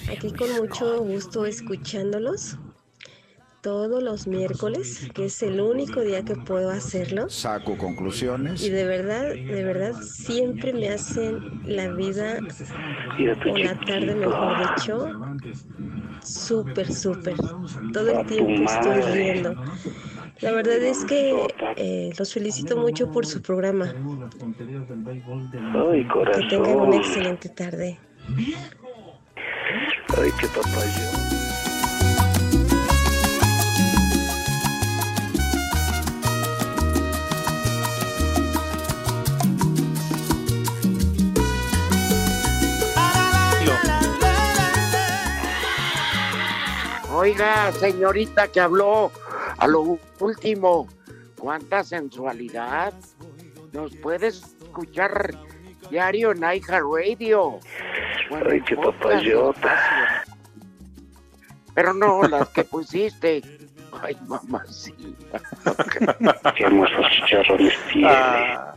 Aquí 0.10 0.32
con 0.32 0.50
mucho 0.54 1.04
gusto 1.04 1.46
escuchándolos 1.46 2.58
todos 3.62 4.02
los 4.02 4.28
miércoles, 4.28 5.10
que 5.14 5.26
es 5.26 5.42
el 5.44 5.62
único 5.62 6.02
día 6.02 6.24
que 6.24 6.36
puedo 6.36 6.72
hacerlo. 6.72 7.30
Saco 7.30 7.78
conclusiones. 7.78 8.64
Y 8.64 8.70
de 8.70 8.86
verdad, 8.86 9.30
de 9.30 9.64
verdad, 9.64 9.94
siempre 10.02 10.74
me 10.74 10.90
hacen 10.90 11.62
la 11.66 11.90
vida 11.90 12.40
o 13.50 13.58
la 13.58 13.80
tarde, 13.80 14.16
mejor 14.16 14.76
dicho, 14.76 15.10
súper, 16.24 16.92
súper. 16.92 17.36
Todo 17.94 18.20
el 18.20 18.28
tiempo 18.28 18.64
estoy 18.64 19.02
riendo. 19.14 19.56
La 20.42 20.52
verdad 20.52 20.78
es 20.78 21.06
que 21.06 21.48
eh, 21.76 22.12
los 22.18 22.34
felicito 22.34 22.76
mucho 22.76 23.12
por 23.12 23.28
su 23.28 23.42
programa. 23.44 23.94
Ay, 25.76 26.08
Que 26.34 26.48
tengan 26.50 26.76
una 26.78 26.96
excelente 26.96 27.50
tarde. 27.50 28.00
Ay, 30.18 30.32
qué 30.40 30.48
papayo. 30.48 31.21
Oiga, 47.22 47.72
señorita 47.74 48.48
que 48.48 48.60
habló 48.60 49.12
a 49.60 49.68
lo 49.68 50.00
último, 50.20 50.88
cuánta 51.38 51.84
sensualidad. 51.84 52.96
Nos 53.74 53.96
puedes 53.98 54.42
escuchar 54.60 55.36
diario 55.92 56.32
en 56.32 56.40
iHeartRadio. 56.40 57.60
Bueno, 58.28 58.50
Ay, 58.50 58.62
qué 58.62 58.76
papayota. 58.76 60.24
Pero 61.76 61.94
no 61.94 62.24
las 62.24 62.50
que 62.50 62.64
pusiste. 62.64 63.44
Ay, 64.02 64.18
mamacita. 64.26 65.42
Qué 66.56 66.64
hermosos 66.64 67.06
chicharrones 67.12 67.78
tiene. 67.94 68.10
Ah, 68.10 68.74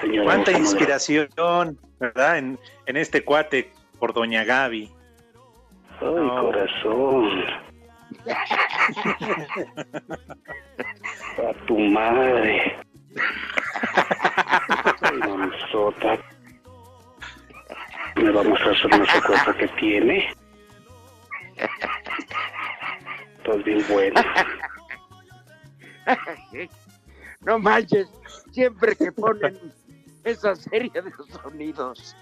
Señora 0.00 0.24
cuánta 0.26 0.52
inspiración, 0.52 1.76
¿verdad? 1.98 2.38
En, 2.38 2.58
en 2.86 2.96
este 2.96 3.24
cuate 3.24 3.72
por 3.98 4.14
Doña 4.14 4.44
Gaby. 4.44 4.96
Ay, 6.00 6.28
corazón. 6.40 7.44
A 11.38 11.52
tu 11.66 11.78
madre. 11.78 12.76
Ay, 15.02 15.18
mamazota. 15.18 16.18
Me 18.16 18.30
va 18.30 18.40
a 18.40 18.44
mostrar 18.44 18.76
su 18.76 18.88
hermosa 18.88 19.20
cuerpo 19.26 19.52
que 19.54 19.68
tiene. 19.80 20.34
Estás 23.38 23.64
bien 23.64 23.84
buena. 23.88 24.24
No 27.40 27.58
manches, 27.58 28.08
siempre 28.50 28.96
que 28.96 29.12
ponen 29.12 29.58
esa 30.24 30.54
serie 30.56 30.90
de 30.90 31.12
sonidos, 31.42 32.16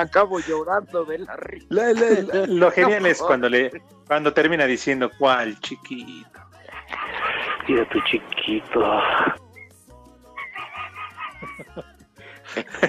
acabo 0.00 0.38
llorando 0.40 1.04
de 1.04 1.18
la 1.18 1.36
risa. 1.36 1.66
La- 1.70 1.92
la- 1.92 2.22
la- 2.22 2.46
lo 2.48 2.70
genial 2.70 3.06
es 3.06 3.20
cuando 3.20 3.48
le 3.48 3.70
cuando 4.06 4.32
termina 4.32 4.64
diciendo 4.66 5.10
cuál 5.18 5.58
chiquito. 5.60 6.40
Mira 7.66 7.86
tu 7.90 8.00
chiquito. 8.04 9.00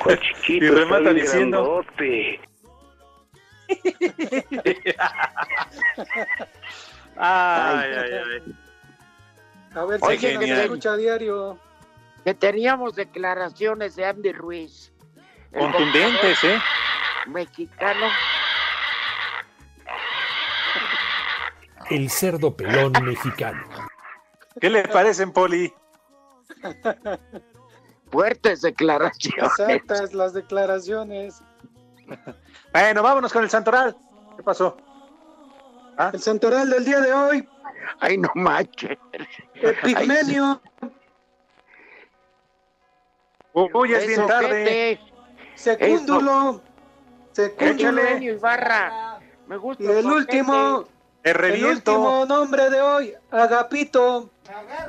¿Cuál 0.02 0.20
chiquito? 0.22 0.66
Y 0.66 0.70
remata 0.70 1.14
diciendo- 1.14 1.84
grandote. 1.84 2.40
Ay, 7.22 7.90
ay, 7.98 8.12
ay. 8.14 8.56
A 9.76 9.84
ver 9.86 10.00
si 10.00 10.28
alguien 10.28 10.58
escucha 10.58 10.94
a 10.94 10.98
diario. 10.98 11.60
Que 12.24 12.34
teníamos 12.34 12.96
declaraciones 12.96 13.96
de 13.96 14.06
Andy 14.06 14.32
Ruiz. 14.32 14.92
Contundentes, 15.58 16.44
¿eh? 16.44 16.60
Mexicano. 17.28 18.08
El 21.90 22.10
cerdo 22.10 22.56
pelón 22.56 22.94
mexicano. 23.04 23.64
¿Qué 24.60 24.70
le 24.70 24.88
parecen, 24.88 25.32
Poli? 25.32 25.74
Fuertes 28.12 28.62
declaraciones. 28.62 29.52
Exactas 29.60 30.14
las 30.14 30.34
declaraciones. 30.34 31.42
Bueno, 32.74 33.02
vámonos 33.04 33.32
con 33.34 33.44
el 33.44 33.50
Santoral. 33.50 33.96
¿Qué 34.38 34.44
pasó? 34.44 34.78
¿Ah? 35.98 36.12
El 36.14 36.22
santoral 36.22 36.70
del 36.70 36.86
día 36.86 37.02
de 37.02 37.12
hoy, 37.14 37.50
Ay, 38.00 38.18
no 38.18 38.30
manches. 38.36 38.98
Epigmenio, 39.56 40.62
Uy, 43.54 43.94
es 43.94 44.08
bien 44.08 44.26
tarde. 44.26 44.98
gente. 44.98 45.00
Secúndulo, 45.56 46.62
Ibarra. 48.20 49.20
Me 49.48 49.58
gusta. 49.58 49.84
y 49.84 49.88
el 49.88 50.06
último, 50.06 50.86
Te 51.22 51.32
el 51.32 51.36
reviento. 51.36 51.94
último 51.94 52.26
nombre 52.26 52.70
de 52.70 52.82
hoy, 52.82 53.14
Agapito. 53.32 54.30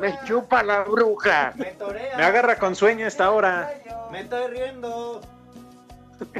Me 0.01 0.18
chupa 0.24 0.62
la 0.62 0.84
bruja. 0.84 1.53
Me 1.57 2.24
agarra 2.24 2.57
con 2.59 2.74
sueño 2.74 3.07
esta 3.07 3.30
hora. 3.30 3.72
Me 4.11 4.20
estoy 4.20 4.49
riendo. 4.49 5.20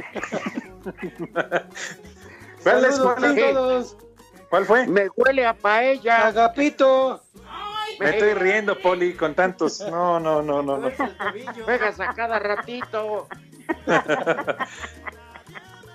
¿Cuál 2.63 2.85
es, 2.85 2.99
a 2.99 3.15
todos. 3.53 3.97
¿Cuál 4.49 4.65
fue? 4.65 4.87
Me 4.87 5.09
huele 5.15 5.45
a 5.45 5.53
paella. 5.53 6.27
Agapito, 6.27 7.23
Me 7.99 8.09
estoy 8.11 8.33
riendo, 8.33 8.77
Poli, 8.79 9.13
con 9.13 9.33
tantos. 9.33 9.79
No, 9.89 10.19
no, 10.19 10.41
no, 10.41 10.61
no, 10.61 10.77
no. 10.77 10.91
Juegas 11.63 11.99
a 11.99 12.13
cada 12.13 12.37
ratito. 12.39 13.27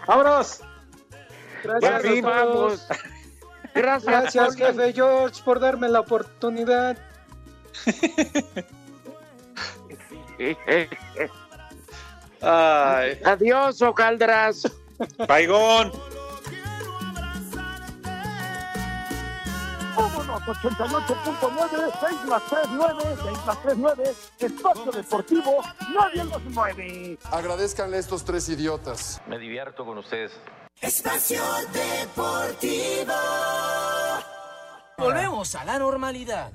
¡Vámonos! 0.06 0.60
gracias 1.62 2.02
fin. 2.02 2.24
Vamos. 2.24 2.86
Gracias, 3.74 4.34
Gracias, 4.34 4.56
jefe 4.56 4.92
George, 4.94 5.42
por 5.44 5.60
darme 5.60 5.88
la 5.88 6.00
oportunidad. 6.00 6.96
Ay, 12.40 13.20
Adiós, 13.22 13.82
Ocaldras. 13.82 14.62
Paigón. 15.26 15.92
Vámonos, 19.96 20.42
88.9, 20.42 21.92
6 22.00 22.24
más 22.28 22.42
3, 22.50 22.60
9, 22.70 23.02
6 23.22 23.38
más 23.46 23.62
3, 23.62 23.74
9, 23.78 24.14
Espacio 24.40 24.92
Deportivo, 24.92 25.62
nadie 25.94 26.24
los 26.24 26.44
mueve. 26.44 27.18
Agradezcanle 27.30 27.96
a 27.96 28.00
estos 28.00 28.24
tres 28.24 28.48
idiotas. 28.48 29.22
Me 29.26 29.38
divierto 29.38 29.84
con 29.86 29.96
ustedes. 29.98 30.32
Espacio 30.80 31.42
Deportivo. 31.72 33.14
Volvemos 34.98 35.54
a 35.54 35.64
la 35.64 35.78
normalidad. 35.78 36.52